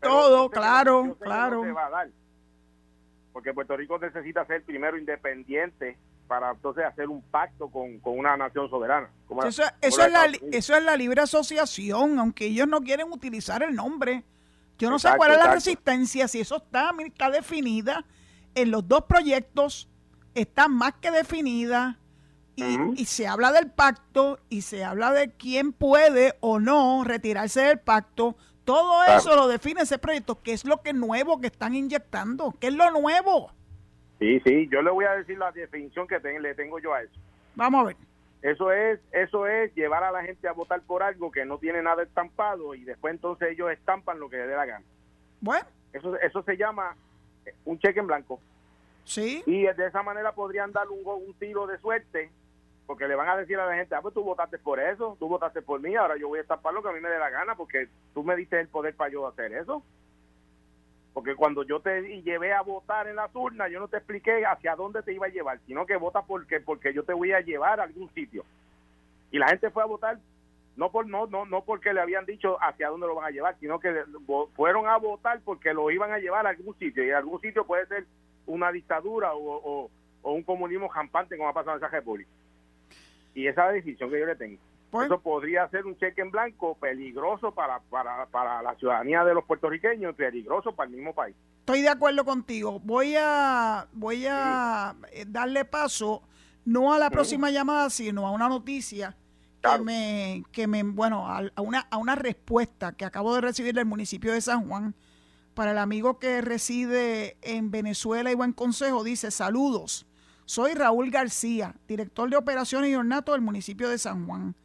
Todo, 0.00 0.50
claro, 0.50 1.04
no 1.06 1.14
claro. 1.14 1.62
se 1.62 1.72
va 1.72 1.86
a 1.86 1.90
dar. 1.90 2.08
Porque 3.36 3.52
Puerto 3.52 3.76
Rico 3.76 3.98
necesita 3.98 4.46
ser 4.46 4.64
primero 4.64 4.96
independiente 4.96 5.98
para 6.26 6.52
entonces 6.52 6.86
hacer 6.86 7.06
un 7.10 7.20
pacto 7.20 7.68
con, 7.68 7.98
con 8.00 8.18
una 8.18 8.34
nación 8.34 8.70
soberana. 8.70 9.10
como 9.26 9.42
Eso, 9.44 9.60
la- 9.60 9.74
eso 9.82 9.96
como 9.98 10.06
es 10.06 10.12
la, 10.40 10.48
eso 10.52 10.74
es 10.74 10.82
la 10.82 10.96
libre 10.96 11.20
asociación, 11.20 12.18
aunque 12.18 12.46
ellos 12.46 12.66
no 12.66 12.80
quieren 12.80 13.12
utilizar 13.12 13.62
el 13.62 13.74
nombre. 13.74 14.24
Yo 14.78 14.88
no 14.88 14.98
sé 14.98 15.08
Exacto, 15.08 15.18
cuál 15.18 15.30
es 15.32 15.36
la 15.36 15.42
exacto. 15.42 15.54
resistencia, 15.54 16.28
si 16.28 16.40
eso 16.40 16.56
está, 16.56 16.92
está 17.04 17.28
definida 17.30 18.06
en 18.54 18.70
los 18.70 18.88
dos 18.88 19.02
proyectos, 19.04 19.90
está 20.34 20.66
más 20.68 20.94
que 20.94 21.10
definida 21.10 21.98
y 22.56 23.04
se 23.04 23.26
habla 23.26 23.52
del 23.52 23.70
pacto 23.70 24.38
y 24.48 24.62
se 24.62 24.82
habla 24.82 25.12
de 25.12 25.32
quién 25.32 25.74
puede 25.74 26.36
o 26.40 26.58
no 26.58 27.04
retirarse 27.04 27.60
del 27.60 27.80
pacto. 27.80 28.34
Todo 28.66 29.04
Claro. 29.04 29.18
eso 29.18 29.34
lo 29.36 29.48
define 29.48 29.80
ese 29.82 29.96
proyecto, 29.98 30.42
que 30.42 30.52
es 30.52 30.64
lo 30.66 30.82
que 30.82 30.92
nuevo 30.92 31.40
que 31.40 31.46
están 31.46 31.74
inyectando, 31.74 32.52
qué 32.60 32.66
es 32.66 32.74
lo 32.74 32.90
nuevo. 32.90 33.50
Sí, 34.18 34.40
sí, 34.40 34.68
yo 34.70 34.82
le 34.82 34.90
voy 34.90 35.04
a 35.06 35.12
decir 35.12 35.38
la 35.38 35.52
definición 35.52 36.06
que 36.06 36.20
ten- 36.20 36.42
le 36.42 36.54
tengo 36.54 36.78
yo 36.78 36.92
a 36.92 37.00
eso. 37.02 37.14
Vamos 37.54 37.80
a 37.80 37.84
ver. 37.86 37.96
Eso 38.42 38.70
es, 38.72 39.00
eso 39.12 39.46
es 39.46 39.74
llevar 39.74 40.04
a 40.04 40.10
la 40.10 40.22
gente 40.22 40.46
a 40.48 40.52
votar 40.52 40.80
por 40.82 41.02
algo 41.02 41.30
que 41.30 41.44
no 41.46 41.58
tiene 41.58 41.80
nada 41.82 42.02
estampado 42.02 42.74
y 42.74 42.84
después 42.84 43.14
entonces 43.14 43.50
ellos 43.52 43.70
estampan 43.70 44.18
lo 44.20 44.28
que 44.28 44.36
les 44.36 44.48
dé 44.48 44.54
la 44.56 44.66
gana. 44.66 44.84
Bueno, 45.40 45.66
Eso, 45.92 46.16
eso 46.16 46.42
se 46.42 46.56
llama 46.56 46.94
eh, 47.46 47.54
un 47.64 47.78
cheque 47.78 48.00
en 48.00 48.06
blanco. 48.06 48.40
Sí. 49.04 49.42
Y 49.46 49.62
de 49.62 49.86
esa 49.86 50.02
manera 50.02 50.32
podrían 50.32 50.72
dar 50.72 50.88
un, 50.88 51.00
un 51.06 51.34
tiro 51.34 51.66
de 51.66 51.78
suerte, 51.78 52.30
porque 52.86 53.08
le 53.08 53.16
van 53.16 53.28
a 53.28 53.36
decir 53.36 53.58
a 53.58 53.66
la 53.66 53.74
gente, 53.74 53.94
ah, 53.94 54.02
pues 54.02 54.14
tú 54.14 54.22
votaste 54.22 54.58
por 54.58 54.78
eso, 54.78 55.16
tú 55.18 55.28
votaste 55.28 55.62
por 55.62 55.80
mí, 55.80 55.94
ahora 55.96 56.16
yo 56.16 56.28
voy 56.28 56.38
a 56.38 56.44
tapar 56.44 56.72
lo 56.72 56.82
que 56.82 56.88
a 56.88 56.92
mí 56.92 57.00
me 57.00 57.08
dé 57.08 57.18
la 57.18 57.30
gana, 57.30 57.56
porque 57.56 57.88
tú 58.14 58.22
me 58.22 58.36
diste 58.36 58.60
el 58.60 58.68
poder 58.68 58.94
para 58.94 59.10
yo 59.10 59.26
hacer 59.26 59.52
eso. 59.52 59.82
Porque 61.12 61.34
cuando 61.34 61.62
yo 61.62 61.80
te 61.80 62.22
llevé 62.22 62.52
a 62.52 62.60
votar 62.60 63.08
en 63.08 63.16
las 63.16 63.34
urnas, 63.34 63.70
yo 63.70 63.80
no 63.80 63.88
te 63.88 63.96
expliqué 63.96 64.44
hacia 64.44 64.76
dónde 64.76 65.02
te 65.02 65.14
iba 65.14 65.26
a 65.26 65.30
llevar, 65.30 65.58
sino 65.66 65.86
que 65.86 65.96
vota 65.96 66.22
porque 66.22 66.60
porque 66.60 66.92
yo 66.92 67.04
te 67.04 67.14
voy 67.14 67.32
a 67.32 67.40
llevar 67.40 67.80
a 67.80 67.84
algún 67.84 68.12
sitio. 68.12 68.44
Y 69.30 69.38
la 69.38 69.48
gente 69.48 69.70
fue 69.70 69.82
a 69.82 69.86
votar 69.86 70.18
no 70.76 70.92
por 70.92 71.06
no 71.06 71.26
no 71.26 71.46
no 71.46 71.64
porque 71.64 71.94
le 71.94 72.02
habían 72.02 72.26
dicho 72.26 72.58
hacia 72.62 72.90
dónde 72.90 73.06
lo 73.06 73.14
van 73.14 73.24
a 73.24 73.30
llevar, 73.30 73.56
sino 73.58 73.80
que 73.80 74.04
fueron 74.54 74.86
a 74.86 74.98
votar 74.98 75.40
porque 75.42 75.72
lo 75.72 75.90
iban 75.90 76.12
a 76.12 76.18
llevar 76.18 76.46
a 76.46 76.50
algún 76.50 76.78
sitio 76.78 77.02
y 77.02 77.10
algún 77.10 77.40
sitio 77.40 77.64
puede 77.66 77.86
ser 77.86 78.04
una 78.44 78.70
dictadura 78.70 79.32
o, 79.34 79.88
o, 80.22 80.30
un 80.30 80.42
comunismo 80.42 80.88
campante 80.90 81.36
como 81.36 81.48
ha 81.48 81.54
pasado 81.54 81.78
en 81.78 81.82
esa 81.82 81.88
república. 81.88 82.30
Y 83.36 83.46
esa 83.46 83.68
decisión 83.68 84.10
que 84.10 84.18
yo 84.18 84.26
le 84.26 84.34
tengo. 84.34 84.58
Pues 84.90 85.06
Eso 85.06 85.20
podría 85.20 85.68
ser 85.68 85.84
un 85.84 85.96
cheque 85.98 86.22
en 86.22 86.30
blanco 86.30 86.74
peligroso 86.78 87.52
para, 87.52 87.80
para, 87.90 88.24
para 88.26 88.62
la 88.62 88.74
ciudadanía 88.76 89.24
de 89.24 89.34
los 89.34 89.44
puertorriqueños 89.44 90.14
y 90.14 90.16
peligroso 90.16 90.74
para 90.74 90.88
el 90.88 90.96
mismo 90.96 91.14
país. 91.14 91.36
Estoy 91.60 91.82
de 91.82 91.90
acuerdo 91.90 92.24
contigo. 92.24 92.80
Voy 92.80 93.14
a, 93.14 93.86
voy 93.92 94.24
a 94.26 94.96
eh, 95.12 95.26
darle 95.28 95.66
paso 95.66 96.22
no 96.64 96.94
a 96.94 96.98
la 96.98 97.10
próxima 97.10 97.50
llamada, 97.50 97.90
sino 97.90 98.26
a 98.26 98.30
una 98.30 98.48
noticia 98.48 99.14
que 99.60 99.78
me, 99.82 100.44
que 100.50 100.66
me, 100.66 100.82
bueno, 100.82 101.26
a, 101.28 101.42
una, 101.60 101.80
a 101.90 101.98
una 101.98 102.14
respuesta 102.14 102.92
que 102.92 103.04
acabo 103.04 103.34
de 103.34 103.42
recibir 103.42 103.74
del 103.74 103.84
municipio 103.84 104.32
de 104.32 104.40
San 104.40 104.66
Juan 104.66 104.94
para 105.54 105.72
el 105.72 105.78
amigo 105.78 106.18
que 106.18 106.40
reside 106.40 107.36
en 107.42 107.70
Venezuela 107.70 108.30
y 108.30 108.34
Buen 108.34 108.52
Consejo. 108.52 109.04
Dice, 109.04 109.30
saludos. 109.30 110.06
Soy 110.46 110.74
Raúl 110.74 111.10
García, 111.10 111.76
director 111.86 112.30
de 112.30 112.36
operaciones 112.36 112.90
y 112.90 112.94
ornato 112.94 113.32
del 113.32 113.42
municipio 113.42 113.88
de 113.88 113.98
San 113.98 114.26
Juan 114.26 114.56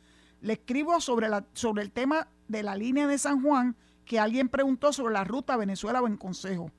le 0.42 0.54
escribo 0.54 1.00
sobre, 1.00 1.28
sobre 1.54 1.84
el 1.84 1.92
tema 1.92 2.28
de 2.48 2.64
la 2.64 2.76
línea 2.76 3.08
de 3.08 3.18
San 3.18 3.42
Juan 3.42 3.76
que 4.06 4.20
alguien 4.20 4.50
preguntó 4.50 4.92
sobre 4.92 5.14
la 5.14 5.24
ruta 5.24 5.56
Venezuela 5.56 6.02
Buen 6.02 6.18
Consejo. 6.18 6.72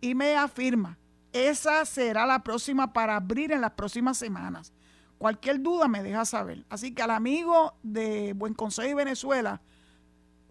Y 0.00 0.14
me 0.14 0.36
afirma, 0.36 0.98
esa 1.32 1.84
será 1.84 2.26
la 2.26 2.44
próxima 2.44 2.92
para 2.92 3.16
abrir 3.16 3.50
en 3.50 3.62
las 3.62 3.72
próximas 3.72 4.18
semanas. 4.18 4.72
Cualquier 5.16 5.60
duda 5.60 5.88
me 5.88 6.02
deja 6.02 6.24
saber. 6.24 6.64
Así 6.68 6.94
que 6.94 7.02
al 7.02 7.10
amigo 7.10 7.74
de 7.82 8.34
Buen 8.34 8.54
Consejo 8.54 8.90
y 8.90 8.94
Venezuela, 8.94 9.60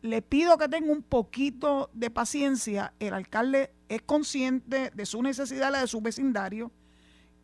le 0.01 0.21
pido 0.21 0.57
que 0.57 0.67
tenga 0.67 0.91
un 0.91 1.03
poquito 1.03 1.89
de 1.93 2.09
paciencia. 2.09 2.93
El 2.99 3.13
alcalde 3.13 3.71
es 3.87 4.01
consciente 4.01 4.91
de 4.93 5.05
su 5.05 5.21
necesidad, 5.21 5.71
la 5.71 5.81
de 5.81 5.87
su 5.87 6.01
vecindario, 6.01 6.71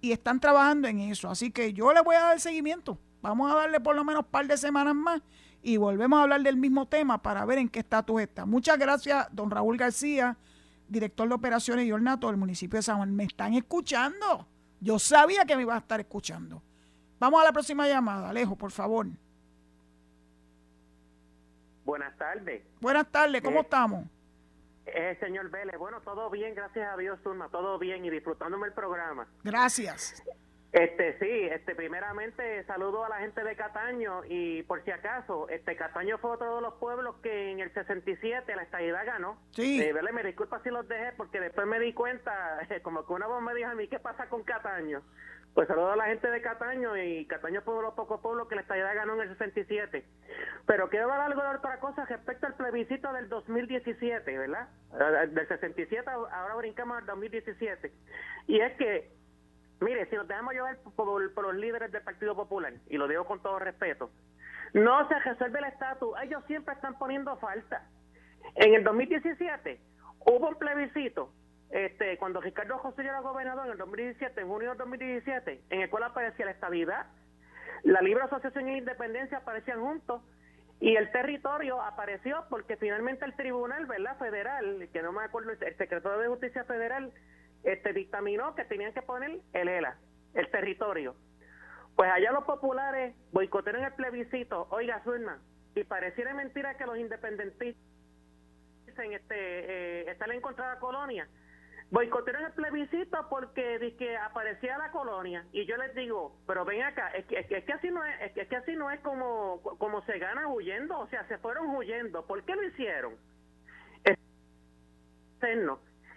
y 0.04 0.12
están 0.12 0.42
trabajando 0.42 0.90
en 0.90 1.00
eso. 1.00 1.30
Así 1.30 1.50
que 1.50 1.72
yo 1.72 1.94
le 1.94 2.02
voy 2.02 2.18
a 2.18 2.24
dar 2.24 2.40
seguimiento. 2.42 3.00
Vamos 3.22 3.50
a 3.50 3.56
darle 3.56 3.80
por 3.80 3.96
lo 3.96 4.04
menos 4.04 4.26
un 4.26 4.32
par 4.32 4.46
de 4.46 4.58
semanas 4.58 4.94
más 4.94 5.22
y 5.62 5.78
volvemos 5.78 6.20
a 6.20 6.24
hablar 6.24 6.42
del 6.42 6.58
mismo 6.58 6.86
tema 6.90 7.22
para 7.22 7.46
ver 7.46 7.58
en 7.58 7.70
qué 7.70 7.80
estatus 7.80 8.22
está. 8.22 8.46
Muchas 8.46 8.78
gracias, 8.78 9.30
don 9.32 9.50
Raúl 9.50 9.78
García, 9.78 10.36
director 10.90 11.30
de 11.30 11.34
operaciones 11.34 11.86
y 11.86 11.94
ornato 11.94 12.28
del 12.28 12.36
municipio 12.36 12.78
de 12.78 12.84
San 12.84 12.98
Juan. 12.98 13.16
¿Me 13.16 13.24
están 13.24 13.54
escuchando? 13.54 14.46
Yo 14.82 15.00
sabía 15.00 15.46
que 15.46 15.56
me 15.56 15.62
iba 15.62 15.74
a 15.74 15.78
estar 15.78 16.02
escuchando. 16.02 16.62
Vamos 17.18 17.40
a 17.40 17.46
la 17.46 17.54
próxima 17.54 17.88
llamada. 17.88 18.30
Alejo, 18.30 18.58
por 18.58 18.72
favor. 18.72 19.08
Buenas 21.86 22.18
tardes. 22.18 22.62
Buenas 22.82 23.10
tardes, 23.10 23.42
¿cómo 23.42 23.60
eh, 23.60 23.62
estamos? 23.62 24.06
Eh, 24.86 25.18
señor 25.20 25.50
Vélez, 25.50 25.78
bueno, 25.78 26.02
todo 26.02 26.30
bien, 26.30 26.54
gracias 26.56 26.92
a 26.92 26.98
Dios, 26.98 27.22
Turma, 27.24 27.50
todo 27.50 27.80
bien 27.80 28.04
y 28.06 28.10
disfrutándome 28.10 28.68
el 28.68 28.74
programa. 28.74 29.28
Gracias. 29.44 30.22
Este 30.74 31.20
sí, 31.20 31.48
este 31.52 31.76
primeramente 31.76 32.64
saludo 32.66 33.06
a 33.06 33.10
la 33.10 33.20
gente 33.20 33.44
de 33.44 33.56
Cataño 33.56 34.22
y 34.28 34.64
por 34.64 34.84
si 34.84 34.90
acaso, 34.90 35.48
este 35.50 35.76
Cataño 35.76 36.18
fue 36.18 36.32
otro 36.32 36.56
de 36.56 36.62
los 36.64 36.74
pueblos 36.76 37.16
que 37.22 37.52
en 37.52 37.60
el 37.60 37.72
67 37.72 38.56
la 38.56 38.64
estadidad 38.64 39.06
ganó. 39.06 39.38
Sí. 39.52 39.80
Eh, 39.80 39.94
me 39.94 40.24
disculpa 40.24 40.62
si 40.64 40.72
los 40.72 40.88
dejé 40.88 41.12
porque 41.16 41.40
después 41.40 41.68
me 41.68 41.80
di 41.80 41.94
cuenta, 41.94 42.34
como 42.82 43.06
que 43.06 43.14
una 43.14 43.28
voz 43.28 43.44
me 43.44 43.54
dijo 43.54 43.70
a 43.70 43.76
mí, 43.76 43.88
¿qué 43.88 44.00
pasa 44.00 44.28
con 44.30 44.42
Cataño? 44.42 45.04
Pues 45.54 45.68
saludo 45.68 45.92
a 45.92 45.96
la 45.96 46.06
gente 46.06 46.30
de 46.30 46.42
Cataño 46.42 46.98
y 46.98 47.26
Cataño 47.26 47.62
de 47.62 47.82
los 47.82 47.94
pocos 47.94 48.20
pueblos 48.22 48.48
que 48.48 48.56
la 48.56 48.62
estadidad 48.62 48.96
ganó 48.96 49.14
en 49.16 49.22
el 49.22 49.30
67. 49.30 50.04
Pero 50.66 50.90
quiero 50.90 51.06
hablar 51.06 51.32
algo 51.32 51.44
de 51.44 51.58
otra 51.58 51.80
cosa 51.80 52.06
respecto 52.06 52.48
al 52.48 52.56
plebiscito 52.56 53.14
del 53.14 53.30
2017, 53.30 54.38
¿verdad? 54.38 54.68
Eh, 54.94 55.28
del 55.28 55.48
67 55.48 56.10
ahora 56.10 56.56
brincamos 56.56 56.98
al 56.98 57.06
2017. 57.06 57.92
Y 58.48 58.60
es 58.60 58.74
que 58.78 59.12
Mire, 59.84 60.06
si 60.10 60.16
nos 60.16 60.28
dejamos 60.28 60.54
llevar 60.54 60.78
por, 60.96 61.44
los 61.44 61.56
líderes 61.56 61.92
del 61.92 62.02
Partido 62.04 62.36
Popular, 62.36 62.74
y 62.90 62.98
lo 62.98 63.06
digo 63.06 63.26
con 63.26 63.42
todo 63.42 63.60
respeto, 63.60 64.10
no 64.74 65.06
se 65.10 65.20
resuelve 65.20 65.60
el 65.60 65.66
estatus, 65.66 66.16
ellos 66.24 66.42
siempre 66.48 66.74
están 66.74 66.98
poniendo 66.98 67.36
falta. 67.38 67.86
En 68.56 68.76
el 68.76 68.84
2017 68.86 69.82
hubo 70.26 70.48
un 70.48 70.56
plebiscito, 70.56 71.34
este, 71.74 72.20
cuando 72.20 72.40
Ricardo 72.40 72.78
José 72.78 73.02
era 73.02 73.20
gobernador 73.22 73.66
en 73.66 73.72
el 73.72 73.78
2017, 73.80 74.42
en 74.42 74.48
junio 74.48 74.70
del 74.70 74.78
2017, 74.78 75.62
en 75.72 75.82
el 75.82 75.90
cual 75.90 76.04
aparecía 76.04 76.46
la 76.46 76.52
estabilidad, 76.52 77.08
la 77.82 78.00
libre 78.02 78.24
asociación 78.24 78.68
la 78.68 78.78
independencia 78.78 79.40
aparecían 79.40 79.82
juntos, 79.82 80.22
y 80.80 80.96
el 80.96 81.12
territorio 81.12 81.82
apareció 81.82 82.46
porque 82.50 82.78
finalmente 82.78 83.26
el 83.26 83.36
tribunal, 83.36 83.88
¿verdad? 83.88 84.18
Federal, 84.20 84.88
que 84.94 85.02
no 85.02 85.12
me 85.14 85.24
acuerdo, 85.24 85.52
el 85.52 85.78
secretario 85.78 86.20
de 86.20 86.28
Justicia 86.28 86.64
Federal 86.66 87.12
este 87.64 87.94
dictaminó 87.94 88.54
que 88.54 88.66
tenían 88.66 88.94
que 88.94 89.02
poner 89.02 89.40
el 89.54 89.68
ELA, 89.68 89.98
el 90.36 90.52
territorio. 90.52 91.16
Pues 91.96 92.12
allá 92.12 92.32
los 92.34 92.44
populares 92.44 93.16
boicotearon 93.32 93.84
el 93.84 93.94
plebiscito, 93.94 94.68
oiga 94.70 95.02
Zulma, 95.04 95.40
y 95.74 95.84
pareciera 95.86 96.36
mentira 96.36 96.78
que 96.78 96.86
los 96.86 96.98
independentistas 96.98 97.82
dicen 98.86 99.14
este, 99.14 99.36
eh, 99.36 100.12
están 100.12 100.32
en 100.32 100.42
contra 100.42 100.68
de 100.68 100.74
la 100.76 100.80
colonia. 100.80 101.28
Boicotearon 101.94 102.46
el 102.46 102.54
plebiscito 102.54 103.30
porque 103.30 103.94
que 104.00 104.18
aparecía 104.18 104.80
la 104.80 104.90
colonia. 104.90 105.46
Y 105.52 105.68
yo 105.68 105.78
les 105.78 105.94
digo, 105.94 106.36
pero 106.48 106.66
ven 106.66 106.82
acá, 106.82 107.10
es 107.10 107.24
que, 107.28 107.38
es 107.38 107.46
que, 107.46 107.72
así 107.72 107.92
no 107.92 108.04
es, 108.04 108.36
es 108.36 108.48
que 108.48 108.56
así 108.56 108.76
no 108.76 108.90
es 108.90 109.00
como, 109.02 109.62
como 109.62 110.04
se 110.06 110.18
gana 110.18 110.48
huyendo, 110.48 110.98
o 110.98 111.08
sea, 111.10 111.24
se 111.28 111.38
fueron 111.38 111.68
huyendo. 111.76 112.26
¿Por 112.26 112.44
qué 112.46 112.56
lo 112.56 112.64
hicieron? 112.64 113.14
Es 114.06 114.18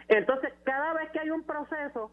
entonces, 0.09 0.55
cada 0.65 0.95
vez 0.95 1.11
que 1.11 1.21
hay 1.21 1.29
un 1.29 1.45
proceso, 1.45 2.11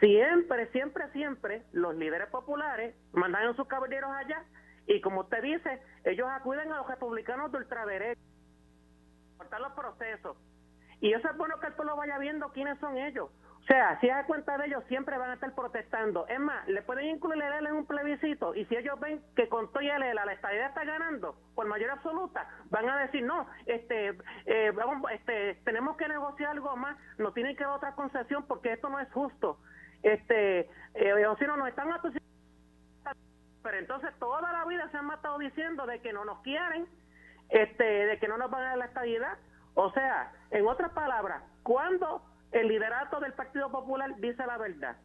siempre, 0.00 0.66
siempre, 0.72 1.08
siempre, 1.12 1.62
los 1.70 1.94
líderes 1.94 2.28
populares 2.30 2.96
mandan 3.12 3.46
a 3.46 3.54
sus 3.54 3.68
caballeros 3.68 4.10
allá 4.10 4.42
y 4.88 5.00
como 5.00 5.20
usted 5.20 5.42
dice, 5.42 5.80
ellos 6.02 6.26
acuden 6.28 6.72
a 6.72 6.78
los 6.78 6.88
republicanos 6.88 7.52
de 7.52 7.58
ultraderecha, 7.58 8.20
cortar 9.36 9.60
los 9.60 9.72
procesos. 9.74 10.36
Y 11.00 11.12
eso 11.12 11.28
es 11.28 11.36
bueno 11.36 11.58
que 11.60 11.68
el 11.68 11.74
pueblo 11.74 11.96
vaya 11.96 12.18
viendo 12.18 12.48
quiénes 12.52 12.78
son 12.78 12.96
ellos. 12.96 13.30
O 13.66 13.66
sea, 13.66 13.98
si 14.00 14.06
da 14.06 14.24
cuenta 14.26 14.56
de 14.58 14.66
ellos, 14.66 14.84
siempre 14.86 15.18
van 15.18 15.30
a 15.30 15.34
estar 15.34 15.52
protestando. 15.52 16.24
Es 16.28 16.38
más, 16.38 16.68
le 16.68 16.82
pueden 16.82 17.06
incluir 17.06 17.42
el 17.42 17.66
en 17.66 17.74
un 17.74 17.84
plebiscito 17.84 18.54
y 18.54 18.64
si 18.66 18.76
ellos 18.76 18.98
ven 19.00 19.20
que 19.34 19.48
con 19.48 19.72
todo 19.72 19.80
el 19.80 20.14
la 20.14 20.32
estadía 20.32 20.68
está 20.68 20.84
ganando 20.84 21.34
por 21.56 21.66
mayoría 21.66 21.94
absoluta, 21.94 22.48
van 22.70 22.88
a 22.88 22.98
decir, 23.00 23.24
no, 23.24 23.48
este, 23.66 24.16
eh, 24.44 24.70
vamos, 24.70 25.10
este, 25.10 25.56
tenemos 25.64 25.96
que 25.96 26.06
negociar 26.06 26.50
algo 26.50 26.76
más, 26.76 26.96
no 27.18 27.32
tienen 27.32 27.56
que 27.56 27.64
dar 27.64 27.72
otra 27.72 27.96
concesión 27.96 28.46
porque 28.46 28.72
esto 28.72 28.88
no 28.88 29.00
es 29.00 29.10
justo. 29.10 29.58
Este, 30.04 30.70
eh, 30.94 31.26
o 31.26 31.36
si 31.36 31.44
no, 31.44 31.56
nos 31.56 31.68
están 31.68 31.88
pero 33.64 33.78
entonces 33.78 34.14
toda 34.20 34.40
la 34.52 34.64
vida 34.66 34.88
se 34.92 34.96
han 34.96 35.06
matado 35.06 35.38
diciendo 35.38 35.86
de 35.86 36.00
que 36.00 36.12
no 36.12 36.24
nos 36.24 36.38
quieren, 36.42 36.86
este, 37.48 37.82
de 37.82 38.18
que 38.20 38.28
no 38.28 38.38
nos 38.38 38.48
van 38.48 38.62
a 38.62 38.68
dar 38.68 38.78
la 38.78 38.84
estabilidad. 38.84 39.38
O 39.76 39.90
sea, 39.92 40.32
en 40.50 40.66
otras 40.66 40.90
palabras, 40.92 41.42
¿cuándo 41.62 42.22
el 42.52 42.68
liderato 42.68 43.20
del 43.20 43.32
Partido 43.32 43.70
Popular 43.70 44.14
dice 44.16 44.44
la 44.46 44.56
verdad. 44.58 44.96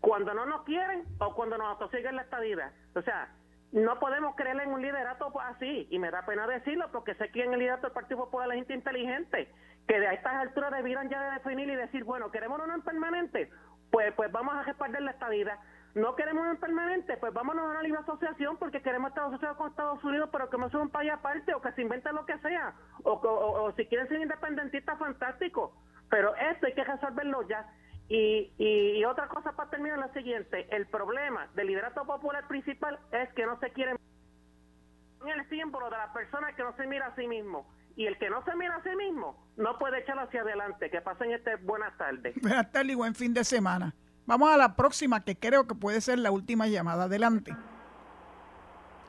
Cuando 0.00 0.32
no 0.32 0.46
nos 0.46 0.62
quieren 0.62 1.04
o 1.18 1.34
cuando 1.34 1.58
nos 1.58 1.76
atosiguen 1.76 2.16
la 2.16 2.22
estadía. 2.22 2.72
O 2.94 3.02
sea, 3.02 3.28
no 3.72 3.98
podemos 3.98 4.34
creer 4.36 4.60
en 4.60 4.72
un 4.72 4.82
liderato 4.82 5.32
así. 5.40 5.86
Y 5.90 5.98
me 5.98 6.10
da 6.10 6.24
pena 6.24 6.46
decirlo 6.46 6.88
porque 6.90 7.14
sé 7.14 7.30
que 7.30 7.44
en 7.44 7.52
el 7.52 7.58
liderato 7.58 7.88
del 7.88 7.92
Partido 7.92 8.24
Popular 8.24 8.50
es 8.50 8.56
gente 8.56 8.74
inteligente. 8.74 9.52
Que 9.86 10.00
de 10.00 10.06
a 10.06 10.14
estas 10.14 10.34
alturas 10.34 10.72
debieran 10.72 11.08
ya 11.08 11.20
de 11.22 11.34
definir 11.34 11.68
y 11.68 11.76
decir, 11.76 12.04
bueno, 12.04 12.30
queremos 12.30 12.60
uno 12.62 12.74
en 12.74 12.82
permanente. 12.82 13.50
Pues, 13.90 14.12
pues 14.14 14.30
vamos 14.30 14.54
a 14.54 14.62
respaldar 14.62 15.02
la 15.02 15.10
estadía. 15.10 15.58
No 15.94 16.14
queremos 16.14 16.46
en 16.46 16.56
permanente, 16.58 17.16
pues 17.16 17.32
vámonos 17.32 17.64
a 17.64 17.70
una 17.70 17.82
libre 17.82 18.00
asociación 18.00 18.56
porque 18.58 18.80
queremos 18.80 19.08
estar 19.08 19.26
asociados 19.26 19.56
con 19.56 19.70
Estados 19.70 20.02
Unidos, 20.04 20.28
pero 20.30 20.48
que 20.48 20.58
no 20.58 20.70
sea 20.70 20.80
un 20.80 20.90
país 20.90 21.10
aparte 21.10 21.52
o 21.54 21.60
que 21.60 21.72
se 21.72 21.82
invente 21.82 22.12
lo 22.12 22.24
que 22.26 22.38
sea. 22.38 22.74
O, 23.02 23.12
o 23.12 23.72
si 23.72 23.86
quieren 23.86 24.08
ser 24.08 24.20
independentistas, 24.20 24.98
fantástico 24.98 25.74
pero 26.10 26.34
esto 26.36 26.66
hay 26.66 26.74
que 26.74 26.84
resolverlo 26.84 27.48
ya. 27.48 27.66
Y, 28.08 28.52
y, 28.58 29.04
otra 29.04 29.28
cosa 29.28 29.52
para 29.52 29.70
terminar 29.70 29.98
la 29.98 30.12
siguiente, 30.12 30.66
el 30.74 30.86
problema 30.88 31.48
del 31.54 31.68
liderato 31.68 32.04
popular 32.04 32.46
principal 32.48 32.98
es 33.12 33.32
que 33.34 33.46
no 33.46 33.58
se 33.60 33.70
quiere 33.70 33.92
el 33.92 35.48
símbolo 35.48 35.88
de 35.88 35.96
la 35.96 36.12
persona 36.12 36.52
que 36.56 36.62
no 36.64 36.74
se 36.76 36.86
mira 36.88 37.06
a 37.06 37.14
sí 37.14 37.28
mismo. 37.28 37.72
Y 37.94 38.06
el 38.06 38.18
que 38.18 38.28
no 38.28 38.42
se 38.44 38.54
mira 38.56 38.76
a 38.76 38.82
sí 38.82 38.96
mismo 38.96 39.46
no 39.56 39.78
puede 39.78 40.00
echarlo 40.00 40.22
hacia 40.22 40.40
adelante. 40.42 40.90
Que 40.90 41.00
pasen 41.00 41.30
este 41.30 41.54
buenas 41.56 41.96
tardes. 41.98 42.34
Buenas 42.42 42.72
tardes 42.72 42.90
y 42.90 42.94
buen 42.96 43.14
fin 43.14 43.32
de 43.32 43.44
semana. 43.44 43.94
Vamos 44.30 44.48
a 44.48 44.56
la 44.56 44.76
próxima, 44.76 45.24
que 45.24 45.36
creo 45.36 45.66
que 45.66 45.74
puede 45.74 46.00
ser 46.00 46.20
la 46.20 46.30
última 46.30 46.68
llamada. 46.68 47.06
Adelante. 47.06 47.56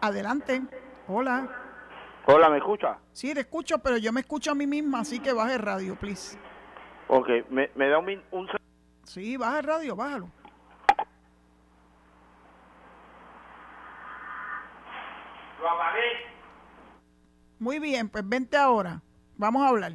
Adelante. 0.02 0.64
Hola. 1.08 1.48
Hola, 2.26 2.50
¿me 2.50 2.58
escucha? 2.58 2.98
Sí, 3.14 3.32
te 3.36 3.42
escucho, 3.42 3.78
pero 3.78 3.98
yo 3.98 4.12
me 4.12 4.22
escucho 4.22 4.50
a 4.50 4.56
mí 4.56 4.66
misma, 4.66 5.02
así 5.02 5.20
que 5.20 5.32
baja 5.32 5.54
el 5.54 5.60
radio, 5.60 5.96
please. 5.96 6.40
Ok, 7.08 7.28
me, 7.52 7.70
me 7.76 7.88
da 7.88 8.00
un, 8.00 8.24
un... 8.32 8.48
Sí, 9.04 9.38
baja 9.38 9.60
el 9.60 9.66
radio, 9.66 9.96
bájalo. 9.96 10.28
Lo 15.60 15.70
apagué. 15.70 16.02
Muy 17.60 17.78
bien, 17.78 18.10
pues 18.10 18.28
vente 18.28 18.58
ahora. 18.58 19.04
Vamos 19.38 19.62
a 19.62 19.68
hablar. 19.68 19.94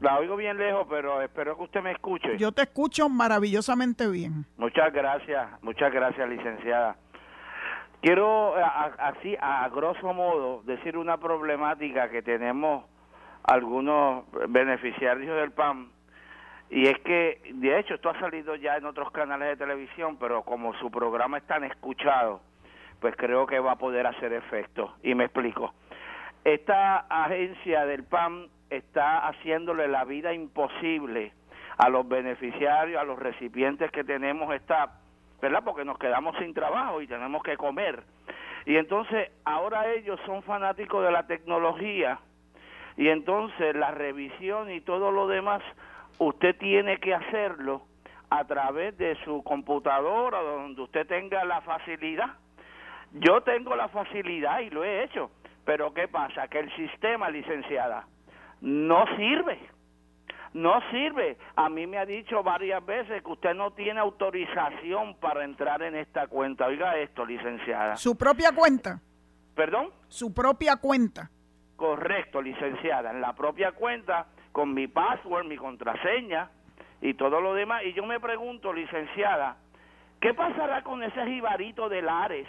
La 0.00 0.18
oigo 0.18 0.36
bien 0.36 0.58
lejos, 0.58 0.86
pero 0.90 1.22
espero 1.22 1.56
que 1.56 1.62
usted 1.62 1.82
me 1.82 1.92
escuche. 1.92 2.36
Yo 2.36 2.52
te 2.52 2.62
escucho 2.62 3.08
maravillosamente 3.08 4.08
bien. 4.08 4.44
Muchas 4.56 4.92
gracias, 4.92 5.48
muchas 5.62 5.92
gracias, 5.92 6.28
licenciada. 6.28 6.96
Quiero, 8.02 8.54
así, 8.98 9.36
a 9.40 9.68
grosso 9.70 10.12
modo, 10.12 10.62
decir 10.64 10.96
una 10.96 11.16
problemática 11.16 12.10
que 12.10 12.22
tenemos 12.22 12.84
algunos 13.42 14.24
beneficiarios 14.48 15.36
del 15.36 15.52
PAN, 15.52 15.88
y 16.68 16.88
es 16.88 16.98
que, 17.00 17.40
de 17.54 17.78
hecho, 17.78 17.94
esto 17.94 18.10
ha 18.10 18.18
salido 18.18 18.56
ya 18.56 18.76
en 18.76 18.86
otros 18.86 19.10
canales 19.12 19.48
de 19.50 19.56
televisión, 19.56 20.16
pero 20.18 20.42
como 20.42 20.74
su 20.74 20.90
programa 20.90 21.38
es 21.38 21.46
tan 21.46 21.64
escuchado, 21.64 22.40
pues 23.00 23.14
creo 23.16 23.46
que 23.46 23.60
va 23.60 23.72
a 23.72 23.76
poder 23.76 24.06
hacer 24.06 24.32
efecto. 24.32 24.94
Y 25.02 25.14
me 25.14 25.24
explico. 25.24 25.72
Esta 26.44 27.06
agencia 27.08 27.86
del 27.86 28.04
PAN 28.04 28.48
está 28.70 29.26
haciéndole 29.26 29.88
la 29.88 30.04
vida 30.04 30.32
imposible 30.32 31.32
a 31.78 31.88
los 31.88 32.08
beneficiarios, 32.08 33.00
a 33.00 33.04
los 33.04 33.18
recipientes 33.18 33.90
que 33.90 34.04
tenemos 34.04 34.54
esta, 34.54 34.98
¿verdad? 35.40 35.62
Porque 35.64 35.84
nos 35.84 35.98
quedamos 35.98 36.36
sin 36.38 36.54
trabajo 36.54 37.00
y 37.02 37.06
tenemos 37.06 37.42
que 37.42 37.56
comer. 37.56 38.02
Y 38.64 38.76
entonces 38.76 39.30
ahora 39.44 39.92
ellos 39.92 40.18
son 40.26 40.42
fanáticos 40.42 41.04
de 41.04 41.12
la 41.12 41.26
tecnología 41.26 42.18
y 42.96 43.08
entonces 43.08 43.76
la 43.76 43.90
revisión 43.90 44.70
y 44.70 44.80
todo 44.80 45.10
lo 45.10 45.28
demás 45.28 45.62
usted 46.18 46.56
tiene 46.56 46.98
que 46.98 47.14
hacerlo 47.14 47.82
a 48.30 48.44
través 48.44 48.96
de 48.98 49.16
su 49.24 49.42
computadora 49.44 50.40
donde 50.40 50.82
usted 50.82 51.06
tenga 51.06 51.44
la 51.44 51.60
facilidad. 51.60 52.34
Yo 53.12 53.42
tengo 53.42 53.76
la 53.76 53.88
facilidad 53.88 54.60
y 54.60 54.70
lo 54.70 54.82
he 54.82 55.04
hecho, 55.04 55.30
pero 55.64 55.94
¿qué 55.94 56.08
pasa? 56.08 56.48
Que 56.48 56.58
el 56.58 56.74
sistema, 56.74 57.30
licenciada, 57.30 58.06
no 58.60 59.04
sirve. 59.16 59.58
No 60.54 60.80
sirve. 60.90 61.36
A 61.54 61.68
mí 61.68 61.86
me 61.86 61.98
ha 61.98 62.06
dicho 62.06 62.42
varias 62.42 62.84
veces 62.84 63.22
que 63.22 63.30
usted 63.30 63.54
no 63.54 63.72
tiene 63.72 64.00
autorización 64.00 65.16
para 65.16 65.44
entrar 65.44 65.82
en 65.82 65.94
esta 65.94 66.28
cuenta. 66.28 66.66
Oiga 66.66 66.96
esto, 66.96 67.26
licenciada. 67.26 67.96
¿Su 67.96 68.16
propia 68.16 68.52
cuenta? 68.52 69.00
¿Perdón? 69.54 69.90
Su 70.08 70.32
propia 70.32 70.76
cuenta. 70.76 71.30
Correcto, 71.76 72.40
licenciada. 72.40 73.10
En 73.10 73.20
la 73.20 73.34
propia 73.34 73.72
cuenta, 73.72 74.28
con 74.52 74.72
mi 74.72 74.88
password, 74.88 75.46
mi 75.46 75.56
contraseña 75.56 76.50
y 77.02 77.14
todo 77.14 77.40
lo 77.40 77.52
demás. 77.52 77.82
Y 77.84 77.92
yo 77.92 78.06
me 78.06 78.18
pregunto, 78.18 78.72
licenciada, 78.72 79.58
¿qué 80.20 80.32
pasará 80.32 80.82
con 80.82 81.02
ese 81.02 81.26
jibarito 81.26 81.90
de 81.90 82.00
Lares, 82.00 82.48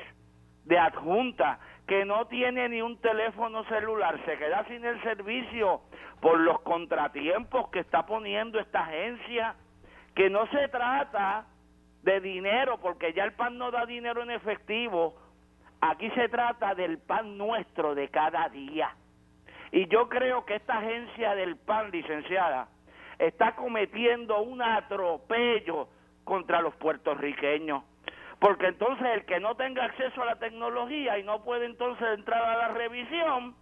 de 0.68 0.78
adjunta, 0.78 1.60
que 1.88 2.04
no 2.04 2.28
tiene 2.28 2.68
ni 2.68 2.82
un 2.82 3.00
teléfono 3.00 3.64
celular, 3.66 4.20
se 4.26 4.38
queda 4.38 4.66
sin 4.66 4.84
el 4.84 5.02
servicio 5.02 5.82
por 6.20 6.40
los 6.40 6.60
contratiempos 6.62 7.70
que 7.70 7.80
está 7.80 8.06
poniendo 8.06 8.60
esta 8.60 8.82
agencia, 8.82 9.56
que 10.14 10.30
no 10.30 10.46
se 10.48 10.68
trata 10.68 11.46
de 12.04 12.20
dinero, 12.20 12.80
porque 12.82 13.14
ya 13.14 13.24
el 13.24 13.32
PAN 13.34 13.58
no 13.58 13.72
da 13.72 13.86
dinero 13.86 14.22
en 14.24 14.32
efectivo, 14.32 15.16
aquí 15.80 16.10
se 16.12 16.28
trata 16.28 16.76
del 16.76 16.98
pan 16.98 17.38
nuestro 17.38 17.96
de 17.96 18.10
cada 18.10 18.50
día. 18.50 18.94
Y 19.72 19.88
yo 19.88 20.10
creo 20.10 20.46
que 20.46 20.56
esta 20.56 20.80
agencia 20.80 21.36
del 21.36 21.56
PAN, 21.56 21.92
licenciada, 21.92 22.68
está 23.20 23.56
cometiendo 23.56 24.42
un 24.42 24.62
atropello 24.62 25.88
contra 26.26 26.62
los 26.62 26.76
puertorriqueños 26.76 27.84
porque 28.40 28.68
entonces 28.68 29.06
el 29.16 29.26
que 29.26 29.40
no 29.40 29.56
tenga 29.56 29.86
acceso 29.86 30.22
a 30.22 30.26
la 30.26 30.36
tecnología 30.36 31.18
y 31.18 31.24
no 31.24 31.44
puede 31.44 31.66
entonces 31.66 32.08
entrar 32.16 32.44
a 32.44 32.58
la 32.58 32.68
revisión, 32.70 33.56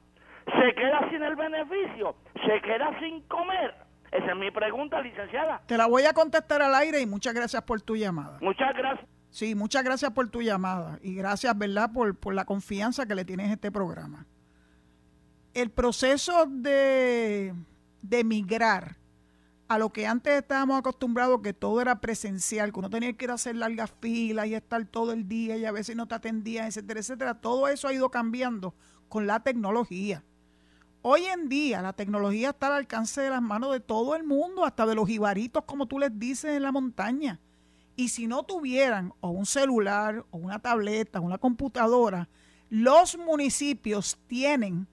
se 0.46 0.76
queda 0.76 1.10
sin 1.10 1.24
el 1.24 1.36
beneficio, 1.36 2.16
se 2.46 2.62
queda 2.62 2.98
sin 3.00 3.22
comer. 3.22 3.74
Esa 4.12 4.32
es 4.32 4.38
mi 4.38 4.52
pregunta, 4.52 5.02
licenciada. 5.02 5.62
Te 5.66 5.78
la 5.78 5.88
voy 5.88 6.04
a 6.04 6.14
contestar 6.14 6.62
al 6.62 6.76
aire 6.76 7.02
y 7.02 7.06
muchas 7.06 7.34
gracias 7.34 7.62
por 7.64 7.82
tu 7.82 7.96
llamada. 7.96 8.38
Muchas 8.42 8.74
gracias. 8.76 9.10
Sí, 9.30 9.56
muchas 9.56 9.84
gracias 9.84 10.12
por 10.12 10.30
tu 10.30 10.42
llamada 10.42 10.98
y 11.02 11.16
gracias, 11.16 11.58
¿verdad?, 11.58 11.92
por, 11.94 12.18
por 12.18 12.34
la 12.34 12.46
confianza 12.46 13.06
que 13.06 13.16
le 13.16 13.26
tienes 13.26 13.50
a 13.50 13.54
este 13.54 13.72
programa. 13.72 14.26
El 15.54 15.72
proceso 15.72 16.46
de, 16.48 17.54
de 18.02 18.24
migrar 18.24 18.96
a 19.68 19.80
lo 19.80 19.92
que 19.92 20.06
antes 20.06 20.34
estábamos 20.34 20.78
acostumbrados 20.78 21.42
que 21.42 21.54
todo 21.54 21.82
era 21.82 22.00
presencial, 22.00 22.72
que 22.72 22.80
uno 22.80 22.90
tenía 22.90 23.14
que 23.14 23.26
ir 23.26 23.32
a 23.32 23.36
hacer 23.36 23.56
largas 23.56 23.92
filas 24.00 24.48
y 24.48 24.54
estar 24.54 24.86
todo 24.86 25.12
el 25.12 25.28
día 25.28 25.58
y 25.58 25.66
a 25.66 25.72
veces 25.72 25.96
no 25.96 26.08
te 26.08 26.16
atendían, 26.16 26.68
etcétera, 26.68 27.00
etcétera. 27.00 27.42
Todo 27.42 27.68
eso 27.68 27.88
ha 27.88 27.94
ido 27.94 28.10
cambiando 28.10 28.76
con 29.10 29.26
la 29.26 29.40
tecnología. 29.42 30.24
Hoy 31.02 31.26
en 31.26 31.50
día 31.50 31.82
la 31.82 31.94
tecnología 31.94 32.50
está 32.50 32.68
al 32.68 32.74
alcance 32.74 33.22
de 33.22 33.30
las 33.30 33.42
manos 33.42 33.72
de 33.72 33.80
todo 33.80 34.16
el 34.16 34.24
mundo, 34.24 34.66
hasta 34.66 34.86
de 34.86 34.96
los 34.96 35.10
ibaritos, 35.10 35.64
como 35.66 35.88
tú 35.88 36.00
les 36.00 36.18
dices, 36.18 36.56
en 36.56 36.64
la 36.64 36.72
montaña. 36.72 37.40
Y 37.96 38.10
si 38.10 38.28
no 38.28 38.44
tuvieran 38.44 39.14
o 39.20 39.30
un 39.30 39.46
celular 39.46 40.26
o 40.32 40.38
una 40.38 40.60
tableta 40.60 41.22
una 41.22 41.38
computadora, 41.38 42.28
los 42.70 43.18
municipios 43.18 44.18
tienen 44.28 44.88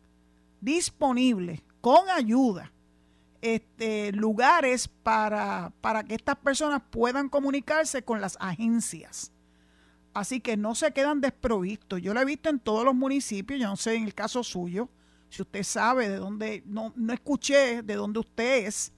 disponible 0.61 1.64
con 1.81 2.09
ayuda 2.09 2.73
este, 3.43 4.12
lugares 4.12 4.88
para, 4.88 5.72
para 5.80 6.05
que 6.05 6.14
estas 6.14 6.36
personas 6.36 6.80
puedan 6.90 7.28
comunicarse 7.28 8.03
con 8.03 8.20
las 8.20 8.38
agencias. 8.40 9.32
Así 10.14 10.40
que 10.40 10.57
no 10.57 10.74
se 10.74 10.93
quedan 10.93 11.20
desprovistos. 11.20 12.01
Yo 12.01 12.14
lo 12.14 12.20
he 12.20 12.24
visto 12.24 12.49
en 12.49 12.61
todos 12.61 12.84
los 12.84 12.95
municipios, 12.95 13.61
yo 13.61 13.66
no 13.66 13.76
sé 13.76 13.97
en 13.97 14.05
el 14.05 14.14
caso 14.14 14.45
suyo, 14.45 14.88
si 15.28 15.43
usted 15.43 15.62
sabe 15.62 16.09
de 16.09 16.16
dónde, 16.16 16.62
no, 16.66 16.93
no 16.95 17.12
escuché 17.12 17.82
de 17.82 17.95
dónde 17.95 18.20
usted 18.20 18.66
es, 18.66 18.93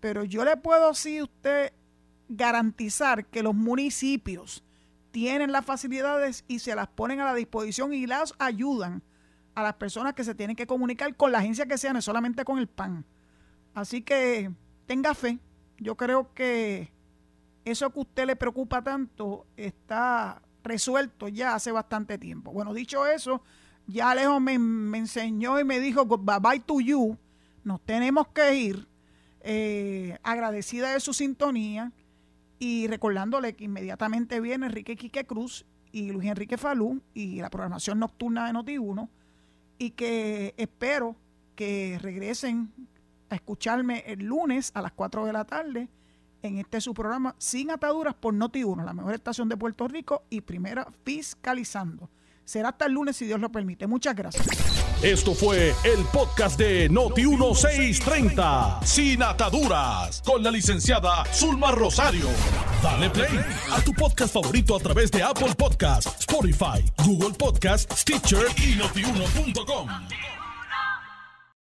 pero 0.00 0.24
yo 0.24 0.44
le 0.44 0.56
puedo 0.56 0.88
así 0.88 1.20
usted 1.20 1.72
garantizar 2.28 3.26
que 3.26 3.42
los 3.42 3.54
municipios 3.54 4.64
tienen 5.10 5.52
las 5.52 5.66
facilidades 5.66 6.44
y 6.48 6.60
se 6.60 6.74
las 6.74 6.88
ponen 6.88 7.20
a 7.20 7.24
la 7.24 7.34
disposición 7.34 7.92
y 7.92 8.06
las 8.06 8.34
ayudan 8.38 9.02
a 9.54 9.62
las 9.62 9.74
personas 9.74 10.14
que 10.14 10.24
se 10.24 10.34
tienen 10.34 10.56
que 10.56 10.66
comunicar 10.66 11.14
con 11.16 11.32
la 11.32 11.38
agencia 11.38 11.66
que 11.66 11.76
sea, 11.76 11.92
no 11.92 12.00
solamente 12.00 12.44
con 12.44 12.58
el 12.58 12.68
PAN. 12.68 13.04
Así 13.74 14.02
que 14.02 14.50
tenga 14.86 15.14
fe. 15.14 15.38
Yo 15.78 15.96
creo 15.96 16.32
que 16.34 16.92
eso 17.64 17.90
que 17.90 17.98
a 17.98 18.02
usted 18.02 18.26
le 18.26 18.36
preocupa 18.36 18.82
tanto 18.82 19.46
está 19.56 20.42
resuelto 20.62 21.28
ya 21.28 21.54
hace 21.54 21.72
bastante 21.72 22.18
tiempo. 22.18 22.52
Bueno, 22.52 22.74
dicho 22.74 23.06
eso, 23.06 23.42
ya 23.86 24.10
Alejo 24.10 24.40
me, 24.40 24.54
enseñó 24.96 25.58
y 25.58 25.64
me 25.64 25.80
dijo, 25.80 26.04
bye 26.04 26.38
bye 26.40 26.60
to 26.60 26.80
you, 26.80 27.16
nos 27.64 27.80
tenemos 27.80 28.28
que 28.28 28.54
ir, 28.54 28.88
eh, 29.40 30.18
agradecida 30.22 30.92
de 30.92 31.00
su 31.00 31.12
sintonía 31.12 31.92
y 32.58 32.86
recordándole 32.86 33.54
que 33.54 33.64
inmediatamente 33.64 34.40
viene 34.40 34.66
Enrique 34.66 34.96
Quique 34.96 35.26
Cruz 35.26 35.66
y 35.90 36.12
Luis 36.12 36.28
Enrique 36.28 36.56
Falú 36.56 37.02
y 37.12 37.40
la 37.40 37.50
programación 37.50 37.98
nocturna 37.98 38.46
de 38.46 38.52
Noti1 38.52 39.08
y 39.78 39.90
que 39.90 40.54
espero 40.56 41.16
que 41.56 41.98
regresen 42.00 42.72
a 43.32 43.36
escucharme 43.36 44.04
el 44.06 44.24
lunes 44.24 44.70
a 44.74 44.82
las 44.82 44.92
4 44.92 45.26
de 45.26 45.32
la 45.32 45.44
tarde 45.44 45.88
en 46.42 46.58
este 46.58 46.80
su 46.80 46.94
programa 46.94 47.34
Sin 47.38 47.70
Ataduras 47.70 48.14
por 48.14 48.34
Noti1, 48.34 48.84
la 48.84 48.92
mejor 48.92 49.14
estación 49.14 49.48
de 49.48 49.56
Puerto 49.56 49.88
Rico 49.88 50.24
y 50.30 50.40
primera 50.40 50.86
fiscalizando. 51.04 52.10
Será 52.44 52.70
hasta 52.70 52.86
el 52.86 52.92
lunes 52.92 53.16
si 53.16 53.26
Dios 53.26 53.40
lo 53.40 53.50
permite. 53.52 53.86
Muchas 53.86 54.16
gracias. 54.16 54.46
Esto 55.02 55.34
fue 55.34 55.74
el 55.84 56.04
podcast 56.12 56.58
de 56.58 56.90
Noti1630, 56.90 58.84
Sin 58.84 59.22
Ataduras, 59.22 60.22
con 60.22 60.42
la 60.42 60.50
licenciada 60.50 61.24
Zulma 61.32 61.70
Rosario. 61.72 62.26
Dale 62.82 63.10
play 63.10 63.40
a 63.70 63.80
tu 63.80 63.92
podcast 63.92 64.34
favorito 64.34 64.76
a 64.76 64.80
través 64.80 65.10
de 65.10 65.22
Apple 65.22 65.54
Podcasts, 65.56 66.20
Spotify, 66.20 66.84
Google 67.04 67.34
Podcasts, 67.38 68.00
Stitcher 68.00 68.46
y 68.58 68.76
notiuno.com. 68.76 69.88